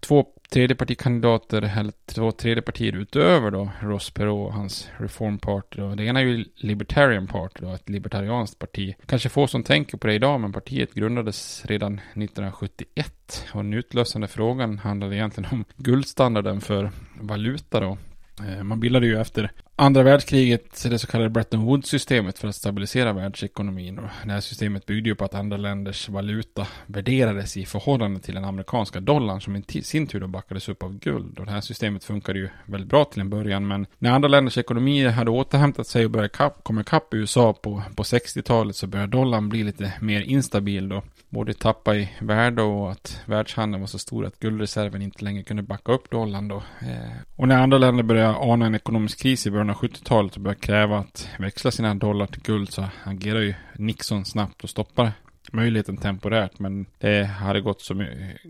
två 0.00 0.26
tredjepartikandidater, 0.50 1.62
eller 1.78 1.92
två 2.06 2.32
tredjepartier 2.32 2.96
utöver 2.96 3.50
då 3.50 3.70
Ross 3.80 4.10
Perot 4.10 4.48
och 4.48 4.54
hans 4.54 4.88
Reform 4.98 5.38
Party. 5.38 5.80
Då. 5.80 5.94
Det 5.94 6.04
ena 6.04 6.20
är 6.20 6.24
ju 6.24 6.44
Libertarian 6.56 7.26
Party, 7.26 7.58
då, 7.60 7.72
ett 7.72 7.88
libertarianskt 7.88 8.58
parti. 8.58 8.94
Kanske 9.06 9.28
få 9.28 9.46
som 9.46 9.62
tänker 9.62 9.98
på 9.98 10.06
det 10.06 10.14
idag, 10.14 10.40
men 10.40 10.52
partiet 10.52 10.94
grundades 10.94 11.66
redan 11.66 11.94
1971. 11.94 13.46
Och 13.52 13.64
den 13.64 13.74
utlösande 13.74 14.28
frågan 14.28 14.78
handlade 14.78 15.16
egentligen 15.16 15.50
om 15.52 15.64
guldstandarden 15.76 16.60
för 16.60 16.90
valuta 17.20 17.80
då. 17.80 17.98
Eh, 18.44 18.62
man 18.62 18.80
bildade 18.80 19.06
ju 19.06 19.20
efter 19.20 19.50
andra 19.76 20.02
världskriget 20.02 20.82
det 20.90 20.98
så 20.98 21.06
kallade 21.06 21.30
Bretton 21.30 21.64
Woods-systemet 21.64 22.38
för 22.38 22.48
att 22.48 22.54
stabilisera 22.54 23.12
världsekonomin. 23.12 23.98
Och 23.98 24.08
det 24.24 24.32
här 24.32 24.40
systemet 24.40 24.86
byggde 24.86 25.08
ju 25.08 25.14
på 25.14 25.24
att 25.24 25.34
andra 25.34 25.56
länders 25.56 26.08
valuta 26.08 26.66
värderades 26.86 27.56
i 27.56 27.66
förhållande 27.66 28.20
till 28.20 28.34
den 28.34 28.44
amerikanska 28.44 29.00
dollarn 29.00 29.40
som 29.40 29.56
i 29.56 29.82
sin 29.82 30.06
tur 30.06 30.20
då 30.20 30.26
backades 30.26 30.68
upp 30.68 30.82
av 30.82 30.98
guld. 30.98 31.38
Och 31.38 31.46
det 31.46 31.52
här 31.52 31.60
systemet 31.60 32.04
funkade 32.04 32.38
ju 32.38 32.48
väldigt 32.64 32.90
bra 32.90 33.04
till 33.04 33.20
en 33.20 33.30
början. 33.30 33.66
Men 33.66 33.86
när 33.98 34.10
andra 34.10 34.28
länders 34.28 34.58
ekonomier 34.58 35.08
hade 35.08 35.30
återhämtat 35.30 35.86
sig 35.86 36.04
och 36.04 36.10
började 36.10 36.28
kapp, 36.28 36.64
komma 36.64 36.80
ikapp 36.80 37.14
USA 37.14 37.52
på, 37.52 37.82
på 37.96 38.02
60-talet 38.02 38.76
så 38.76 38.86
började 38.86 39.10
dollarn 39.10 39.48
bli 39.48 39.64
lite 39.64 39.92
mer 40.00 40.20
instabil 40.20 40.88
då. 40.88 41.02
Både 41.28 41.54
tappa 41.54 41.96
i 41.96 42.10
värde 42.20 42.62
och 42.62 42.90
att 42.90 43.20
världshandeln 43.26 43.80
var 43.80 43.86
så 43.86 43.98
stor 43.98 44.26
att 44.26 44.38
guldreserven 44.38 45.02
inte 45.02 45.24
längre 45.24 45.42
kunde 45.42 45.62
backa 45.62 45.92
upp 45.92 46.10
dollarn 46.10 46.48
då. 46.48 46.56
Eh, 46.80 47.16
och 47.36 47.48
när 47.48 47.62
andra 47.62 47.78
länder 47.78 48.02
började 48.02 48.36
ana 48.36 48.66
en 48.66 48.74
ekonomisk 48.74 49.20
kris 49.20 49.46
i 49.46 49.50
början 49.50 49.70
av 49.70 49.76
70-talet 49.76 50.36
och 50.36 50.42
började 50.42 50.60
kräva 50.60 50.98
att 50.98 51.28
växla 51.38 51.70
sina 51.70 51.94
dollar 51.94 52.26
till 52.26 52.42
guld 52.42 52.72
så 52.72 52.84
agerar 53.04 53.40
ju 53.40 53.54
Nixon 53.74 54.24
snabbt 54.24 54.64
och 54.64 54.70
stoppar 54.70 55.12
möjligheten 55.52 55.96
temporärt. 55.96 56.58
Men 56.58 56.86
det 56.98 57.24
hade 57.24 57.60
gått 57.60 57.80
så, 57.80 57.94
mycket, 57.94 58.40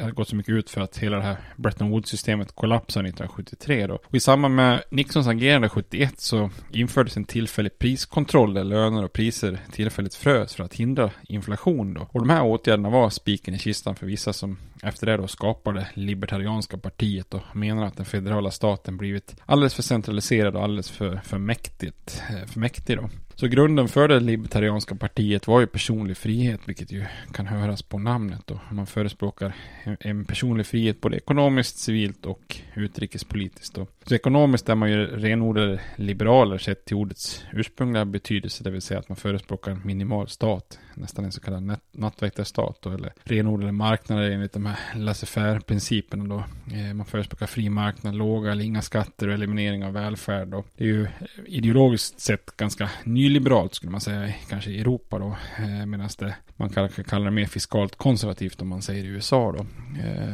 hade 0.00 0.12
gått 0.12 0.28
så 0.28 0.36
mycket 0.36 0.54
ut 0.54 0.70
för 0.70 0.80
att 0.80 0.98
hela 0.98 1.16
det 1.16 1.22
här 1.22 1.36
Bretton 1.56 1.90
Woods-systemet 1.90 2.54
kollapsade 2.54 3.08
1973. 3.08 3.86
Då. 3.86 3.94
Och 3.94 4.14
i 4.14 4.20
samband 4.20 4.54
med 4.54 4.82
Nixons 4.90 5.26
agerande 5.26 5.68
71 5.68 6.20
så 6.20 6.50
infördes 6.72 7.16
en 7.16 7.24
tillfällig 7.24 7.78
priskontroll 7.78 8.54
där 8.54 8.64
löner 8.64 9.04
och 9.04 9.12
priser 9.12 9.58
tillfälligt 9.72 10.14
frös 10.14 10.54
för 10.54 10.64
att 10.64 10.74
hindra 10.74 11.10
inflation. 11.22 11.94
Då. 11.94 12.08
Och 12.10 12.20
de 12.20 12.30
här 12.30 12.44
åtgärderna 12.44 12.90
var 12.90 13.10
spiken 13.10 13.54
i 13.54 13.58
kistan 13.58 13.96
för 13.96 14.06
vissa 14.06 14.32
som 14.32 14.58
efter 14.82 15.06
det 15.06 15.16
då 15.16 15.26
skapade 15.26 15.88
Libertarianska 15.94 16.78
partiet 16.78 17.34
och 17.34 17.56
menar 17.56 17.84
att 17.84 17.96
den 17.96 18.06
federala 18.06 18.50
staten 18.50 18.96
blivit 18.96 19.36
alldeles 19.46 19.74
för 19.74 19.82
centraliserad 19.82 20.56
och 20.56 20.62
alldeles 20.62 20.90
för, 20.90 21.16
för, 21.16 21.38
mäktigt, 21.38 22.22
eh, 22.30 22.46
för 22.46 22.60
mäktig. 22.60 22.96
Då. 22.96 23.08
Så 23.40 23.46
grunden 23.46 23.88
för 23.88 24.08
det 24.08 24.20
libertarianska 24.20 24.94
partiet 24.94 25.46
var 25.46 25.60
ju 25.60 25.66
personlig 25.66 26.16
frihet, 26.16 26.60
vilket 26.64 26.92
ju 26.92 27.04
kan 27.32 27.46
höras 27.46 27.82
på 27.82 27.98
namnet. 27.98 28.40
Då. 28.46 28.60
Man 28.70 28.86
förespråkar 28.86 29.54
en 30.00 30.24
personlig 30.24 30.66
frihet 30.66 31.00
både 31.00 31.16
ekonomiskt, 31.16 31.78
civilt 31.78 32.26
och 32.26 32.56
utrikespolitiskt. 32.74 33.74
Då. 33.74 33.86
Så 34.06 34.14
ekonomiskt 34.14 34.68
är 34.68 34.74
man 34.74 34.90
ju 34.90 35.06
renodlade 35.06 35.80
liberaler 35.96 36.58
sett 36.58 36.84
till 36.84 36.96
ordets 36.96 37.44
ursprungliga 37.52 38.04
betydelse, 38.04 38.64
det 38.64 38.70
vill 38.70 38.82
säga 38.82 39.00
att 39.00 39.08
man 39.08 39.16
förespråkar 39.16 39.74
minimal 39.84 40.28
stat, 40.28 40.78
nästan 40.94 41.24
en 41.24 41.32
så 41.32 41.40
kallad 41.40 41.78
nattväktarstat, 41.92 42.86
eller 42.86 43.12
renodlade 43.24 43.72
marknader 43.72 44.30
enligt 44.30 44.52
de 44.52 44.66
här 44.68 44.98
laissez-faire-principerna. 44.98 46.24
Då. 46.28 46.44
Eh, 46.76 46.94
man 46.94 47.06
förespråkar 47.06 47.46
fri 47.46 47.70
marknad, 47.70 48.14
låga 48.14 48.52
eller 48.52 48.64
inga 48.64 48.82
skatter 48.82 49.28
och 49.28 49.34
eliminering 49.34 49.84
av 49.84 49.92
välfärd. 49.92 50.48
Då. 50.48 50.64
Det 50.76 50.84
är 50.84 50.88
ju 50.88 51.02
eh, 51.02 51.10
ideologiskt 51.46 52.20
sett 52.20 52.56
ganska 52.56 52.90
nyliberalt 53.04 53.74
skulle 53.74 53.92
man 53.92 54.00
säga, 54.00 54.34
kanske 54.48 54.70
i 54.70 54.80
Europa 54.80 55.18
då, 55.18 55.36
eh, 55.58 55.86
medan 55.86 56.08
det 56.18 56.34
man 56.56 56.70
kanske 56.70 57.02
kallar 57.02 57.24
det 57.24 57.30
mer 57.30 57.46
fiskalt 57.46 57.96
konservativt 57.96 58.62
om 58.62 58.68
man 58.68 58.82
säger 58.82 59.04
i 59.04 59.06
USA 59.06 59.52
då. 59.52 59.66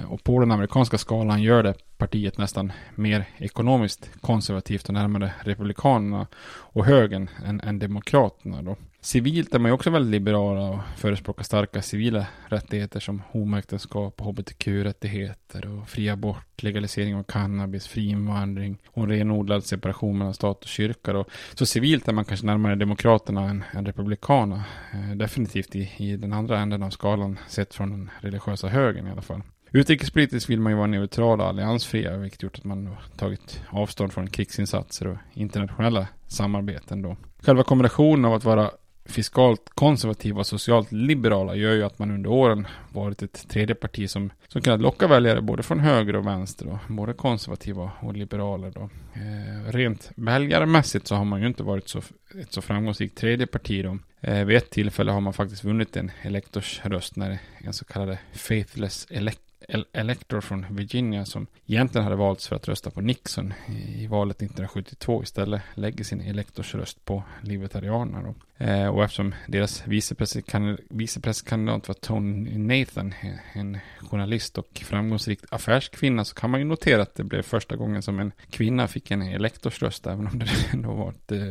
Och 0.08 0.24
på 0.24 0.40
den 0.40 0.50
amerikanska 0.50 0.98
skalan 0.98 1.42
gör 1.42 1.62
det 1.62 1.74
partiet 1.98 2.38
nästan 2.38 2.72
mer 2.94 3.24
ekonomiskt 3.38 4.10
konservativt 4.20 4.88
och 4.88 4.94
närmare 4.94 5.32
republikanerna 5.40 6.26
och 6.46 6.84
högern 6.84 7.30
än, 7.44 7.60
än 7.60 7.78
demokraterna 7.78 8.62
då. 8.62 8.76
Civilt 9.04 9.54
är 9.54 9.58
man 9.58 9.68
ju 9.68 9.72
också 9.74 9.90
väldigt 9.90 10.10
liberala 10.10 10.68
och 10.68 10.80
förespråkar 10.96 11.44
starka 11.44 11.82
civila 11.82 12.26
rättigheter 12.48 13.00
som 13.00 13.22
homoäktenskap, 13.30 14.20
hbtq-rättigheter 14.20 15.78
och 15.78 15.88
fri 15.88 16.08
abort, 16.08 16.62
legalisering 16.62 17.16
av 17.16 17.22
cannabis, 17.22 17.86
fri 17.86 18.08
invandring 18.08 18.78
och 18.86 19.02
en 19.02 19.08
renodlad 19.08 19.64
separation 19.64 20.18
mellan 20.18 20.34
stat 20.34 20.62
och 20.62 20.68
kyrka. 20.68 21.12
Då. 21.12 21.24
Så 21.54 21.66
civilt 21.66 22.08
är 22.08 22.12
man 22.12 22.24
kanske 22.24 22.46
närmare 22.46 22.74
demokraterna 22.74 23.42
än, 23.42 23.64
än 23.72 23.86
republikanerna. 23.86 24.64
Eh, 24.92 25.16
definitivt 25.16 25.76
i, 25.76 25.90
i 25.96 26.16
den 26.16 26.32
andra 26.32 26.60
änden 26.60 26.82
av 26.82 26.90
skalan 26.90 27.38
sett 27.48 27.74
från 27.74 27.90
den 27.90 28.10
religiösa 28.20 28.68
högern 28.68 29.06
i 29.06 29.10
alla 29.10 29.22
fall. 29.22 29.42
Utrikespolitiskt 29.72 30.50
vill 30.50 30.60
man 30.60 30.72
ju 30.72 30.76
vara 30.76 30.86
neutral 30.86 31.40
och 31.40 31.46
alliansfria, 31.46 32.16
vilket 32.16 32.42
gjort 32.42 32.58
att 32.58 32.64
man 32.64 32.96
tagit 33.16 33.62
avstånd 33.70 34.12
från 34.12 34.30
krigsinsatser 34.30 35.06
och 35.06 35.16
internationella 35.32 36.06
samarbeten 36.26 37.02
då. 37.02 37.16
Själva 37.42 37.62
kombinationen 37.62 38.24
av 38.24 38.34
att 38.34 38.44
vara 38.44 38.70
fiskalt 39.04 39.70
konservativa 39.74 40.38
och 40.38 40.46
socialt 40.46 40.92
liberala 40.92 41.54
gör 41.54 41.74
ju 41.74 41.82
att 41.82 41.98
man 41.98 42.10
under 42.10 42.30
åren 42.30 42.66
varit 42.92 43.22
ett 43.22 43.48
tredje 43.48 43.74
parti 43.74 44.10
som, 44.10 44.30
som 44.48 44.62
kunnat 44.62 44.80
locka 44.80 45.06
väljare 45.06 45.40
både 45.40 45.62
från 45.62 45.80
höger 45.80 46.16
och 46.16 46.26
vänster, 46.26 46.66
då, 46.66 46.78
både 46.88 47.12
konservativa 47.12 47.90
och 48.00 48.16
liberaler. 48.16 48.70
Då. 48.70 48.90
Eh, 49.14 49.72
rent 49.72 50.10
väljarmässigt 50.16 51.06
så 51.06 51.14
har 51.14 51.24
man 51.24 51.40
ju 51.40 51.46
inte 51.46 51.62
varit 51.62 51.88
så, 51.88 51.98
ett 52.40 52.52
så 52.52 52.62
framgångsrikt 52.62 53.18
tredje 53.18 53.46
parti. 53.46 53.84
Då. 53.84 53.98
Eh, 54.20 54.44
vid 54.44 54.56
ett 54.56 54.70
tillfälle 54.70 55.12
har 55.12 55.20
man 55.20 55.32
faktiskt 55.32 55.64
vunnit 55.64 55.96
en 55.96 56.10
elektorsröst 56.22 57.16
när 57.16 57.38
en 57.58 57.72
så 57.72 57.84
kallad 57.84 58.16
faithless 58.32 59.06
elect 59.10 59.43
elektor 59.92 60.40
från 60.40 60.66
Virginia 60.70 61.24
som 61.24 61.46
egentligen 61.66 62.04
hade 62.04 62.16
valts 62.16 62.48
för 62.48 62.56
att 62.56 62.68
rösta 62.68 62.90
på 62.90 63.00
Nixon 63.00 63.54
i 63.96 64.06
valet 64.06 64.36
1972 64.36 65.22
istället 65.22 65.62
lägger 65.74 66.04
sin 66.04 66.20
elektorsröst 66.20 67.04
på 67.04 67.22
libertarianerna. 67.40 68.34
Eh, 68.58 68.86
och 68.86 69.04
eftersom 69.04 69.34
deras 69.48 69.86
vicepresidentkandidat 69.86 71.88
var 71.88 71.94
Tony 71.94 72.58
Nathan, 72.58 73.14
en 73.52 73.78
journalist 74.00 74.58
och 74.58 74.82
framgångsrik 74.84 75.40
affärskvinna, 75.50 76.24
så 76.24 76.34
kan 76.34 76.50
man 76.50 76.60
ju 76.60 76.66
notera 76.66 77.02
att 77.02 77.14
det 77.14 77.24
blev 77.24 77.42
första 77.42 77.76
gången 77.76 78.02
som 78.02 78.20
en 78.20 78.32
kvinna 78.50 78.88
fick 78.88 79.10
en 79.10 79.22
elektorsröst, 79.22 80.06
även 80.06 80.26
om 80.26 80.38
det 80.38 80.48
ändå 80.72 80.92
var 80.92 81.10
ett 81.10 81.32
eh, 81.32 81.48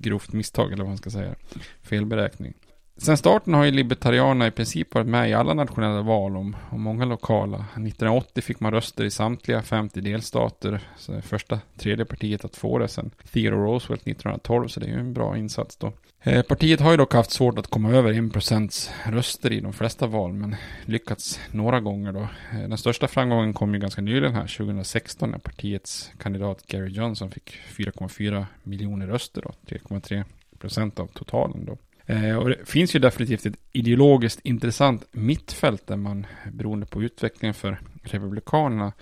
grovt 0.00 0.32
misstag, 0.32 0.72
eller 0.72 0.84
vad 0.84 0.90
man 0.90 0.98
ska 0.98 1.10
säga, 1.10 1.34
felberäkning. 1.82 2.54
Sen 2.98 3.16
starten 3.16 3.54
har 3.54 3.64
ju 3.64 3.70
Libertarianerna 3.70 4.46
i 4.46 4.50
princip 4.50 4.94
varit 4.94 5.06
med 5.06 5.30
i 5.30 5.34
alla 5.34 5.54
nationella 5.54 6.02
val 6.02 6.36
om, 6.36 6.56
och 6.70 6.80
många 6.80 7.04
lokala. 7.04 7.56
1980 7.56 8.42
fick 8.42 8.60
man 8.60 8.72
röster 8.72 9.04
i 9.04 9.10
samtliga 9.10 9.62
50 9.62 10.00
delstater. 10.00 10.80
Så 10.96 11.12
det 11.12 11.22
första 11.22 11.60
tredje 11.78 12.04
partiet 12.04 12.44
att 12.44 12.56
få 12.56 12.78
det 12.78 12.88
sen 12.88 13.10
Theodore 13.32 13.62
Roosevelt 13.62 14.02
1912, 14.02 14.68
så 14.68 14.80
det 14.80 14.86
är 14.86 14.90
ju 14.90 15.00
en 15.00 15.12
bra 15.12 15.36
insats 15.36 15.76
då. 15.76 15.92
Eh, 16.22 16.42
partiet 16.42 16.80
har 16.80 16.90
ju 16.90 16.96
dock 16.96 17.14
haft 17.14 17.30
svårt 17.30 17.58
att 17.58 17.66
komma 17.66 17.90
över 17.90 18.12
1% 18.12 18.90
röster 19.04 19.52
i 19.52 19.60
de 19.60 19.72
flesta 19.72 20.06
val, 20.06 20.32
men 20.32 20.56
lyckats 20.84 21.40
några 21.50 21.80
gånger 21.80 22.12
då. 22.12 22.28
Eh, 22.52 22.68
den 22.68 22.78
största 22.78 23.08
framgången 23.08 23.54
kom 23.54 23.74
ju 23.74 23.80
ganska 23.80 24.02
nyligen 24.02 24.34
här, 24.34 24.46
2016, 24.46 25.30
när 25.30 25.38
partiets 25.38 26.10
kandidat 26.18 26.66
Gary 26.66 26.90
Johnson 26.90 27.30
fick 27.30 27.50
4,4 27.50 28.46
miljoner 28.62 29.06
röster 29.06 29.42
då, 29.42 29.52
3,3 29.66 30.24
procent 30.58 31.00
av 31.00 31.06
totalen 31.06 31.64
då. 31.64 31.76
Eh, 32.06 32.36
och 32.36 32.48
det 32.48 32.68
finns 32.68 32.94
ju 32.94 32.98
definitivt 32.98 33.46
ett 33.46 33.58
ideologiskt 33.72 34.40
intressant 34.44 35.04
mittfält 35.12 35.86
där 35.86 35.96
man, 35.96 36.26
beroende 36.52 36.86
på 36.86 37.02
utvecklingen 37.02 37.54
för 37.54 37.80
Republikanerna, 38.14 38.92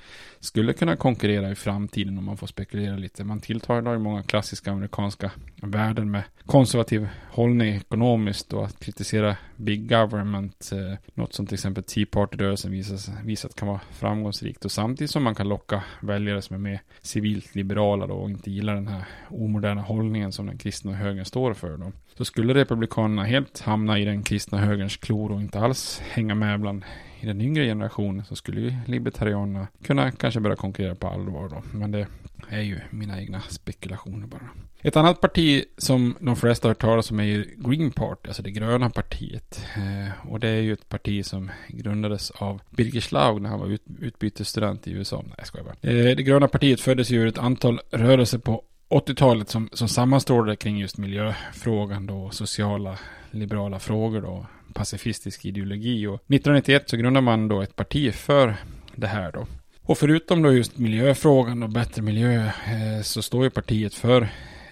skulle 0.40 0.72
kunna 0.72 0.96
konkurrera 0.96 1.50
i 1.50 1.54
framtiden 1.54 2.18
om 2.18 2.24
man 2.24 2.36
får 2.36 2.46
spekulera 2.46 2.96
lite. 2.96 3.24
Man 3.24 3.40
tilltar 3.40 3.78
idag 3.78 3.94
i 3.94 3.98
många 3.98 4.22
klassiska 4.22 4.72
amerikanska 4.72 5.30
värden 5.62 6.10
med 6.10 6.22
konservativ 6.46 7.08
hållning 7.30 7.74
ekonomiskt 7.74 8.52
och 8.52 8.64
att 8.64 8.80
kritisera 8.80 9.36
big 9.56 9.88
government, 9.88 10.70
eh, 10.72 10.98
något 11.14 11.32
som 11.32 11.46
till 11.46 11.54
exempel 11.54 11.84
Tea 11.84 12.06
Party-rörelsen 12.10 12.70
visat, 12.70 13.10
visat 13.24 13.54
kan 13.54 13.68
vara 13.68 13.80
framgångsrikt 13.90 14.64
och 14.64 14.72
samtidigt 14.72 15.10
som 15.10 15.22
man 15.22 15.34
kan 15.34 15.48
locka 15.48 15.82
väljare 16.00 16.42
som 16.42 16.54
är 16.56 16.60
mer 16.60 16.80
civilt 17.00 17.54
liberala 17.54 18.06
då 18.06 18.14
och 18.14 18.30
inte 18.30 18.50
gillar 18.50 18.74
den 18.74 18.88
här 18.88 19.04
omoderna 19.28 19.82
hållningen 19.82 20.32
som 20.32 20.46
den 20.46 20.58
kristna 20.58 20.92
högern 20.92 21.24
står 21.24 21.54
för 21.54 21.76
då. 21.76 21.92
Så 22.16 22.24
skulle 22.24 22.54
republikanerna 22.54 23.24
helt 23.24 23.60
hamna 23.60 23.98
i 23.98 24.04
den 24.04 24.22
kristna 24.22 24.58
högerns 24.58 24.96
klor 24.96 25.32
och 25.32 25.40
inte 25.40 25.60
alls 25.60 26.00
hänga 26.00 26.34
med 26.34 26.60
bland 26.60 26.84
i 27.24 27.26
den 27.26 27.40
yngre 27.40 27.64
generationen 27.64 28.24
så 28.24 28.36
skulle 28.36 28.60
ju 28.60 28.72
libertarianerna 28.86 29.66
kunna 29.82 30.10
kanske 30.10 30.40
börja 30.40 30.56
konkurrera 30.56 30.94
på 30.94 31.08
allvar 31.08 31.48
då. 31.48 31.62
Men 31.78 31.90
det 31.90 32.06
är 32.48 32.60
ju 32.60 32.80
mina 32.90 33.20
egna 33.20 33.40
spekulationer 33.40 34.26
bara. 34.26 34.48
Ett 34.80 34.96
annat 34.96 35.20
parti 35.20 35.64
som 35.78 36.16
de 36.20 36.36
flesta 36.36 36.68
har 36.68 36.70
hört 36.70 36.80
talas 36.80 37.10
om 37.10 37.20
är 37.20 37.24
ju 37.24 37.54
Green 37.56 37.90
Party, 37.90 38.28
alltså 38.28 38.42
det 38.42 38.50
gröna 38.50 38.90
partiet. 38.90 39.64
Eh, 39.76 40.30
och 40.30 40.40
det 40.40 40.48
är 40.48 40.60
ju 40.60 40.72
ett 40.72 40.88
parti 40.88 41.26
som 41.26 41.50
grundades 41.68 42.30
av 42.30 42.60
Birger 42.70 43.00
Schlaug 43.00 43.42
när 43.42 43.50
han 43.50 43.60
var 43.60 43.66
ut, 43.66 43.82
utbytesstudent 44.00 44.86
i 44.86 44.92
USA. 44.92 45.22
Nej, 45.26 45.34
jag 45.38 45.46
skojar 45.46 45.64
bara. 45.64 45.90
Eh, 45.90 46.16
det 46.16 46.22
gröna 46.22 46.48
partiet 46.48 46.80
föddes 46.80 47.10
ju 47.10 47.20
ur 47.20 47.26
ett 47.26 47.38
antal 47.38 47.80
rörelser 47.90 48.38
på 48.38 48.62
80-talet 48.88 49.48
som, 49.48 49.68
som 49.72 49.88
sammanstrålade 49.88 50.56
kring 50.56 50.78
just 50.78 50.98
miljöfrågan 50.98 52.06
då, 52.06 52.30
sociala 52.30 52.98
liberala 53.30 53.78
frågor 53.78 54.20
då, 54.20 54.46
pacifistisk 54.74 55.44
ideologi. 55.44 56.06
Och 56.06 56.14
1991 56.14 56.90
så 56.90 56.96
grundade 56.96 57.24
man 57.24 57.48
då 57.48 57.62
ett 57.62 57.76
parti 57.76 58.14
för 58.14 58.56
det 58.96 59.06
här 59.06 59.32
då. 59.32 59.46
Och 59.82 59.98
förutom 59.98 60.42
då 60.42 60.52
just 60.52 60.78
miljöfrågan 60.78 61.62
och 61.62 61.70
bättre 61.70 62.02
miljö 62.02 62.46
eh, 62.46 63.02
så 63.02 63.22
står 63.22 63.44
ju 63.44 63.50
partiet 63.50 63.94
för 63.94 64.28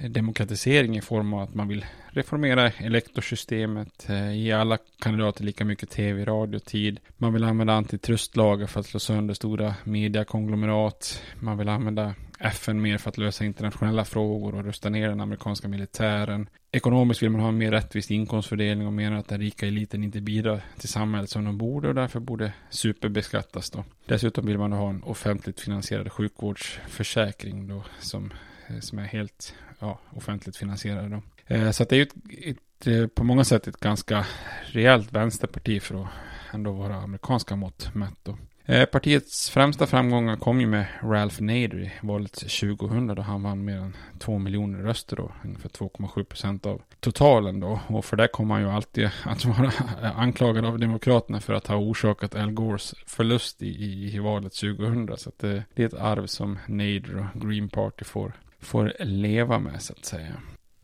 demokratisering 0.09 0.97
i 0.97 1.01
form 1.01 1.35
av 1.35 1.41
att 1.41 1.55
man 1.55 1.69
vill 1.69 1.85
reformera 2.13 2.71
elektorsystemet, 2.71 4.09
eh, 4.09 4.37
ge 4.37 4.53
alla 4.53 4.79
kandidater 4.99 5.45
lika 5.45 5.65
mycket 5.65 5.91
tv, 5.91 6.25
radio, 6.25 6.59
tid. 6.59 7.01
Man 7.17 7.33
vill 7.33 7.45
använda 7.45 7.73
antitrustlagar 7.73 8.67
för 8.67 8.81
att 8.81 8.87
slå 8.87 9.01
sönder 9.01 9.35
stora 9.35 9.75
mediakonglomerat. 9.85 11.23
Man 11.41 11.59
vill 11.59 11.69
använda 11.69 12.15
FN 12.39 12.83
mer 12.83 12.99
för 12.99 13.11
att 13.11 13.19
lösa 13.19 13.45
internationella 13.45 14.05
frågor 14.05 14.55
och 14.55 14.65
rusta 14.65 14.89
ner 14.89 15.09
den 15.09 15.21
amerikanska 15.21 15.69
militären. 15.69 16.49
Ekonomiskt 16.73 17.23
vill 17.23 17.31
man 17.31 17.41
ha 17.41 17.49
en 17.49 17.59
mer 17.59 17.71
rättvis 17.71 18.11
inkomstfördelning 18.11 18.87
och 18.87 18.93
menar 18.93 19.17
att 19.17 19.29
den 19.29 19.41
rika 19.41 19.67
eliten 19.67 20.05
inte 20.05 20.21
bidrar 20.21 20.61
till 20.79 20.89
samhället 20.89 21.31
som 21.31 21.45
de 21.45 21.59
borde 21.59 21.89
och 21.89 21.95
därför 21.95 22.21
borde 22.21 22.53
superbeskattas 22.71 23.71
då. 23.71 23.85
Dessutom 24.07 24.47
vill 24.47 24.59
man 24.59 24.73
ha 24.73 24.91
en 24.91 25.03
offentligt 25.03 25.61
finansierad 25.61 26.13
sjukvårdsförsäkring 26.13 27.69
då 27.69 27.85
som, 28.01 28.33
eh, 28.69 28.81
som 28.81 28.99
är 28.99 29.05
helt 29.05 29.55
ja, 29.79 29.99
offentligt 30.11 30.57
finansierad 30.57 31.11
då. 31.11 31.23
Eh, 31.53 31.71
så 31.71 31.83
att 31.83 31.89
det 31.89 31.97
är 31.97 31.99
ju 31.99 32.03
ett, 32.03 32.15
ett, 32.43 32.87
eh, 32.87 33.07
på 33.07 33.25
många 33.25 33.45
sätt 33.45 33.67
ett 33.67 33.81
ganska 33.81 34.27
rejält 34.65 35.13
vänsterparti 35.13 35.83
för 35.83 36.03
att 36.03 36.09
ändå 36.53 36.73
vara 36.73 36.97
amerikanska 36.97 37.57
mått 37.57 37.95
mätt 37.95 38.29
eh, 38.65 38.85
partiets 38.85 39.51
främsta 39.51 39.87
framgångar 39.87 40.37
kom 40.37 40.61
ju 40.61 40.67
med 40.67 40.87
Ralph 41.03 41.43
Nader 41.43 41.81
i 41.81 41.93
valet 42.03 42.33
2000 42.33 43.07
då 43.07 43.23
han 43.23 43.43
vann 43.43 43.65
mer 43.65 43.77
än 43.77 43.97
2 44.19 44.39
miljoner 44.39 44.79
röster 44.79 45.17
då, 45.17 45.33
ungefär 45.45 45.69
2,7 45.69 46.25
procent 46.25 46.67
av 46.67 46.83
totalen 47.01 47.61
då. 47.61 47.81
Och 47.87 48.05
för 48.05 48.17
det 48.17 48.29
kom 48.29 48.51
han 48.51 48.61
ju 48.61 48.69
alltid 48.69 49.11
att 49.25 49.45
vara 49.45 49.73
anklagad 50.17 50.65
av 50.65 50.79
Demokraterna 50.79 51.41
för 51.41 51.53
att 51.53 51.67
ha 51.67 51.77
orsakat 51.77 52.35
Al 52.35 52.51
Gores 52.51 52.95
förlust 53.07 53.63
i, 53.63 53.67
i, 53.67 54.15
i 54.15 54.19
valet 54.19 54.55
2000. 54.55 55.17
Så 55.17 55.29
att 55.29 55.39
det, 55.39 55.65
det 55.75 55.83
är 55.83 55.87
ett 55.87 55.95
arv 55.95 56.27
som 56.27 56.59
Nader 56.67 57.31
och 57.35 57.41
Green 57.41 57.69
Party 57.69 58.05
får, 58.05 58.33
får 58.61 58.93
leva 58.99 59.59
med 59.59 59.83
så 59.83 59.93
att 59.93 60.05
säga. 60.05 60.35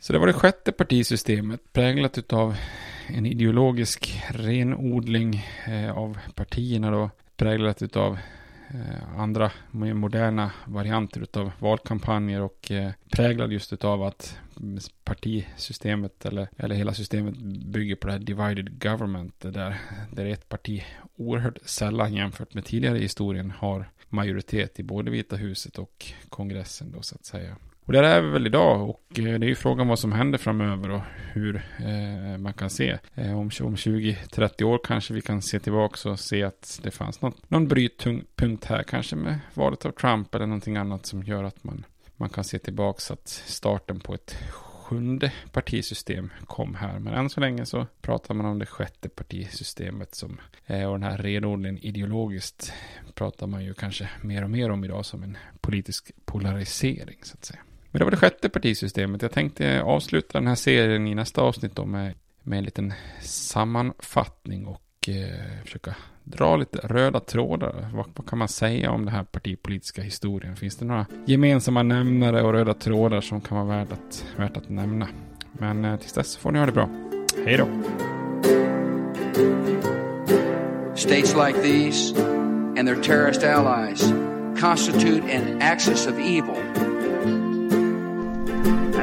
Så 0.01 0.12
det 0.12 0.18
var 0.18 0.26
det 0.26 0.32
sjätte 0.32 0.72
partisystemet 0.72 1.72
präglat 1.72 2.32
av 2.32 2.57
en 3.07 3.26
ideologisk 3.26 4.22
renodling 4.30 5.46
eh, 5.66 5.99
av 5.99 6.18
partierna 6.34 6.90
då 6.90 7.11
präglat 7.36 7.82
utav 7.82 8.18
eh, 8.70 9.18
andra 9.20 9.53
mer 9.70 9.94
moderna 9.94 10.51
varianter 10.64 11.20
utav 11.20 11.53
valkampanjer 11.59 12.40
och 12.40 12.70
eh, 12.70 12.90
präglad 13.11 13.53
just 13.53 13.72
utav 13.72 14.03
att 14.03 14.38
partisystemet 15.05 16.26
eller, 16.26 16.49
eller 16.57 16.74
hela 16.74 16.94
systemet 16.94 17.36
bygger 17.66 17.96
på 17.96 18.07
det 18.07 18.12
här 18.12 18.20
divided 18.20 18.82
government 18.82 19.40
där, 19.40 19.76
där 20.12 20.26
ett 20.26 20.49
parti 20.49 20.84
oerhört 21.16 21.59
sällan 21.64 22.14
jämfört 22.14 22.55
med 22.55 22.64
tidigare 22.64 22.99
i 22.99 23.03
historien 23.03 23.51
har 23.51 23.90
majoritet 24.09 24.80
i 24.80 24.82
både 24.82 25.11
Vita 25.11 25.36
huset 25.36 25.78
och 25.78 26.07
kongressen 26.28 26.92
då 26.92 27.03
så 27.03 27.14
att 27.14 27.24
säga. 27.24 27.57
Och 27.89 27.95
där 27.95 28.03
är 28.03 28.20
vi 28.20 28.28
väl 28.28 28.47
idag 28.47 28.91
och 28.91 29.18
eh, 29.18 29.39
det 29.39 29.47
är 29.47 29.49
ju 29.49 29.55
frågan 29.55 29.89
vad 29.89 29.99
som 29.99 30.12
händer 30.12 30.39
framöver 30.39 30.91
och 30.91 31.01
hur 31.32 31.57
eh, 31.57 32.39
man 32.39 32.53
kan 32.53 32.70
se. 32.70 32.99
Eh, 33.14 33.32
om, 33.32 33.51
om 33.61 33.76
20-30 33.76 34.62
år 34.62 34.80
kanske 34.84 35.14
vi 35.14 35.20
kan 35.20 35.43
se 35.43 35.61
tillbaka 35.61 36.11
och 36.11 36.20
se 36.20 36.43
att 36.43 36.80
det 36.82 36.91
fanns 36.91 37.22
något, 37.22 37.51
någon 37.51 37.68
brytpunkt 37.68 38.64
här, 38.64 38.82
kanske 38.82 39.16
med 39.16 39.39
valet 39.55 39.86
av 39.86 39.91
Trump 39.91 40.34
eller 40.34 40.47
någonting 40.47 40.76
annat 40.76 41.07
som 41.07 41.22
gör 41.22 41.45
att 41.45 41.64
man, 41.64 41.84
man 42.16 42.28
kan 42.28 42.45
se 42.45 42.59
tillbaka 42.59 43.12
att 43.12 43.28
starten 43.28 44.01
på 44.01 44.14
ett 44.14 44.36
sjunde 44.51 45.32
partisystem 45.53 46.30
kom 46.47 46.74
här. 46.74 46.99
Men 46.99 47.14
än 47.14 47.30
så 47.30 47.41
länge 47.41 47.66
så 47.66 47.86
pratar 48.01 48.34
man 48.34 48.47
om 48.47 48.59
det 48.59 48.66
sjätte 48.66 49.09
partisystemet 49.09 50.14
som, 50.14 50.41
eh, 50.66 50.84
och 50.84 51.01
den 51.01 51.11
här 51.11 51.18
renodlingen 51.18 51.78
ideologiskt 51.78 52.72
pratar 53.14 53.47
man 53.47 53.64
ju 53.64 53.74
kanske 53.74 54.09
mer 54.22 54.45
och 54.45 54.51
mer 54.51 54.70
om 54.70 54.84
idag 54.84 55.07
som 55.07 55.22
en 55.22 55.36
politisk 55.61 56.11
polarisering 56.24 57.18
så 57.22 57.34
att 57.34 57.45
säga. 57.45 57.61
Men 57.91 57.99
det 57.99 58.05
var 58.05 58.11
det 58.11 58.16
sjätte 58.16 58.49
partisystemet. 58.49 59.22
Jag 59.22 59.32
tänkte 59.32 59.82
avsluta 59.82 60.39
den 60.39 60.47
här 60.47 60.55
serien 60.55 61.07
i 61.07 61.14
nästa 61.14 61.43
avsnitt 61.43 61.76
då 61.76 61.84
med, 61.84 62.14
med 62.43 62.59
en 62.59 62.64
liten 62.64 62.93
sammanfattning 63.22 64.66
och 64.66 65.09
eh, 65.09 65.64
försöka 65.64 65.95
dra 66.24 66.57
lite 66.57 66.78
röda 66.78 67.20
trådar. 67.20 67.91
Vad, 67.95 68.07
vad, 68.16 68.28
kan 68.28 68.39
man 68.39 68.49
säga 68.49 68.91
om 68.91 69.05
den 69.05 69.14
här 69.14 69.24
partipolitiska 69.24 70.03
historien? 70.03 70.57
Finns 70.57 70.76
det 70.76 70.84
några 70.84 71.07
gemensamma 71.24 71.82
nämnare 71.82 72.43
och 72.43 72.53
röda 72.53 72.74
trådar 72.74 73.20
som 73.20 73.41
kan 73.41 73.57
vara 73.57 73.78
värt 73.78 73.93
att, 73.93 74.24
värt 74.36 74.57
att 74.57 74.68
nämna? 74.68 75.09
Men 75.53 75.84
eh, 75.84 75.97
tills 75.97 76.12
dess 76.12 76.36
får 76.36 76.53
ni 76.53 76.59
ha 76.59 76.66
det 76.66 76.72
bra. 76.72 76.89
Hej 77.45 77.57
då! 77.57 77.68
States 80.95 81.34
like 81.34 81.62
these 81.62 82.14
and 82.78 82.89
their 82.89 83.03
terrorist 83.03 83.45
allies 83.45 84.12
constitute 84.61 85.22
an 85.36 85.62
axis 85.62 86.07
of 86.07 86.18
evil 86.18 86.57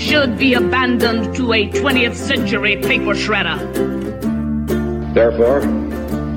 should 0.00 0.38
be 0.38 0.54
abandoned 0.54 1.36
to 1.36 1.52
a 1.52 1.68
20th 1.68 2.14
century 2.14 2.76
paper 2.76 3.14
shredder. 3.14 3.58
Therefore, 5.12 5.60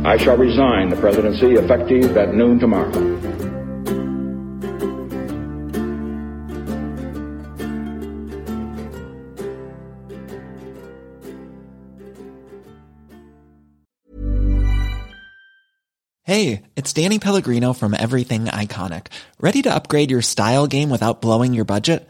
I 0.06 0.18
shall 0.18 0.36
resign 0.36 0.90
the 0.90 0.98
presidency 0.98 1.54
effective 1.54 2.18
at 2.18 2.34
noon 2.34 2.60
tomorrow. 2.60 2.92
Hey, 16.26 16.64
it's 16.76 16.92
Danny 16.92 17.20
Pellegrino 17.20 17.74
from 17.74 17.94
Everything 17.94 18.46
Iconic. 18.46 19.08
Ready 19.40 19.62
to 19.62 19.74
upgrade 19.74 20.12
your 20.12 20.22
style 20.22 20.68
game 20.68 20.90
without 20.90 21.22
blowing 21.22 21.54
your 21.54 21.66
budget? 21.66 22.10